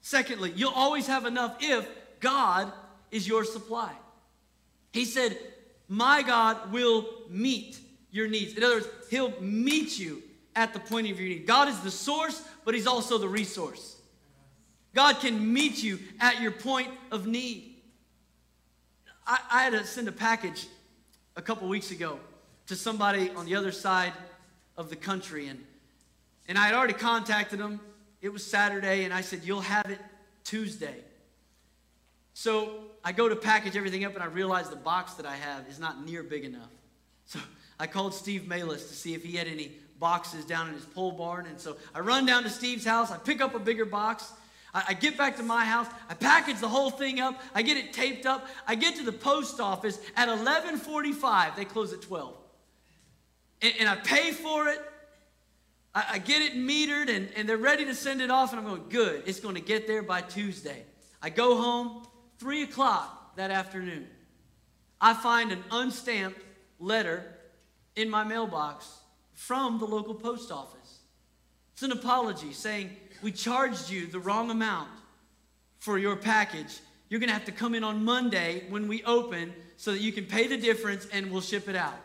Secondly, 0.00 0.52
you'll 0.56 0.72
always 0.74 1.06
have 1.06 1.26
enough 1.26 1.58
if 1.60 1.88
God 2.18 2.72
is 3.12 3.28
your 3.28 3.44
supply. 3.44 3.92
He 4.92 5.04
said, 5.04 5.38
My 5.86 6.22
God 6.22 6.72
will 6.72 7.06
meet 7.30 7.78
your 8.10 8.26
needs. 8.26 8.54
In 8.56 8.64
other 8.64 8.74
words, 8.74 8.88
He'll 9.12 9.38
meet 9.42 9.98
you 9.98 10.22
at 10.56 10.72
the 10.72 10.80
point 10.80 11.10
of 11.10 11.20
your 11.20 11.28
need. 11.28 11.46
God 11.46 11.68
is 11.68 11.78
the 11.80 11.90
source, 11.90 12.42
but 12.64 12.72
He's 12.72 12.86
also 12.86 13.18
the 13.18 13.28
resource. 13.28 13.96
God 14.94 15.20
can 15.20 15.52
meet 15.52 15.82
you 15.82 15.98
at 16.18 16.40
your 16.40 16.50
point 16.50 16.88
of 17.10 17.26
need. 17.26 17.74
I, 19.26 19.38
I 19.50 19.62
had 19.64 19.74
to 19.74 19.84
send 19.84 20.08
a 20.08 20.12
package 20.12 20.66
a 21.36 21.42
couple 21.42 21.68
weeks 21.68 21.90
ago 21.90 22.20
to 22.68 22.74
somebody 22.74 23.28
on 23.28 23.44
the 23.44 23.54
other 23.54 23.70
side 23.70 24.14
of 24.78 24.88
the 24.88 24.96
country, 24.96 25.48
and, 25.48 25.62
and 26.48 26.56
I 26.56 26.64
had 26.64 26.74
already 26.74 26.94
contacted 26.94 27.58
them. 27.58 27.80
It 28.22 28.32
was 28.32 28.42
Saturday, 28.42 29.04
and 29.04 29.12
I 29.12 29.20
said, 29.20 29.42
You'll 29.44 29.60
have 29.60 29.90
it 29.90 29.98
Tuesday. 30.42 30.96
So 32.32 32.84
I 33.04 33.12
go 33.12 33.28
to 33.28 33.36
package 33.36 33.76
everything 33.76 34.06
up, 34.06 34.14
and 34.14 34.22
I 34.22 34.26
realize 34.28 34.70
the 34.70 34.76
box 34.76 35.12
that 35.14 35.26
I 35.26 35.36
have 35.36 35.68
is 35.68 35.78
not 35.78 36.02
near 36.02 36.22
big 36.22 36.46
enough. 36.46 36.70
So 37.26 37.40
I 37.78 37.86
called 37.86 38.14
Steve 38.14 38.42
Malis 38.42 38.88
to 38.88 38.94
see 38.94 39.14
if 39.14 39.24
he 39.24 39.36
had 39.36 39.46
any 39.46 39.72
boxes 39.98 40.44
down 40.44 40.68
in 40.68 40.74
his 40.74 40.84
pole 40.84 41.12
barn. 41.12 41.46
And 41.46 41.60
so 41.60 41.76
I 41.94 42.00
run 42.00 42.26
down 42.26 42.42
to 42.42 42.50
Steve's 42.50 42.84
house, 42.84 43.10
I 43.10 43.18
pick 43.18 43.40
up 43.40 43.54
a 43.54 43.58
bigger 43.58 43.84
box. 43.84 44.32
I, 44.74 44.84
I 44.88 44.94
get 44.94 45.16
back 45.16 45.36
to 45.36 45.42
my 45.42 45.64
house, 45.64 45.86
I 46.08 46.14
package 46.14 46.58
the 46.58 46.68
whole 46.68 46.90
thing 46.90 47.20
up, 47.20 47.40
I 47.54 47.62
get 47.62 47.76
it 47.76 47.92
taped 47.92 48.26
up. 48.26 48.46
I 48.66 48.74
get 48.74 48.96
to 48.96 49.04
the 49.04 49.12
post 49.12 49.60
office 49.60 49.98
at 50.16 50.28
11:45. 50.28 51.56
They 51.56 51.64
close 51.64 51.92
at 51.92 52.02
12. 52.02 52.36
And, 53.62 53.74
and 53.80 53.88
I 53.88 53.96
pay 53.96 54.32
for 54.32 54.68
it. 54.68 54.80
I, 55.94 56.04
I 56.12 56.18
get 56.18 56.42
it 56.42 56.54
metered, 56.54 57.08
and, 57.08 57.28
and 57.36 57.48
they're 57.48 57.56
ready 57.56 57.84
to 57.84 57.94
send 57.94 58.20
it 58.20 58.30
off. 58.30 58.52
And 58.52 58.60
I'm 58.60 58.66
going, 58.66 58.88
good. 58.88 59.22
It's 59.26 59.40
going 59.40 59.54
to 59.54 59.60
get 59.60 59.86
there 59.86 60.02
by 60.02 60.22
Tuesday. 60.22 60.84
I 61.20 61.30
go 61.30 61.56
home, 61.56 62.06
three 62.38 62.62
o'clock 62.62 63.36
that 63.36 63.50
afternoon. 63.50 64.08
I 65.00 65.14
find 65.14 65.52
an 65.52 65.62
unstamped 65.70 66.40
letter 66.80 67.31
in 67.96 68.08
my 68.08 68.24
mailbox 68.24 68.88
from 69.34 69.78
the 69.78 69.84
local 69.84 70.14
post 70.14 70.50
office. 70.50 71.00
It's 71.72 71.82
an 71.82 71.92
apology 71.92 72.52
saying, 72.52 72.90
We 73.22 73.32
charged 73.32 73.90
you 73.90 74.06
the 74.06 74.20
wrong 74.20 74.50
amount 74.50 74.88
for 75.78 75.98
your 75.98 76.16
package. 76.16 76.78
You're 77.08 77.20
going 77.20 77.28
to 77.28 77.34
have 77.34 77.44
to 77.46 77.52
come 77.52 77.74
in 77.74 77.84
on 77.84 78.04
Monday 78.04 78.64
when 78.68 78.88
we 78.88 79.02
open 79.04 79.52
so 79.76 79.92
that 79.92 80.00
you 80.00 80.12
can 80.12 80.24
pay 80.24 80.46
the 80.46 80.56
difference 80.56 81.06
and 81.12 81.30
we'll 81.30 81.40
ship 81.40 81.68
it 81.68 81.76
out. 81.76 81.98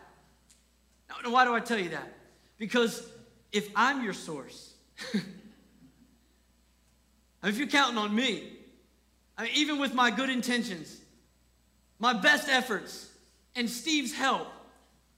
Now, 1.23 1.31
why 1.31 1.45
do 1.45 1.53
I 1.53 1.59
tell 1.59 1.79
you 1.79 1.89
that? 1.89 2.11
Because 2.57 3.07
if 3.51 3.69
I'm 3.75 4.03
your 4.03 4.13
source, 4.13 4.73
if 7.43 7.57
you're 7.57 7.67
counting 7.67 7.97
on 7.97 8.13
me, 8.13 8.51
I 9.37 9.43
mean, 9.43 9.51
even 9.55 9.79
with 9.79 9.93
my 9.93 10.09
good 10.09 10.29
intentions, 10.29 10.99
my 11.99 12.13
best 12.13 12.49
efforts, 12.49 13.09
and 13.55 13.69
Steve's 13.69 14.13
help, 14.13 14.47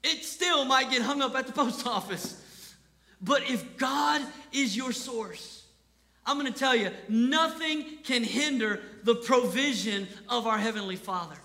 it 0.03 0.23
still 0.23 0.65
might 0.65 0.89
get 0.89 1.01
hung 1.01 1.21
up 1.21 1.35
at 1.35 1.47
the 1.47 1.53
post 1.63 1.85
office. 1.85 2.35
But 3.21 3.49
if 3.49 3.77
God 3.77 4.21
is 4.51 4.75
your 4.75 4.91
source, 4.91 5.65
I'm 6.25 6.39
going 6.39 6.51
to 6.51 6.57
tell 6.57 6.75
you, 6.75 6.91
nothing 7.07 7.85
can 8.03 8.23
hinder 8.23 8.81
the 9.03 9.15
provision 9.15 10.07
of 10.29 10.47
our 10.47 10.57
Heavenly 10.57 10.95
Father. 10.95 11.35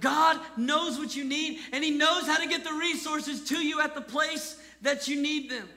God 0.00 0.38
knows 0.56 0.98
what 0.98 1.16
you 1.16 1.24
need, 1.24 1.60
and 1.72 1.82
He 1.82 1.90
knows 1.90 2.26
how 2.26 2.38
to 2.38 2.48
get 2.48 2.64
the 2.64 2.72
resources 2.72 3.44
to 3.44 3.56
you 3.56 3.80
at 3.80 3.94
the 3.94 4.00
place 4.00 4.60
that 4.82 5.08
you 5.08 5.20
need 5.20 5.50
them. 5.50 5.68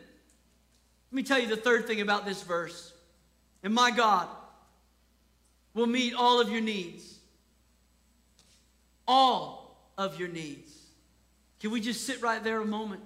Let 1.11 1.15
me 1.15 1.23
tell 1.23 1.39
you 1.39 1.47
the 1.47 1.57
third 1.57 1.87
thing 1.87 2.01
about 2.01 2.25
this 2.25 2.43
verse. 2.43 2.91
And 3.63 3.73
my 3.73 3.91
God 3.91 4.27
will 5.73 5.87
meet 5.87 6.13
all 6.13 6.41
of 6.41 6.49
your 6.49 6.61
needs. 6.61 7.17
All 9.07 9.77
of 9.97 10.19
your 10.19 10.27
needs. 10.27 10.78
Can 11.59 11.71
we 11.71 11.81
just 11.81 12.05
sit 12.05 12.21
right 12.21 12.43
there 12.43 12.61
a 12.61 12.65
moment? 12.65 13.03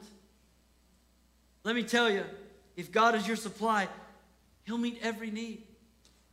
Let 1.63 1.75
me 1.75 1.83
tell 1.83 2.09
you, 2.09 2.23
if 2.75 2.91
God 2.91 3.15
is 3.15 3.27
your 3.27 3.37
supply, 3.37 3.87
He'll 4.65 4.77
meet 4.77 4.99
every 5.01 5.31
need. 5.31 5.63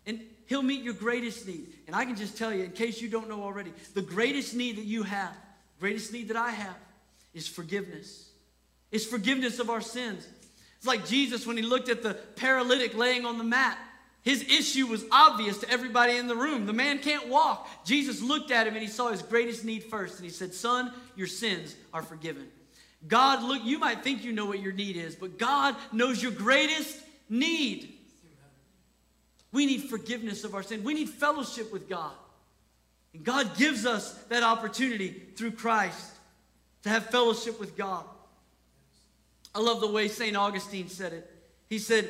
And 0.06 0.20
He'll 0.46 0.62
meet 0.62 0.82
your 0.82 0.94
greatest 0.94 1.46
need. 1.46 1.68
And 1.86 1.94
I 1.94 2.04
can 2.04 2.16
just 2.16 2.36
tell 2.36 2.52
you, 2.52 2.64
in 2.64 2.72
case 2.72 3.00
you 3.00 3.08
don't 3.08 3.28
know 3.28 3.42
already, 3.42 3.72
the 3.94 4.02
greatest 4.02 4.54
need 4.54 4.76
that 4.76 4.84
you 4.84 5.02
have, 5.02 5.34
greatest 5.78 6.12
need 6.12 6.28
that 6.28 6.36
I 6.36 6.50
have, 6.50 6.76
is 7.32 7.46
forgiveness. 7.46 8.28
It's 8.90 9.06
forgiveness 9.06 9.58
of 9.58 9.70
our 9.70 9.80
sins. 9.80 10.26
It's 10.78 10.86
like 10.86 11.06
Jesus 11.06 11.46
when 11.46 11.56
he 11.56 11.62
looked 11.62 11.88
at 11.88 12.02
the 12.02 12.14
paralytic 12.14 12.96
laying 12.96 13.24
on 13.24 13.38
the 13.38 13.44
mat. 13.44 13.78
His 14.22 14.42
issue 14.42 14.86
was 14.86 15.04
obvious 15.10 15.58
to 15.58 15.70
everybody 15.70 16.16
in 16.16 16.26
the 16.26 16.36
room. 16.36 16.66
The 16.66 16.72
man 16.72 16.98
can't 16.98 17.28
walk. 17.28 17.68
Jesus 17.86 18.20
looked 18.20 18.50
at 18.50 18.66
him 18.66 18.74
and 18.74 18.82
he 18.82 18.88
saw 18.88 19.08
his 19.08 19.22
greatest 19.22 19.64
need 19.64 19.84
first. 19.84 20.16
And 20.16 20.24
he 20.24 20.30
said, 20.30 20.52
Son, 20.52 20.92
your 21.16 21.26
sins 21.26 21.74
are 21.94 22.02
forgiven. 22.02 22.48
God, 23.08 23.42
look, 23.42 23.64
you 23.64 23.78
might 23.78 24.04
think 24.04 24.22
you 24.22 24.32
know 24.32 24.44
what 24.44 24.60
your 24.60 24.72
need 24.72 24.96
is, 24.96 25.16
but 25.16 25.38
God 25.38 25.74
knows 25.90 26.22
your 26.22 26.32
greatest 26.32 26.98
need. 27.30 27.94
We 29.52 29.64
need 29.64 29.84
forgiveness 29.84 30.44
of 30.44 30.54
our 30.54 30.62
sin. 30.62 30.84
We 30.84 30.94
need 30.94 31.08
fellowship 31.08 31.72
with 31.72 31.88
God. 31.88 32.12
And 33.14 33.24
God 33.24 33.56
gives 33.56 33.86
us 33.86 34.12
that 34.24 34.42
opportunity 34.42 35.08
through 35.34 35.52
Christ 35.52 36.12
to 36.82 36.90
have 36.90 37.06
fellowship 37.06 37.58
with 37.58 37.76
God. 37.76 38.04
I 39.54 39.60
love 39.60 39.80
the 39.80 39.90
way 39.90 40.08
St. 40.08 40.36
Augustine 40.36 40.88
said 40.88 41.12
it. 41.12 41.30
He 41.68 41.78
said, 41.78 42.08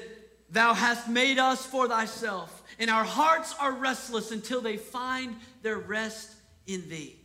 Thou 0.51 0.75
hast 0.75 1.09
made 1.09 1.39
us 1.39 1.65
for 1.65 1.87
thyself, 1.87 2.63
and 2.79 2.91
our 2.91 3.05
hearts 3.05 3.55
are 3.61 3.73
restless 3.73 4.33
until 4.33 4.61
they 4.61 4.77
find 4.77 5.37
their 5.63 5.79
rest 5.79 6.35
in 6.67 6.89
thee. 6.89 7.17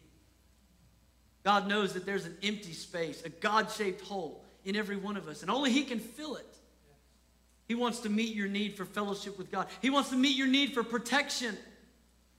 God 1.43 1.67
knows 1.67 1.93
that 1.93 2.05
there's 2.05 2.25
an 2.25 2.37
empty 2.43 2.73
space, 2.73 3.23
a 3.23 3.29
God 3.29 3.71
shaped 3.71 4.01
hole 4.01 4.43
in 4.63 4.75
every 4.75 4.97
one 4.97 5.17
of 5.17 5.27
us, 5.27 5.41
and 5.41 5.51
only 5.51 5.71
He 5.71 5.83
can 5.83 5.99
fill 5.99 6.35
it. 6.35 6.57
He 7.67 7.75
wants 7.75 7.99
to 8.01 8.09
meet 8.09 8.35
your 8.35 8.47
need 8.47 8.75
for 8.75 8.85
fellowship 8.85 9.37
with 9.37 9.51
God, 9.51 9.67
He 9.81 9.89
wants 9.89 10.09
to 10.09 10.15
meet 10.15 10.35
your 10.35 10.47
need 10.47 10.73
for 10.73 10.83
protection. 10.83 11.57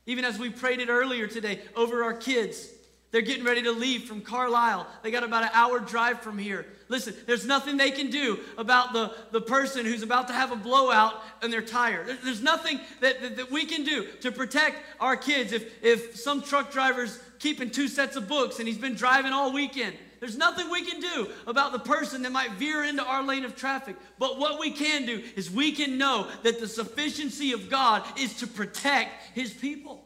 Even 0.08 0.24
as 0.24 0.38
we 0.38 0.50
prayed 0.50 0.78
it 0.78 0.88
earlier 0.88 1.26
today 1.26 1.60
over 1.74 2.04
our 2.04 2.14
kids, 2.14 2.68
they're 3.16 3.22
getting 3.22 3.44
ready 3.44 3.62
to 3.62 3.72
leave 3.72 4.04
from 4.04 4.20
Carlisle. 4.20 4.86
They 5.02 5.10
got 5.10 5.24
about 5.24 5.42
an 5.42 5.48
hour 5.54 5.78
drive 5.78 6.20
from 6.20 6.36
here. 6.36 6.66
Listen, 6.90 7.14
there's 7.24 7.46
nothing 7.46 7.78
they 7.78 7.90
can 7.90 8.10
do 8.10 8.38
about 8.58 8.92
the, 8.92 9.10
the 9.30 9.40
person 9.40 9.86
who's 9.86 10.02
about 10.02 10.28
to 10.28 10.34
have 10.34 10.52
a 10.52 10.56
blowout 10.56 11.22
and 11.40 11.50
they're 11.50 11.62
tired. 11.62 12.08
There, 12.08 12.18
there's 12.22 12.42
nothing 12.42 12.78
that, 13.00 13.22
that, 13.22 13.36
that, 13.38 13.50
we 13.50 13.64
can 13.64 13.84
do 13.84 14.06
to 14.20 14.30
protect 14.30 14.76
our 15.00 15.16
kids 15.16 15.52
if, 15.52 15.82
if 15.82 16.16
some 16.16 16.42
truck 16.42 16.70
driver's 16.70 17.18
keeping 17.38 17.70
two 17.70 17.88
sets 17.88 18.16
of 18.16 18.28
books 18.28 18.58
and 18.58 18.68
he's 18.68 18.76
been 18.76 18.96
driving 18.96 19.32
all 19.32 19.50
weekend. 19.50 19.96
There's 20.20 20.36
nothing 20.36 20.70
we 20.70 20.84
can 20.84 21.00
do 21.00 21.30
about 21.46 21.72
the 21.72 21.78
person 21.78 22.20
that 22.20 22.32
might 22.32 22.50
veer 22.52 22.84
into 22.84 23.02
our 23.02 23.22
lane 23.22 23.46
of 23.46 23.56
traffic. 23.56 23.96
But 24.18 24.38
what 24.38 24.60
we 24.60 24.72
can 24.72 25.06
do 25.06 25.22
is 25.36 25.50
we 25.50 25.72
can 25.72 25.96
know 25.96 26.28
that 26.42 26.60
the 26.60 26.68
sufficiency 26.68 27.52
of 27.52 27.70
God 27.70 28.02
is 28.18 28.34
to 28.40 28.46
protect 28.46 29.34
his 29.34 29.54
people. 29.54 30.04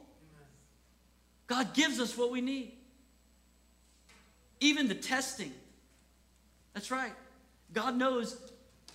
God 1.48 1.74
gives 1.74 1.98
us 1.98 2.16
what 2.16 2.30
we 2.30 2.40
need. 2.40 2.76
Even 4.60 4.88
the 4.88 4.94
testing 4.94 5.52
that's 6.72 6.90
right. 6.90 7.12
God 7.72 7.96
knows 7.96 8.36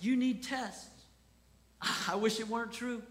you 0.00 0.16
need 0.16 0.42
tests. 0.42 0.88
I 2.08 2.14
wish 2.16 2.40
it 2.40 2.48
weren't 2.48 2.72
true, 2.72 3.02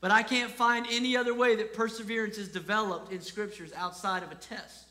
but 0.00 0.10
I 0.10 0.22
can't 0.22 0.50
find 0.50 0.86
any 0.90 1.16
other 1.16 1.34
way 1.34 1.56
that 1.56 1.72
perseverance 1.74 2.38
is 2.38 2.48
developed 2.48 3.12
in 3.12 3.20
scriptures 3.20 3.72
outside 3.76 4.22
of 4.22 4.30
a 4.30 4.36
test. 4.36 4.86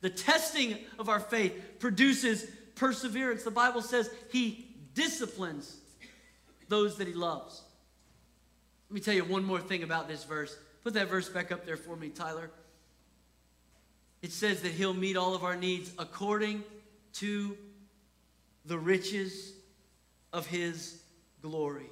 The 0.00 0.10
testing 0.10 0.76
of 0.98 1.08
our 1.08 1.20
faith 1.20 1.78
produces 1.78 2.46
perseverance. 2.74 3.42
The 3.42 3.50
Bible 3.50 3.82
says 3.82 4.10
he 4.30 4.68
disciplines 4.94 5.76
those 6.68 6.98
that 6.98 7.06
he 7.06 7.14
loves. 7.14 7.62
Let 8.90 8.94
me 8.94 9.00
tell 9.00 9.14
you 9.14 9.24
one 9.24 9.44
more 9.44 9.60
thing 9.60 9.82
about 9.82 10.08
this 10.08 10.24
verse. 10.24 10.56
Put 10.84 10.94
that 10.94 11.08
verse 11.08 11.28
back 11.28 11.50
up 11.50 11.66
there 11.66 11.76
for 11.76 11.96
me, 11.96 12.10
Tyler. 12.10 12.50
It 14.22 14.32
says 14.32 14.62
that 14.62 14.72
he'll 14.72 14.94
meet 14.94 15.16
all 15.16 15.34
of 15.34 15.44
our 15.44 15.56
needs 15.56 15.92
according 15.98 16.64
to 17.14 17.56
the 18.64 18.78
riches 18.78 19.52
of 20.32 20.46
his 20.46 21.00
glory. 21.42 21.90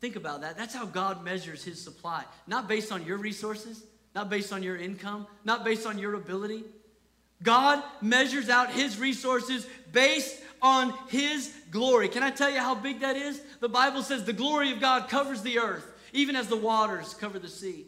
Think 0.00 0.16
about 0.16 0.42
that. 0.42 0.56
That's 0.56 0.74
how 0.74 0.84
God 0.84 1.24
measures 1.24 1.64
his 1.64 1.82
supply. 1.82 2.24
Not 2.46 2.68
based 2.68 2.92
on 2.92 3.04
your 3.04 3.16
resources, 3.16 3.82
not 4.14 4.30
based 4.30 4.52
on 4.52 4.62
your 4.62 4.76
income, 4.76 5.26
not 5.44 5.64
based 5.64 5.86
on 5.86 5.98
your 5.98 6.14
ability. 6.14 6.64
God 7.42 7.82
measures 8.00 8.48
out 8.48 8.70
his 8.70 8.98
resources 8.98 9.66
based 9.92 10.40
on 10.62 10.94
his 11.08 11.52
glory. 11.70 12.08
Can 12.08 12.22
I 12.22 12.30
tell 12.30 12.50
you 12.50 12.60
how 12.60 12.74
big 12.74 13.00
that 13.00 13.16
is? 13.16 13.40
The 13.60 13.68
Bible 13.68 14.02
says 14.02 14.24
the 14.24 14.32
glory 14.32 14.72
of 14.72 14.80
God 14.80 15.08
covers 15.08 15.42
the 15.42 15.58
earth. 15.58 15.92
even 16.12 16.34
as 16.34 16.48
the 16.48 16.56
waters 16.56 17.14
cover 17.14 17.38
the 17.38 17.48
sea. 17.48 17.86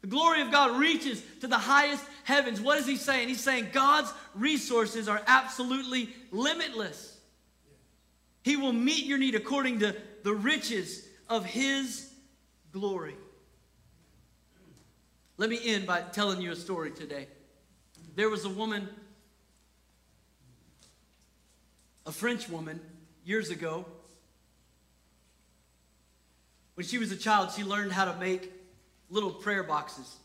The 0.00 0.06
glory 0.06 0.40
of 0.40 0.50
God 0.50 0.78
reaches 0.78 1.22
to 1.40 1.46
the 1.46 1.58
highest 1.58 2.04
heavens. 2.28 2.60
What 2.60 2.76
is 2.78 2.86
he 2.86 2.96
saying? 2.96 3.28
He's 3.28 3.42
saying 3.42 3.68
God's 3.72 4.12
resources 4.34 5.08
are 5.08 5.22
absolutely 5.26 6.10
limitless. 6.30 7.16
He 8.42 8.54
will 8.54 8.74
meet 8.74 9.06
your 9.06 9.16
need 9.16 9.34
according 9.34 9.78
to 9.78 9.96
the 10.24 10.34
riches 10.34 11.08
of 11.30 11.46
his 11.46 12.10
glory. 12.70 13.16
Let 15.38 15.48
me 15.48 15.58
end 15.64 15.86
by 15.86 16.02
telling 16.02 16.42
you 16.42 16.52
a 16.52 16.56
story 16.56 16.90
today. 16.90 17.28
There 18.14 18.28
was 18.28 18.44
a 18.44 18.50
woman, 18.50 18.90
a 22.04 22.12
French 22.12 22.46
woman, 22.50 22.78
years 23.24 23.48
ago. 23.48 23.86
When 26.74 26.86
she 26.86 26.98
was 26.98 27.10
a 27.10 27.16
child, 27.16 27.52
she 27.52 27.64
learned 27.64 27.92
how 27.92 28.04
to 28.04 28.18
make 28.20 28.52
little 29.08 29.30
prayer 29.30 29.62
boxes. 29.62 30.18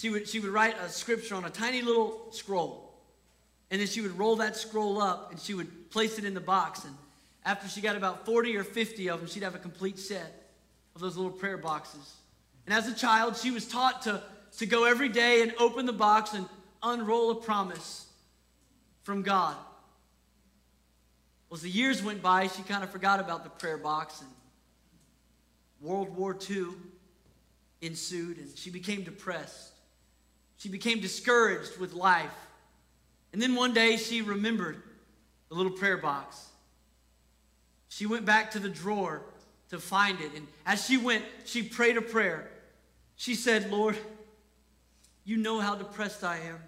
She 0.00 0.08
would, 0.08 0.26
she 0.26 0.40
would 0.40 0.48
write 0.48 0.76
a 0.80 0.88
scripture 0.88 1.34
on 1.34 1.44
a 1.44 1.50
tiny 1.50 1.82
little 1.82 2.28
scroll. 2.30 2.90
And 3.70 3.82
then 3.82 3.86
she 3.86 4.00
would 4.00 4.16
roll 4.18 4.36
that 4.36 4.56
scroll 4.56 4.98
up 4.98 5.30
and 5.30 5.38
she 5.38 5.52
would 5.52 5.90
place 5.90 6.18
it 6.18 6.24
in 6.24 6.32
the 6.32 6.40
box. 6.40 6.86
And 6.86 6.94
after 7.44 7.68
she 7.68 7.82
got 7.82 7.96
about 7.96 8.24
40 8.24 8.56
or 8.56 8.64
50 8.64 9.10
of 9.10 9.20
them, 9.20 9.28
she'd 9.28 9.42
have 9.42 9.54
a 9.54 9.58
complete 9.58 9.98
set 9.98 10.54
of 10.94 11.02
those 11.02 11.18
little 11.18 11.30
prayer 11.30 11.58
boxes. 11.58 12.14
And 12.64 12.74
as 12.74 12.88
a 12.88 12.94
child, 12.94 13.36
she 13.36 13.50
was 13.50 13.68
taught 13.68 14.00
to, 14.02 14.22
to 14.56 14.64
go 14.64 14.86
every 14.86 15.10
day 15.10 15.42
and 15.42 15.52
open 15.58 15.84
the 15.84 15.92
box 15.92 16.32
and 16.32 16.46
unroll 16.82 17.32
a 17.32 17.34
promise 17.34 18.06
from 19.02 19.20
God. 19.20 19.54
Well, 21.50 21.56
as 21.56 21.62
the 21.62 21.68
years 21.68 22.02
went 22.02 22.22
by, 22.22 22.46
she 22.46 22.62
kind 22.62 22.82
of 22.82 22.88
forgot 22.88 23.20
about 23.20 23.44
the 23.44 23.50
prayer 23.50 23.76
box. 23.76 24.22
And 24.22 24.30
World 25.82 26.16
War 26.16 26.34
II 26.48 26.68
ensued, 27.82 28.38
and 28.38 28.48
she 28.56 28.70
became 28.70 29.02
depressed. 29.02 29.74
She 30.60 30.68
became 30.68 31.00
discouraged 31.00 31.78
with 31.78 31.94
life. 31.94 32.34
And 33.32 33.40
then 33.40 33.54
one 33.54 33.72
day 33.72 33.96
she 33.96 34.20
remembered 34.20 34.82
the 35.48 35.54
little 35.54 35.72
prayer 35.72 35.96
box. 35.96 36.48
She 37.88 38.04
went 38.04 38.26
back 38.26 38.50
to 38.50 38.58
the 38.58 38.68
drawer 38.68 39.22
to 39.70 39.78
find 39.78 40.20
it. 40.20 40.32
And 40.36 40.46
as 40.66 40.84
she 40.84 40.98
went, 40.98 41.24
she 41.46 41.62
prayed 41.62 41.96
a 41.96 42.02
prayer. 42.02 42.50
She 43.16 43.34
said, 43.36 43.70
Lord, 43.70 43.96
you 45.24 45.38
know 45.38 45.60
how 45.60 45.76
depressed 45.76 46.22
I 46.22 46.36
am. 46.36 46.58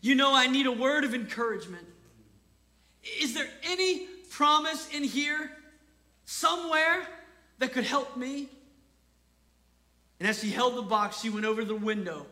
You 0.00 0.14
know 0.14 0.34
I 0.34 0.46
need 0.46 0.66
a 0.66 0.72
word 0.72 1.04
of 1.04 1.14
encouragement. 1.14 1.86
Is 3.20 3.34
there 3.34 3.48
any 3.62 4.06
promise 4.30 4.88
in 4.88 5.04
here 5.04 5.50
somewhere 6.24 7.06
that 7.58 7.74
could 7.74 7.84
help 7.84 8.16
me? 8.16 8.48
And 10.18 10.26
as 10.26 10.40
she 10.40 10.48
held 10.48 10.76
the 10.76 10.82
box, 10.82 11.20
she 11.20 11.28
went 11.28 11.44
over 11.44 11.60
to 11.60 11.68
the 11.68 11.74
window 11.74 12.24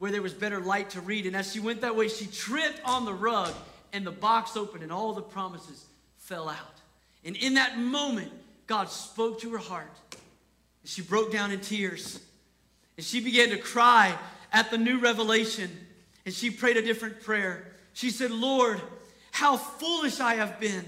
where 0.00 0.10
there 0.10 0.22
was 0.22 0.32
better 0.34 0.60
light 0.60 0.90
to 0.90 1.00
read. 1.00 1.26
And 1.26 1.36
as 1.36 1.52
she 1.52 1.60
went 1.60 1.82
that 1.82 1.94
way, 1.94 2.08
she 2.08 2.26
tripped 2.26 2.80
on 2.84 3.04
the 3.04 3.12
rug, 3.12 3.52
and 3.92 4.04
the 4.04 4.10
box 4.10 4.56
opened, 4.56 4.82
and 4.82 4.90
all 4.90 5.12
the 5.12 5.22
promises 5.22 5.84
fell 6.16 6.48
out. 6.48 6.80
And 7.22 7.36
in 7.36 7.54
that 7.54 7.78
moment, 7.78 8.32
God 8.66 8.88
spoke 8.88 9.40
to 9.42 9.52
her 9.52 9.58
heart. 9.58 9.92
And 10.12 10.90
she 10.90 11.02
broke 11.02 11.30
down 11.30 11.52
in 11.52 11.60
tears. 11.60 12.18
And 12.96 13.04
she 13.04 13.20
began 13.20 13.50
to 13.50 13.58
cry 13.58 14.16
at 14.52 14.70
the 14.70 14.78
new 14.78 14.98
revelation. 14.98 15.70
And 16.24 16.34
she 16.34 16.50
prayed 16.50 16.78
a 16.78 16.82
different 16.82 17.20
prayer. 17.20 17.66
She 17.92 18.08
said, 18.08 18.30
Lord, 18.30 18.80
how 19.32 19.58
foolish 19.58 20.18
I 20.18 20.36
have 20.36 20.58
been 20.58 20.84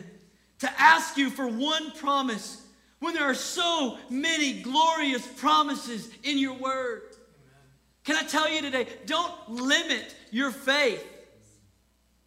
to 0.60 0.70
ask 0.80 1.18
you 1.18 1.28
for 1.28 1.46
one 1.46 1.90
promise 1.92 2.64
when 3.00 3.12
there 3.12 3.24
are 3.24 3.34
so 3.34 3.98
many 4.08 4.62
glorious 4.62 5.26
promises 5.26 6.08
in 6.22 6.38
your 6.38 6.54
word. 6.54 7.02
Can 8.04 8.16
I 8.16 8.22
tell 8.22 8.50
you 8.50 8.62
today, 8.62 8.86
don't 9.06 9.32
limit 9.48 10.14
your 10.30 10.50
faith 10.50 11.06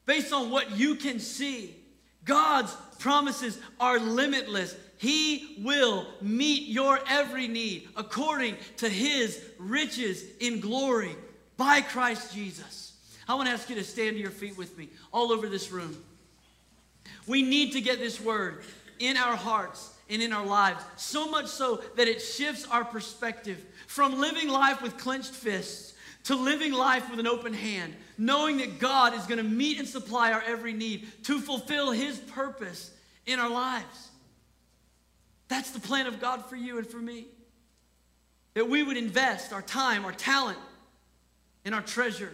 based 0.05 0.32
on 0.32 0.49
what 0.49 0.78
you 0.78 0.95
can 0.95 1.19
see. 1.19 1.76
God's 2.23 2.76
promises 2.99 3.59
are 3.80 3.99
limitless. 3.99 4.76
He 4.97 5.61
will 5.63 6.07
meet 6.21 6.69
your 6.69 6.99
every 7.09 7.47
need 7.47 7.89
according 7.97 8.55
to 8.78 8.89
his 8.89 9.43
riches 9.59 10.23
in 10.39 10.59
glory 10.59 11.15
by 11.57 11.82
Christ 11.82 12.34
Jesus. 12.34 12.93
I 13.28 13.36
want 13.36 13.47
to 13.47 13.53
ask 13.53 13.69
you 13.69 13.76
to 13.76 13.84
stand 13.84 14.15
to 14.15 14.21
your 14.21 14.32
feet 14.32 14.57
with 14.57 14.78
me 14.78 14.89
all 15.11 15.32
over 15.32 15.47
this 15.49 15.71
room. 15.71 15.97
We 17.28 17.41
need 17.41 17.73
to 17.73 17.82
get 17.82 17.99
this 17.99 18.21
word 18.21 18.63
in 18.99 19.17
our 19.17 19.36
hearts 19.36 19.95
and 20.10 20.22
in 20.22 20.34
our 20.34 20.45
lives. 20.45 20.84
So 20.97 21.30
much 21.30 21.47
so 21.47 21.82
that 21.95 22.08
it 22.08 22.22
shifts 22.22 22.68
our 22.70 22.86
perspective 22.86 23.64
from 23.88 24.20
living 24.20 24.49
life 24.49 24.82
with 24.82 24.97
clenched 24.97 25.34
fists 25.34 25.93
to 26.26 26.36
living 26.36 26.74
life 26.74 27.10
with 27.10 27.20
an 27.20 27.28
open 27.28 27.53
hand, 27.53 27.95
knowing 28.18 28.58
that 28.58 28.80
God 28.80 29.14
is 29.14 29.26
going 29.26 29.38
to 29.38 29.43
meet 29.43 29.78
and 29.78 29.88
supply 29.88 30.32
our 30.32 30.41
every 30.41 30.74
need 30.74 31.08
to 31.24 31.39
fulfill 31.39 31.91
His 31.91 32.18
purpose 32.18 32.91
in 33.26 33.39
our 33.39 33.49
lives. 33.49 34.10
That's 35.47 35.72
the 35.72 35.80
plan 35.80 36.08
of 36.08 36.20
God 36.20 36.45
for 36.45 36.56
you 36.56 36.80
and 36.80 36.88
for 36.88 36.97
me. 36.97 37.28
That 38.56 38.70
we 38.70 38.82
would 38.82 38.97
invest 38.97 39.53
our 39.53 39.62
time, 39.62 40.06
our 40.06 40.14
talent, 40.14 40.58
and 41.64 41.76
our 41.76 41.82
treasure 41.82 42.32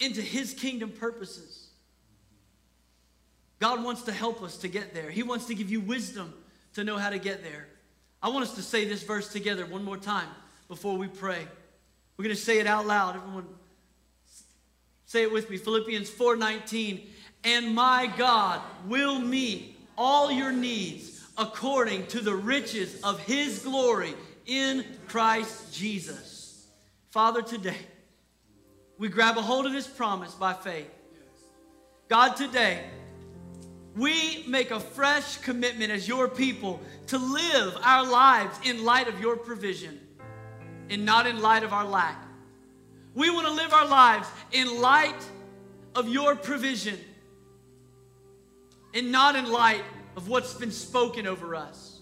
into 0.00 0.22
His 0.22 0.54
kingdom 0.54 0.90
purposes. 0.90 1.65
God 3.58 3.82
wants 3.82 4.02
to 4.02 4.12
help 4.12 4.42
us 4.42 4.58
to 4.58 4.68
get 4.68 4.92
there. 4.92 5.10
He 5.10 5.22
wants 5.22 5.46
to 5.46 5.54
give 5.54 5.70
you 5.70 5.80
wisdom 5.80 6.34
to 6.74 6.84
know 6.84 6.98
how 6.98 7.10
to 7.10 7.18
get 7.18 7.42
there. 7.42 7.66
I 8.22 8.28
want 8.28 8.44
us 8.44 8.54
to 8.54 8.62
say 8.62 8.86
this 8.86 9.02
verse 9.02 9.32
together 9.32 9.64
one 9.64 9.84
more 9.84 9.96
time 9.96 10.28
before 10.68 10.96
we 10.96 11.08
pray. 11.08 11.46
We're 12.16 12.24
going 12.24 12.34
to 12.34 12.40
say 12.40 12.58
it 12.58 12.66
out 12.66 12.86
loud. 12.86 13.16
Everyone 13.16 13.46
say 15.06 15.22
it 15.22 15.32
with 15.32 15.48
me. 15.48 15.56
Philippians 15.56 16.10
4:19, 16.10 17.08
"And 17.44 17.74
my 17.74 18.06
God 18.06 18.60
will 18.86 19.18
meet 19.18 19.78
all 19.96 20.30
your 20.30 20.52
needs 20.52 21.22
according 21.38 22.06
to 22.08 22.20
the 22.20 22.34
riches 22.34 23.00
of 23.02 23.20
his 23.20 23.60
glory 23.60 24.14
in 24.46 24.84
Christ 25.08 25.72
Jesus." 25.72 26.66
Father, 27.10 27.40
today 27.40 27.86
we 28.98 29.08
grab 29.08 29.38
a 29.38 29.42
hold 29.42 29.66
of 29.66 29.72
this 29.72 29.86
promise 29.86 30.34
by 30.34 30.52
faith. 30.52 30.90
God, 32.08 32.36
today 32.36 32.90
we 33.96 34.44
make 34.46 34.70
a 34.70 34.78
fresh 34.78 35.38
commitment 35.38 35.90
as 35.90 36.06
your 36.06 36.28
people 36.28 36.80
to 37.06 37.18
live 37.18 37.76
our 37.82 38.06
lives 38.06 38.58
in 38.64 38.84
light 38.84 39.08
of 39.08 39.20
your 39.20 39.36
provision 39.36 39.98
and 40.90 41.04
not 41.04 41.26
in 41.26 41.40
light 41.40 41.62
of 41.62 41.72
our 41.72 41.84
lack. 41.84 42.22
We 43.14 43.30
want 43.30 43.46
to 43.46 43.52
live 43.52 43.72
our 43.72 43.86
lives 43.86 44.28
in 44.52 44.82
light 44.82 45.26
of 45.94 46.08
your 46.08 46.36
provision 46.36 46.98
and 48.92 49.10
not 49.10 49.34
in 49.34 49.50
light 49.50 49.82
of 50.16 50.28
what's 50.28 50.52
been 50.52 50.70
spoken 50.70 51.26
over 51.26 51.54
us. 51.54 52.00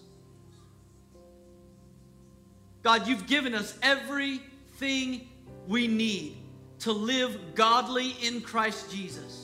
God, 2.82 3.06
you've 3.06 3.26
given 3.26 3.54
us 3.54 3.78
everything 3.82 5.28
we 5.68 5.86
need 5.86 6.36
to 6.80 6.92
live 6.92 7.54
godly 7.54 8.10
in 8.20 8.40
Christ 8.40 8.90
Jesus. 8.90 9.43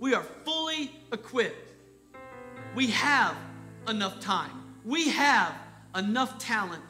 We 0.00 0.14
are 0.14 0.22
fully 0.22 0.90
equipped. 1.12 1.74
We 2.74 2.88
have 2.88 3.36
enough 3.86 4.18
time. 4.20 4.74
We 4.84 5.10
have 5.10 5.54
enough 5.94 6.38
talent. 6.38 6.82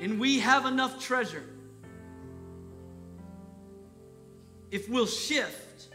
And 0.00 0.20
we 0.20 0.38
have 0.40 0.66
enough 0.66 1.02
treasure. 1.02 1.42
If 4.70 4.90
we'll 4.90 5.06
shift 5.06 5.88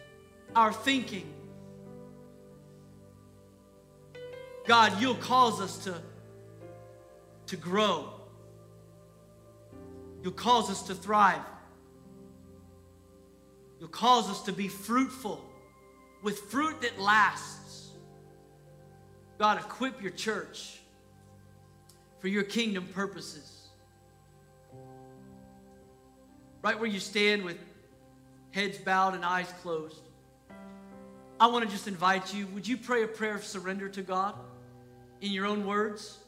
our 0.56 0.74
thinking, 0.74 1.32
God, 4.66 5.00
you'll 5.00 5.16
cause 5.16 5.62
us 5.62 5.84
to, 5.84 6.02
to 7.46 7.58
grow. 7.58 8.10
You'll 10.24 10.32
cause 10.32 10.72
us 10.72 10.82
to 10.84 10.96
thrive. 10.96 11.42
You'll 13.80 13.90
cause 13.90 14.30
us 14.30 14.42
to 14.44 14.52
be 14.52 14.68
fruitful 14.68 15.53
with 16.24 16.40
fruit 16.40 16.82
that 16.82 17.00
lasts. 17.00 17.92
God, 19.38 19.60
equip 19.60 20.02
your 20.02 20.12
church 20.12 20.80
for 22.20 22.30
your 22.30 22.44
kingdom 22.44 22.88
purposes. 22.94 23.68
Right 26.62 26.80
where 26.80 26.90
you 26.90 27.02
stand 27.02 27.44
with 27.44 27.58
heads 28.52 28.78
bowed 28.78 29.16
and 29.16 29.26
eyes 29.26 29.52
closed. 29.62 30.00
I 31.40 31.48
want 31.48 31.66
to 31.66 31.72
just 31.72 31.90
invite 31.90 32.34
you, 32.34 32.48
would 32.48 32.66
you 32.66 32.78
pray 32.78 33.04
a 33.04 33.08
prayer 33.08 33.36
of 33.36 33.44
surrender 33.44 33.90
to 33.90 34.02
God 34.02 34.36
in 35.20 35.32
your 35.32 35.46
own 35.46 35.66
words? 35.66 36.20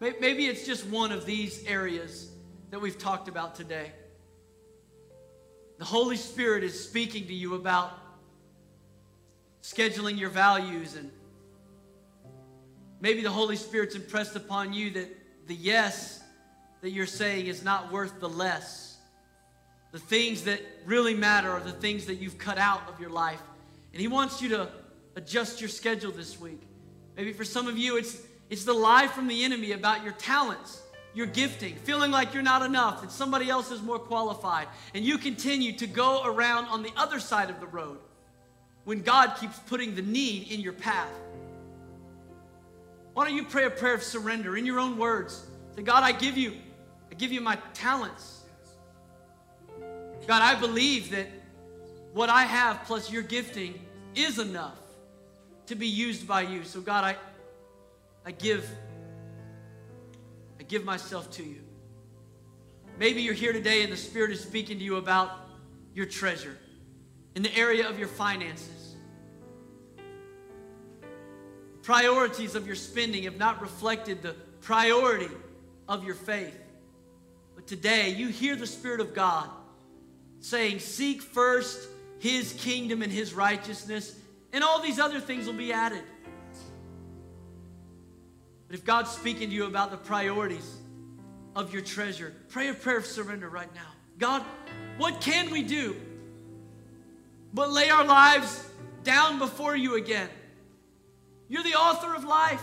Maybe 0.00 0.46
it's 0.46 0.66
just 0.66 0.84
one 0.86 1.12
of 1.12 1.24
these 1.24 1.64
areas 1.64 2.28
that 2.70 2.80
we've 2.80 2.98
talked 2.98 3.28
about 3.28 3.54
today. 3.54 3.92
The 5.82 5.88
Holy 5.88 6.16
Spirit 6.16 6.62
is 6.62 6.78
speaking 6.78 7.26
to 7.26 7.34
you 7.34 7.56
about 7.56 7.98
scheduling 9.64 10.16
your 10.16 10.30
values 10.30 10.94
and 10.94 11.10
maybe 13.00 13.20
the 13.20 13.32
Holy 13.32 13.56
Spirit's 13.56 13.96
impressed 13.96 14.36
upon 14.36 14.72
you 14.72 14.92
that 14.92 15.08
the 15.48 15.56
yes 15.56 16.22
that 16.82 16.90
you're 16.90 17.04
saying 17.04 17.48
is 17.48 17.64
not 17.64 17.90
worth 17.90 18.20
the 18.20 18.28
less. 18.28 18.96
The 19.90 19.98
things 19.98 20.44
that 20.44 20.60
really 20.86 21.14
matter 21.14 21.50
are 21.50 21.58
the 21.58 21.72
things 21.72 22.06
that 22.06 22.20
you've 22.20 22.38
cut 22.38 22.58
out 22.58 22.88
of 22.88 23.00
your 23.00 23.10
life. 23.10 23.42
And 23.92 24.00
He 24.00 24.06
wants 24.06 24.40
you 24.40 24.50
to 24.50 24.68
adjust 25.16 25.60
your 25.60 25.68
schedule 25.68 26.12
this 26.12 26.38
week. 26.38 26.62
Maybe 27.16 27.32
for 27.32 27.44
some 27.44 27.66
of 27.66 27.76
you, 27.76 27.96
it's, 27.96 28.20
it's 28.50 28.62
the 28.64 28.72
lie 28.72 29.08
from 29.08 29.26
the 29.26 29.42
enemy 29.42 29.72
about 29.72 30.04
your 30.04 30.12
talents, 30.12 30.80
your 31.14 31.26
gifting, 31.26 31.76
feeling 31.76 32.10
like 32.10 32.34
you're 32.34 32.42
not 32.42 32.62
enough, 32.62 33.02
that 33.02 33.10
somebody 33.10 33.50
else 33.50 33.70
is 33.70 33.82
more 33.82 33.98
qualified. 33.98 34.68
And 34.94 35.04
you 35.04 35.18
continue 35.18 35.72
to 35.74 35.86
go 35.86 36.22
around 36.24 36.66
on 36.66 36.82
the 36.82 36.90
other 36.96 37.20
side 37.20 37.50
of 37.50 37.60
the 37.60 37.66
road 37.66 37.98
when 38.84 39.02
God 39.02 39.36
keeps 39.38 39.58
putting 39.60 39.94
the 39.94 40.02
need 40.02 40.50
in 40.50 40.60
your 40.60 40.72
path. 40.72 41.12
Why 43.14 43.26
don't 43.26 43.36
you 43.36 43.44
pray 43.44 43.64
a 43.64 43.70
prayer 43.70 43.94
of 43.94 44.02
surrender 44.02 44.56
in 44.56 44.64
your 44.64 44.80
own 44.80 44.96
words? 44.96 45.46
Say, 45.76 45.82
God, 45.82 46.02
I 46.02 46.12
give 46.12 46.38
you, 46.38 46.54
I 47.10 47.14
give 47.14 47.30
you 47.30 47.40
my 47.40 47.58
talents. 47.74 48.42
God, 50.26 50.42
I 50.42 50.58
believe 50.58 51.10
that 51.10 51.26
what 52.14 52.30
I 52.30 52.42
have 52.42 52.84
plus 52.84 53.10
your 53.10 53.22
gifting 53.22 53.84
is 54.14 54.38
enough 54.38 54.78
to 55.66 55.74
be 55.74 55.86
used 55.86 56.26
by 56.26 56.42
you. 56.42 56.64
So 56.64 56.80
God, 56.80 57.04
I 57.04 57.16
I 58.24 58.30
give 58.30 58.68
I 60.62 60.64
give 60.64 60.84
myself 60.84 61.28
to 61.32 61.42
you. 61.42 61.58
Maybe 62.96 63.22
you're 63.22 63.34
here 63.34 63.52
today 63.52 63.82
and 63.82 63.92
the 63.92 63.96
Spirit 63.96 64.30
is 64.30 64.40
speaking 64.40 64.78
to 64.78 64.84
you 64.84 64.94
about 64.94 65.32
your 65.92 66.06
treasure 66.06 66.56
in 67.34 67.42
the 67.42 67.52
area 67.56 67.88
of 67.88 67.98
your 67.98 68.06
finances. 68.06 68.94
Priorities 71.82 72.54
of 72.54 72.64
your 72.64 72.76
spending 72.76 73.24
have 73.24 73.38
not 73.38 73.60
reflected 73.60 74.22
the 74.22 74.36
priority 74.60 75.34
of 75.88 76.04
your 76.04 76.14
faith. 76.14 76.56
But 77.56 77.66
today 77.66 78.10
you 78.10 78.28
hear 78.28 78.54
the 78.54 78.68
Spirit 78.68 79.00
of 79.00 79.14
God 79.14 79.50
saying, 80.38 80.78
Seek 80.78 81.22
first 81.22 81.88
his 82.20 82.52
kingdom 82.52 83.02
and 83.02 83.10
his 83.10 83.34
righteousness, 83.34 84.16
and 84.52 84.62
all 84.62 84.80
these 84.80 85.00
other 85.00 85.18
things 85.18 85.46
will 85.46 85.54
be 85.54 85.72
added. 85.72 86.04
But 88.72 88.78
if 88.78 88.86
God's 88.86 89.10
speaking 89.10 89.50
to 89.50 89.54
you 89.54 89.66
about 89.66 89.90
the 89.90 89.98
priorities 89.98 90.78
of 91.54 91.74
your 91.74 91.82
treasure, 91.82 92.32
pray 92.48 92.68
a 92.68 92.72
prayer 92.72 92.96
of 92.96 93.04
surrender 93.04 93.50
right 93.50 93.68
now. 93.74 93.90
God, 94.18 94.42
what 94.96 95.20
can 95.20 95.50
we 95.50 95.62
do 95.62 95.94
but 97.52 97.70
lay 97.70 97.90
our 97.90 98.06
lives 98.06 98.66
down 99.04 99.38
before 99.38 99.76
you 99.76 99.96
again? 99.96 100.30
You're 101.50 101.62
the 101.62 101.74
author 101.74 102.14
of 102.14 102.24
life. 102.24 102.62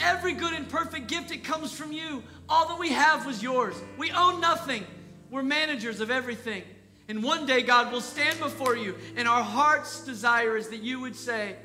Every 0.00 0.32
good 0.32 0.54
and 0.54 0.66
perfect 0.66 1.08
gift, 1.08 1.30
it 1.30 1.44
comes 1.44 1.76
from 1.76 1.92
you. 1.92 2.22
All 2.48 2.66
that 2.68 2.78
we 2.78 2.88
have 2.88 3.26
was 3.26 3.42
yours. 3.42 3.76
We 3.98 4.12
own 4.12 4.40
nothing. 4.40 4.86
We're 5.30 5.42
managers 5.42 6.00
of 6.00 6.10
everything. 6.10 6.62
And 7.06 7.22
one 7.22 7.44
day, 7.44 7.60
God 7.60 7.92
will 7.92 8.00
stand 8.00 8.38
before 8.38 8.74
you, 8.74 8.94
and 9.14 9.28
our 9.28 9.42
heart's 9.42 10.06
desire 10.06 10.56
is 10.56 10.70
that 10.70 10.80
you 10.80 11.00
would 11.00 11.16
say, 11.16 11.56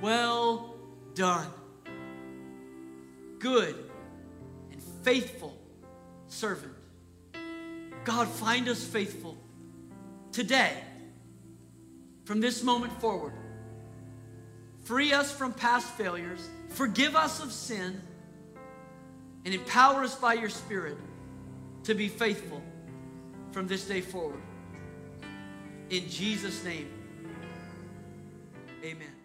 Well 0.00 0.74
done, 1.14 1.46
good 3.40 3.74
and 4.70 4.80
faithful 5.02 5.56
servant. 6.28 6.72
God, 8.04 8.28
find 8.28 8.68
us 8.68 8.84
faithful 8.84 9.36
today, 10.32 10.72
from 12.24 12.40
this 12.40 12.62
moment 12.62 12.92
forward. 13.00 13.32
Free 14.84 15.12
us 15.12 15.32
from 15.32 15.52
past 15.52 15.88
failures, 15.94 16.48
forgive 16.68 17.16
us 17.16 17.42
of 17.42 17.52
sin, 17.52 18.00
and 19.44 19.54
empower 19.54 20.04
us 20.04 20.14
by 20.14 20.34
your 20.34 20.48
Spirit 20.48 20.96
to 21.84 21.94
be 21.94 22.08
faithful 22.08 22.62
from 23.52 23.66
this 23.66 23.86
day 23.86 24.00
forward. 24.00 24.40
In 25.90 26.08
Jesus' 26.08 26.62
name, 26.64 26.88
amen. 28.84 29.19